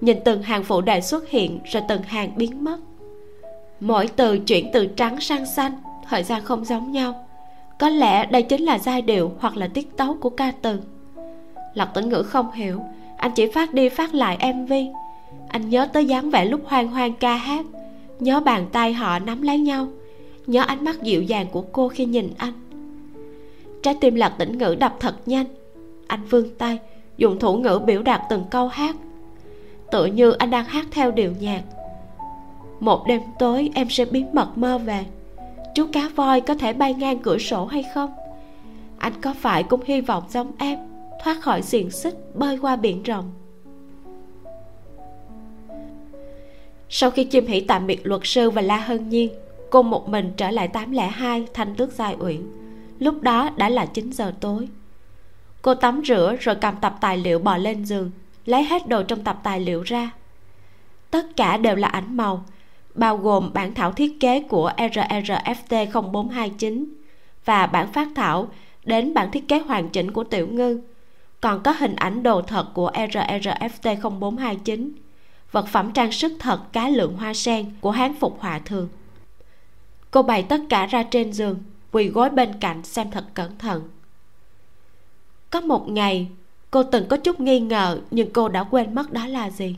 [0.01, 2.77] Nhìn từng hàng phụ đề xuất hiện rồi từng hàng biến mất.
[3.79, 5.71] Mỗi từ chuyển từ trắng sang xanh,
[6.09, 7.25] thời gian không giống nhau.
[7.79, 10.79] Có lẽ đây chính là giai điệu hoặc là tiết tấu của ca từ.
[11.73, 12.81] Lạc tĩnh ngữ không hiểu,
[13.17, 14.73] anh chỉ phát đi phát lại mv
[15.55, 17.65] anh nhớ tới dáng vẻ lúc hoang hoang ca hát,
[18.19, 19.87] nhớ bàn tay họ nắm lấy nhau,
[20.47, 22.53] nhớ ánh mắt dịu dàng của cô khi nhìn anh
[23.85, 25.45] trái tim lạc tĩnh ngữ đập thật nhanh.
[26.07, 26.79] Anh vươn tay,
[27.17, 28.95] dùng thủ ngữ biểu đạt từng câu hát.
[29.91, 31.61] Tựa như anh đang hát theo điệu nhạc.
[32.79, 35.05] Một đêm tối, em sẽ bí mật mơ về.
[35.75, 38.13] Chú cá voi có thể bay ngang cửa sổ hay không?
[38.97, 40.79] Anh có phải cũng hy vọng giống em,
[41.23, 43.31] thoát khỏi xiềng xích bơi qua biển rộng?
[46.89, 49.29] Sau khi chim hỷ tạm biệt luật sư và la hân nhiên,
[49.69, 52.64] cô một mình trở lại 802 thanh tước giai uyển
[52.99, 54.67] lúc đó đã là 9 giờ tối.
[55.61, 58.11] Cô tắm rửa rồi cầm tập tài liệu bò lên giường,
[58.45, 60.11] lấy hết đồ trong tập tài liệu ra.
[61.11, 62.45] Tất cả đều là ảnh màu,
[62.95, 66.85] bao gồm bản thảo thiết kế của RRFT 0429
[67.45, 68.47] và bản phát thảo
[68.85, 70.81] đến bản thiết kế hoàn chỉnh của Tiểu Ngư.
[71.41, 74.91] Còn có hình ảnh đồ thật của RRFT 0429
[75.51, 78.89] vật phẩm trang sức thật cá lượng hoa sen của hán phục họa thường.
[80.11, 81.59] Cô bày tất cả ra trên giường
[81.95, 83.89] quỳ gối bên cạnh xem thật cẩn thận.
[85.49, 86.27] Có một ngày,
[86.71, 89.75] cô từng có chút nghi ngờ nhưng cô đã quên mất đó là gì.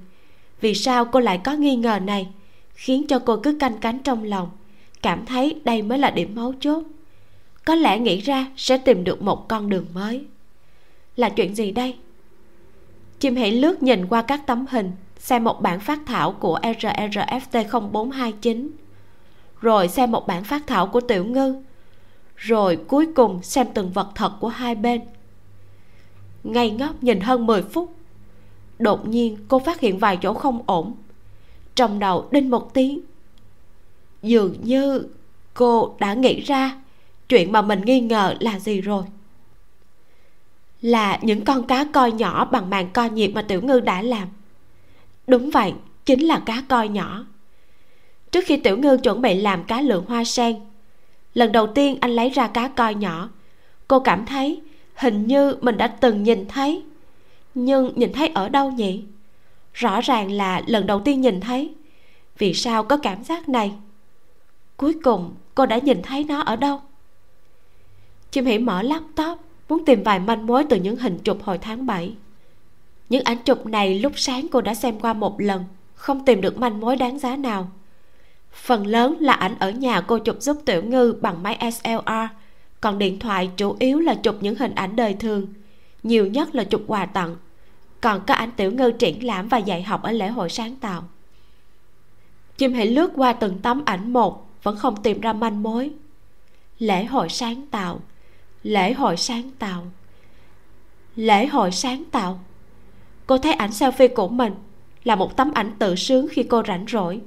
[0.61, 2.27] Vì sao cô lại có nghi ngờ này,
[2.73, 4.49] khiến cho cô cứ canh cánh trong lòng,
[5.02, 6.84] cảm thấy đây mới là điểm mấu chốt.
[7.65, 10.26] Có lẽ nghĩ ra sẽ tìm được một con đường mới.
[11.15, 11.95] Là chuyện gì đây?
[13.19, 17.89] Chim hãy lướt nhìn qua các tấm hình, xem một bản phát thảo của RRFT
[17.91, 18.72] 0429
[19.61, 21.64] rồi xem một bản phát thảo của Tiểu Ngư
[22.38, 25.01] rồi cuối cùng xem từng vật thật của hai bên.
[26.43, 27.95] Ngây ngốc nhìn hơn 10 phút.
[28.80, 30.95] Đột nhiên cô phát hiện vài chỗ không ổn.
[31.76, 33.01] Trong đầu đinh một tiếng.
[34.22, 35.07] Dường như
[35.53, 36.81] cô đã nghĩ ra
[37.30, 39.03] chuyện mà mình nghi ngờ là gì rồi.
[40.81, 44.27] Là những con cá coi nhỏ bằng màn co nhiệt mà tiểu ngư đã làm.
[45.27, 45.73] Đúng vậy,
[46.05, 47.26] chính là cá coi nhỏ.
[48.31, 50.55] Trước khi tiểu ngư chuẩn bị làm cá lượng hoa sen
[51.38, 53.30] lần đầu tiên anh lấy ra cá coi nhỏ.
[53.88, 54.61] Cô cảm thấy
[54.95, 56.84] hình như mình đã từng nhìn thấy.
[57.55, 59.03] Nhưng nhìn thấy ở đâu nhỉ?
[59.73, 61.73] Rõ ràng là lần đầu tiên nhìn thấy.
[62.38, 63.72] Vì sao có cảm giác này?
[64.77, 66.81] Cuối cùng cô đã nhìn thấy nó ở đâu?
[68.31, 69.39] Chim hỉ mở laptop,
[69.69, 72.14] muốn tìm vài manh mối từ những hình chụp hồi tháng 7
[73.09, 75.65] những ảnh chụp này lúc sáng cô đã xem qua một lần,
[75.95, 77.72] không tìm được manh mối đáng giá nào
[78.57, 82.11] phần lớn là ảnh ở nhà cô chụp giúp tiểu ngư bằng máy slr
[82.81, 85.47] còn điện thoại chủ yếu là chụp những hình ảnh đời thường,
[86.03, 87.35] nhiều nhất là chụp quà tặng.
[88.01, 91.03] Còn có ảnh tiểu ngư triển lãm và dạy học ở lễ hội sáng tạo.
[92.57, 95.91] Chim hãy lướt qua từng tấm ảnh một, vẫn không tìm ra manh mối.
[96.79, 97.99] Lễ hội sáng tạo.
[98.63, 99.88] Lễ hội sáng tạo.
[101.15, 102.39] Lễ hội sáng tạo.
[103.27, 104.53] Cô thấy ảnh selfie của mình
[105.03, 107.21] là một tấm ảnh tự sướng khi cô rảnh rỗi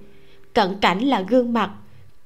[0.54, 1.70] cận cảnh là gương mặt,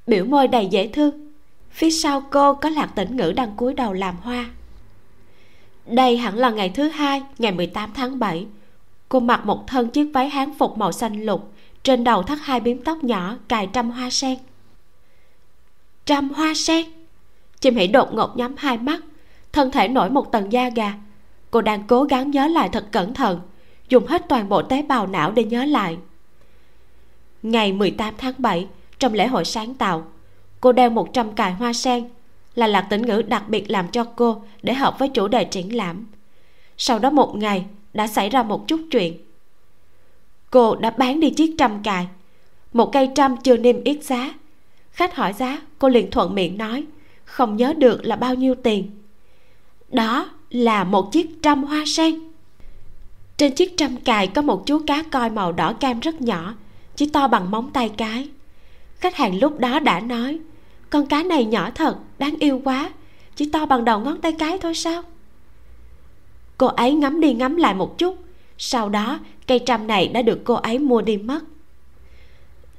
[0.07, 1.33] biểu môi đầy dễ thương.
[1.71, 4.51] Phía sau cô có lạc tĩnh ngữ đang cúi đầu làm hoa.
[5.87, 8.47] Đây hẳn là ngày thứ hai, ngày 18 tháng 7
[9.15, 11.53] cô mặc một thân chiếc váy hán phục màu xanh lục,
[11.83, 14.39] trên đầu thắt hai biếm tóc nhỏ cài trăm hoa sen.
[16.07, 16.87] Trăm hoa sen?
[17.61, 19.01] Chim hỉ đột ngột nhắm hai mắt,
[19.53, 20.95] thân thể nổi một tầng da gà.
[21.51, 23.41] Cô đang cố gắng nhớ lại thật cẩn thận,
[23.89, 25.99] dùng hết toàn bộ tế bào não để nhớ lại
[27.45, 28.67] ngày 18 tháng 7
[28.99, 30.07] trong lễ hội sáng tạo,
[30.61, 32.09] cô đeo 100 cài hoa sen
[32.55, 35.77] là lạc tĩnh ngữ đặc biệt làm cho cô để hợp với chủ đề triển
[35.77, 36.07] lãm.
[36.77, 37.65] Sau đó một ngày
[37.95, 39.19] đã xảy ra một chút chuyện.
[40.51, 42.07] Cô đã bán đi chiếc trăm cài,
[42.73, 44.35] một cây trăm chưa niêm yết giá.
[44.91, 46.85] Khách hỏi giá, cô liền thuận miệng nói,
[47.25, 48.91] không nhớ được là bao nhiêu tiền.
[49.89, 52.15] Đó là một chiếc trăm hoa sen.
[53.37, 56.55] Trên chiếc trăm cài có một chú cá coi màu đỏ cam rất nhỏ
[56.97, 58.29] chỉ to bằng móng tay cái.
[58.99, 60.39] Khách hàng lúc đó đã nói,
[60.91, 62.91] con cá này nhỏ thật, đáng yêu quá,
[63.37, 65.03] chỉ to bằng đầu ngón tay cái thôi sao?
[66.59, 68.19] Cô ấy ngắm đi ngắm lại một chút,
[68.59, 71.45] sau đó cây trăm này đã được cô ấy mua đi mất.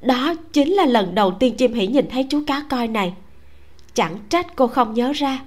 [0.01, 3.13] Đó chính là lần đầu tiên chim hỉ nhìn thấy chú cá coi này.
[3.93, 5.39] Chẳng trách cô không nhớ ra,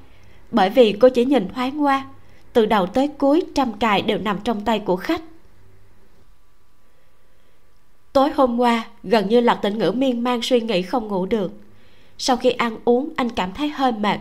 [0.51, 2.05] bởi vì cô chỉ nhìn thoáng qua,
[2.53, 5.23] từ đầu tới cuối trăm cài đều nằm trong tay của khách
[8.19, 11.53] tối hôm qua, gần như lạc tĩnh ngữ miên man suy nghĩ không ngủ được.
[12.19, 14.19] Sau khi ăn uống, anh cảm thấy hơi mệt.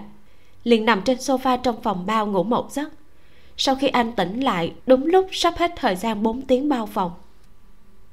[0.64, 2.90] Liền nằm trên sofa trong phòng bao ngủ một giấc.
[3.57, 7.11] Sau khi anh tỉnh lại, đúng lúc sắp hết thời gian 4 tiếng bao phòng.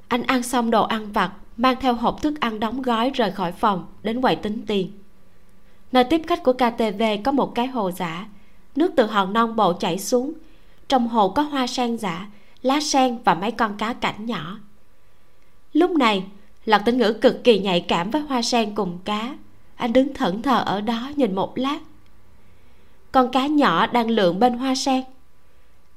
[0.09, 3.53] Anh ăn xong đồ ăn vặt, mang theo hộp thức ăn đóng gói rời khỏi
[3.53, 4.93] phòng, đến quầy tính tiền.
[5.93, 8.29] Nơi tiếp khách của ktv có một cái hồ giả.
[8.77, 10.33] Nước từ hòn non bộ chảy xuống.
[10.89, 12.29] Trong hồ có hoa sen giả,
[12.63, 14.59] lá sen và mấy con cá cảnh nhỏ
[15.75, 16.25] lúc này
[16.65, 19.37] lạc tĩnh ngữ cực kỳ nhạy cảm với hoa sen cùng cá.
[19.77, 21.79] Anh đứng thẫn thờ ở đó nhìn một lát.
[23.13, 25.03] Con cá nhỏ đang lượn bên hoa sen.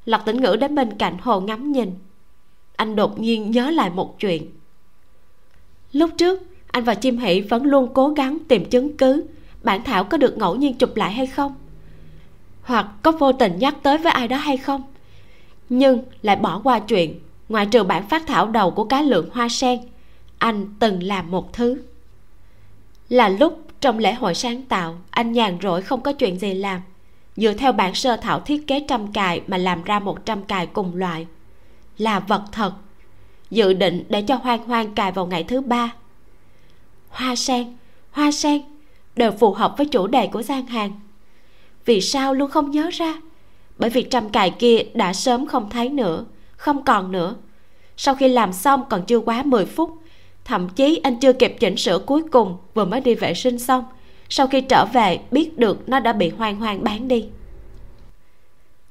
[0.05, 1.91] Lạc tĩnh ngữ đến bên cạnh hồ ngắm nhìn.
[2.75, 4.51] Anh đột nhiên nhớ lại một chuyện.
[5.91, 9.25] Lúc trước, anh và chim hỷ vẫn luôn cố gắng tìm chứng cứ.
[9.63, 11.55] Bản thảo có được ngẫu nhiên chụp lại hay không?
[12.61, 14.83] Hoặc có vô tình nhắc tới với ai đó hay không?
[15.69, 19.49] Nhưng lại bỏ qua chuyện ngoại trừ bản phát thảo đầu của cá lượng hoa
[19.49, 19.79] sen,
[20.37, 21.81] anh từng làm một thứ.
[23.09, 26.81] Là lúc trong lễ hội sáng tạo, anh nhàn rỗi không có chuyện gì làm.
[27.35, 30.67] Dựa theo bản sơ thảo thiết kế trăm cài mà làm ra một trăm cài
[30.67, 31.27] cùng loại,
[31.97, 32.73] là vật thật,
[33.51, 35.93] dự định để cho hoang hoang cài vào ngày thứ ba.
[37.09, 37.77] Hoa sen
[38.11, 38.61] hoa sen,
[39.15, 40.91] đều phù hợp với chủ đề của gian hàng.
[41.85, 43.13] Vì sao luôn không nhớ ra?
[43.77, 46.25] Bởi vì trăm cài kia đã sớm không thấy nữa
[46.57, 47.35] không còn nữa.
[47.97, 49.97] Sau khi làm xong còn chưa quá 10 phút,
[50.45, 53.84] thậm chí anh chưa kịp chỉnh sửa cuối cùng vừa mới đi vệ sinh xong,
[54.29, 57.25] sau khi trở về biết được nó đã bị hoang hoang bán đi.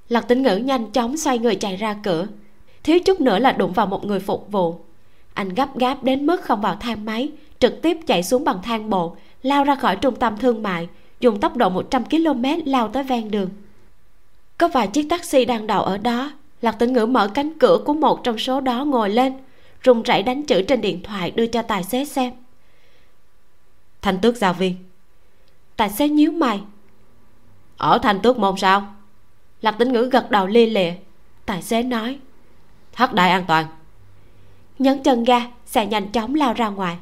[0.08, 2.26] Lật tính ngữ nhanh chóng xoay người chạy ra cửa.
[2.82, 4.80] Thiếu chút nữa là đụng vào một người phục vụ.
[5.34, 7.28] Anh gấp gáp đến mức không vào thang máy,
[7.58, 10.88] trực tiếp chạy xuống bằng thang bộ, lao ra khỏi trung tâm thương mại,
[11.20, 13.50] dùng tốc độ 100 km lao tới ven đường.
[14.58, 17.94] Có vài chiếc taxi đang đậu ở đó lạc tĩnh ngữ mở cánh cửa của
[17.94, 19.32] một trong số đó ngồi lên,
[19.82, 22.32] run rẩy đánh chữ trên điện thoại đưa cho tài xế xem.
[24.02, 24.74] Thanh tước giáo viên.
[25.76, 26.60] Tài xế nhíu mày.
[27.76, 28.94] Ở thanh tước môn sao?
[29.60, 30.92] Lạc Tĩnh ngữ gật đầu lia lịa.
[31.46, 32.18] Tài xế nói
[32.92, 33.66] thất đại an toàn.
[34.78, 36.96] Nhấn chân ga, xe nhanh chóng lao ra ngoài.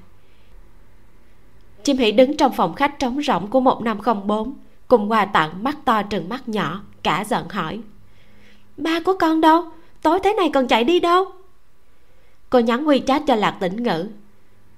[1.82, 4.54] Chim Hỉ đứng trong phòng khách trống rỗng của một năm không bốn,
[4.88, 7.80] cùng quà tặng mắt to trừng mắt nhỏ, cả giận hỏi
[8.76, 9.64] ba của con đâu?
[10.02, 11.24] Tối thế này còn chạy đi đâu?
[12.50, 14.08] Cô nhắn wechat cho lạc tĩnh ngữ.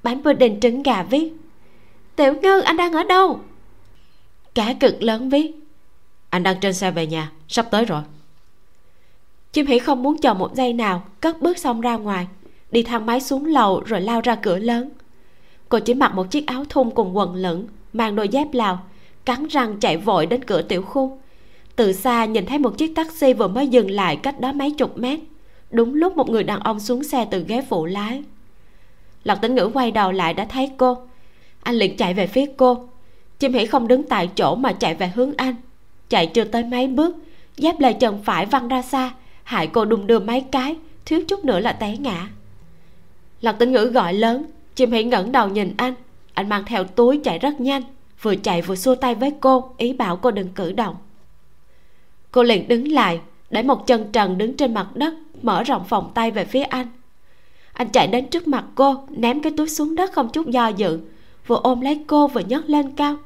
[0.03, 1.33] Bánh pudding trứng gà viết.
[2.17, 3.41] Tiểu ngư, anh đang ở đâu?
[4.55, 5.53] Cả cực lớn viết.
[6.31, 8.03] Anh đang trên xe về nhà, sắp tới rồi.
[9.53, 12.27] Chim hỉ không muốn chờ một giây nào, cất bước xong ra ngoài,
[12.71, 14.91] đi thang máy xuống lầu rồi lao ra cửa lớn.
[15.69, 18.87] Cô chỉ mặc một chiếc áo thun cùng quần lửng, mang đôi dép lào,
[19.25, 21.19] cắn răng chạy vội đến cửa tiểu khu
[21.77, 24.99] từ xa nhìn thấy một chiếc taxi vừa mới dừng lại cách đó mấy chục
[24.99, 25.19] mét.
[25.71, 28.23] Đúng lúc một người đàn ông xuống xe từ ghế phụ lái.
[29.25, 30.99] Lạc tĩnh ngữ quay đầu lại đã thấy cô.
[31.63, 32.89] Anh liền chạy về phía cô.
[33.39, 35.55] Chim hỉ không đứng tại chỗ mà chạy về hướng anh.
[36.09, 37.17] Chạy chưa tới mấy bước,
[37.57, 41.45] dép lê chân phải văng ra xa, hại cô đùng đưa mấy cái, thiếu chút
[41.45, 42.29] nữa là té ngã.
[43.41, 44.47] Lạc tĩnh ngữ gọi lớn.
[44.75, 45.95] Chim hỉ ngẩng đầu nhìn anh.
[46.35, 47.83] Anh mang theo túi chạy rất nhanh,
[48.23, 50.97] vừa chạy vừa xua tay với cô, ý bảo cô đừng cử động
[52.37, 56.11] cô liền đứng lại, để một chân trần đứng trên mặt đất, mở rộng vòng
[56.15, 56.87] tay về phía anh.
[57.73, 61.01] Anh chạy đến trước mặt cô, ném cái túi xuống đất không chút do dự,
[61.47, 63.17] vừa ôm lấy cô vừa nhấc lên cao,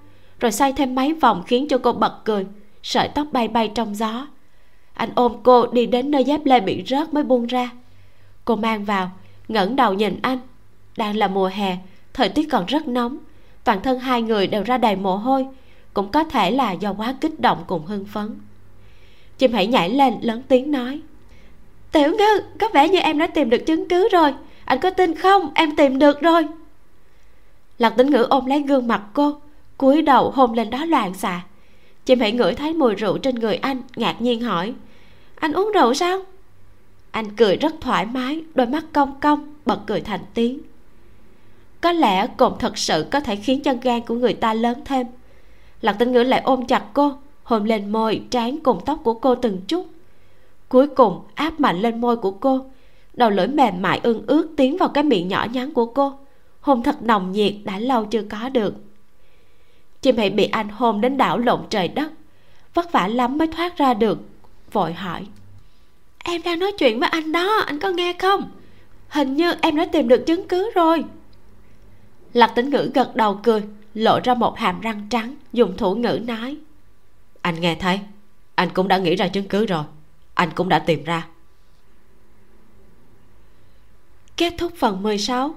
[0.40, 2.46] rồi xoay thêm mấy vòng khiến cho cô bật cười,
[2.82, 4.26] sợi tóc bay bay trong gió.
[4.94, 7.70] Anh ôm cô đi đến nơi dép lê bị rớt mới buông ra.
[8.44, 9.10] Cô mang vào,
[9.48, 10.38] ngẩng đầu nhìn anh.
[10.96, 11.76] Đang là mùa hè,
[12.14, 13.18] thời tiết còn rất nóng,
[13.64, 15.46] toàn thân hai người đều ra đầy mồ hôi,
[15.94, 18.38] cũng có thể là do quá kích động cùng hưng phấn
[19.40, 21.00] chim hãy nhảy lên, lớn tiếng nói.
[21.92, 24.34] Tiểu ngư, có vẻ như em đã tìm được chứng cứ rồi.
[24.64, 25.50] Anh có tin không?
[25.54, 26.46] Em tìm được rồi.
[27.78, 29.34] Lạc tính ngữ ôm lấy gương mặt cô,
[29.78, 31.40] cúi đầu hôn lên đó loạn xạ.
[32.04, 34.74] Chim hãy ngửi thấy mùi rượu trên người anh, ngạc nhiên hỏi.
[35.34, 36.20] Anh uống rượu sao?
[37.10, 40.60] Anh cười rất thoải mái, đôi mắt cong cong, bật cười thành tiếng.
[41.80, 45.06] Có lẽ cồn thật sự có thể khiến chân gan của người ta lớn thêm.
[45.80, 47.12] Lạc tinh ngữ lại ôm chặt cô
[47.50, 49.86] hôn lên môi, trán cùng tóc của cô từng chút.
[50.68, 52.64] Cuối cùng, áp mạnh lên môi của cô.
[53.14, 56.12] Đầu lưỡi mềm mại ưng ướt tiến vào cái miệng nhỏ nhắn của cô.
[56.60, 58.74] Hôn thật nồng nhiệt đã lâu chưa có được.
[60.02, 62.12] Chim hãy bị anh hôn đến đảo lộn trời đất.
[62.74, 64.18] Vất vả lắm mới thoát ra được,
[64.72, 65.26] vội hỏi.
[66.24, 68.50] Em đang nói chuyện với anh đó, anh có nghe không?
[69.08, 71.04] Hình như em đã tìm được chứng cứ rồi.
[72.32, 73.62] Lạc tính ngữ gật đầu cười,
[73.94, 76.56] lộ ra một hàm răng trắng, dùng thủ ngữ nói
[77.42, 78.00] anh nghe thấy.
[78.54, 79.84] Anh cũng đã nghĩ ra chứng cứ rồi.
[80.34, 81.28] Anh cũng đã tìm ra.
[84.36, 85.54] Kết thúc phần 16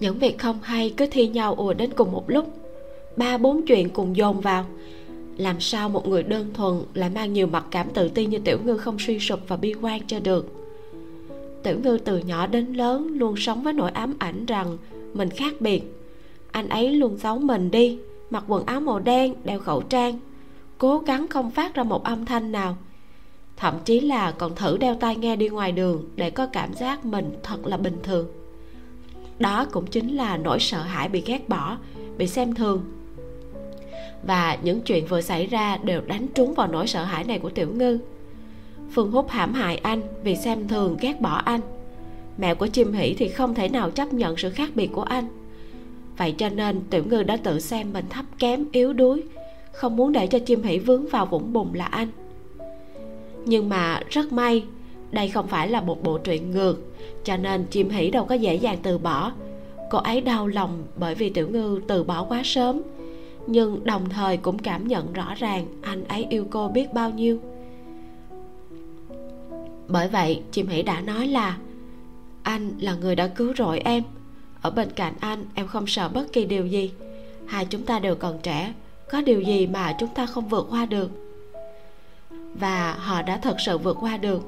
[0.00, 2.58] những việc không hay cứ thi nhau ùa đến cùng một lúc.
[3.16, 4.66] Ba bốn chuyện cùng dồn vào.
[5.36, 8.58] Làm sao một người đơn thuần lại mang nhiều mặt cảm tự ti như tiểu
[8.64, 10.52] ngư không suy sụp và bi quan cho được?
[11.62, 14.78] Tiểu ngư từ nhỏ đến lớn luôn sống với nỗi ám ảnh rằng
[15.14, 15.82] mình khác biệt.
[16.50, 17.98] Anh ấy luôn giấu mình đi
[18.30, 20.18] mặc quần áo màu đen, đeo khẩu trang,
[20.78, 22.76] cố gắng không phát ra một âm thanh nào.
[23.56, 27.04] Thậm chí là còn thử đeo tai nghe đi ngoài đường để có cảm giác
[27.04, 28.26] mình thật là bình thường.
[29.38, 31.76] Đó cũng chính là nỗi sợ hãi bị ghét bỏ,
[32.18, 32.84] bị xem thường.
[34.26, 37.50] Và những chuyện vừa xảy ra đều đánh trúng vào nỗi sợ hãi này của
[37.50, 37.98] tiểu ngư.
[38.92, 41.60] Phương hút hãm hại anh vì xem thường ghét bỏ anh.
[42.38, 45.28] Mẹ của chim hỷ thì không thể nào chấp nhận sự khác biệt của anh
[46.16, 49.22] vậy cho nên tiểu ngư đã tự xem mình thấp kém, yếu đuối,
[49.72, 52.08] không muốn để cho chim hỉ vướng vào vũng bùn là anh.
[53.44, 54.64] Nhưng mà rất may,
[55.10, 56.80] đây không phải là một bộ truyện ngược,
[57.24, 59.32] cho nên chim hỉ đâu có dễ dàng từ bỏ.
[59.90, 62.82] Cô ấy đau lòng bởi vì tiểu ngư từ bỏ quá sớm,
[63.46, 67.38] nhưng đồng thời cũng cảm nhận rõ ràng anh ấy yêu cô biết bao nhiêu.
[69.88, 71.58] Bởi vậy, chim hỉ đã nói là,
[72.42, 74.02] anh là người đã cứu rỗi em
[74.64, 76.92] ở bên cạnh anh, em không sợ bất kỳ điều gì.
[77.46, 78.72] Hai chúng ta đều còn trẻ,
[79.10, 81.10] có điều gì mà chúng ta không vượt qua được?
[82.54, 84.42] Và họ đã thật sự vượt qua được.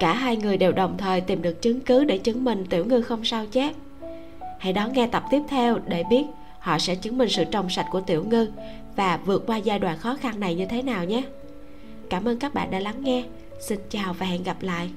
[0.00, 3.02] Cả hai người đều đồng thời tìm được chứng cứ để chứng minh tiểu ngư
[3.02, 3.74] không sao chép.
[4.58, 6.24] Hãy đón nghe tập tiếp theo để biết
[6.58, 8.48] họ sẽ chứng minh sự trong sạch của tiểu ngư
[8.96, 11.22] và vượt qua giai đoạn khó khăn này như thế nào nhé.
[12.10, 13.24] Cảm ơn các bạn đã lắng nghe.
[13.60, 14.90] Xin chào và hẹn gặp lại.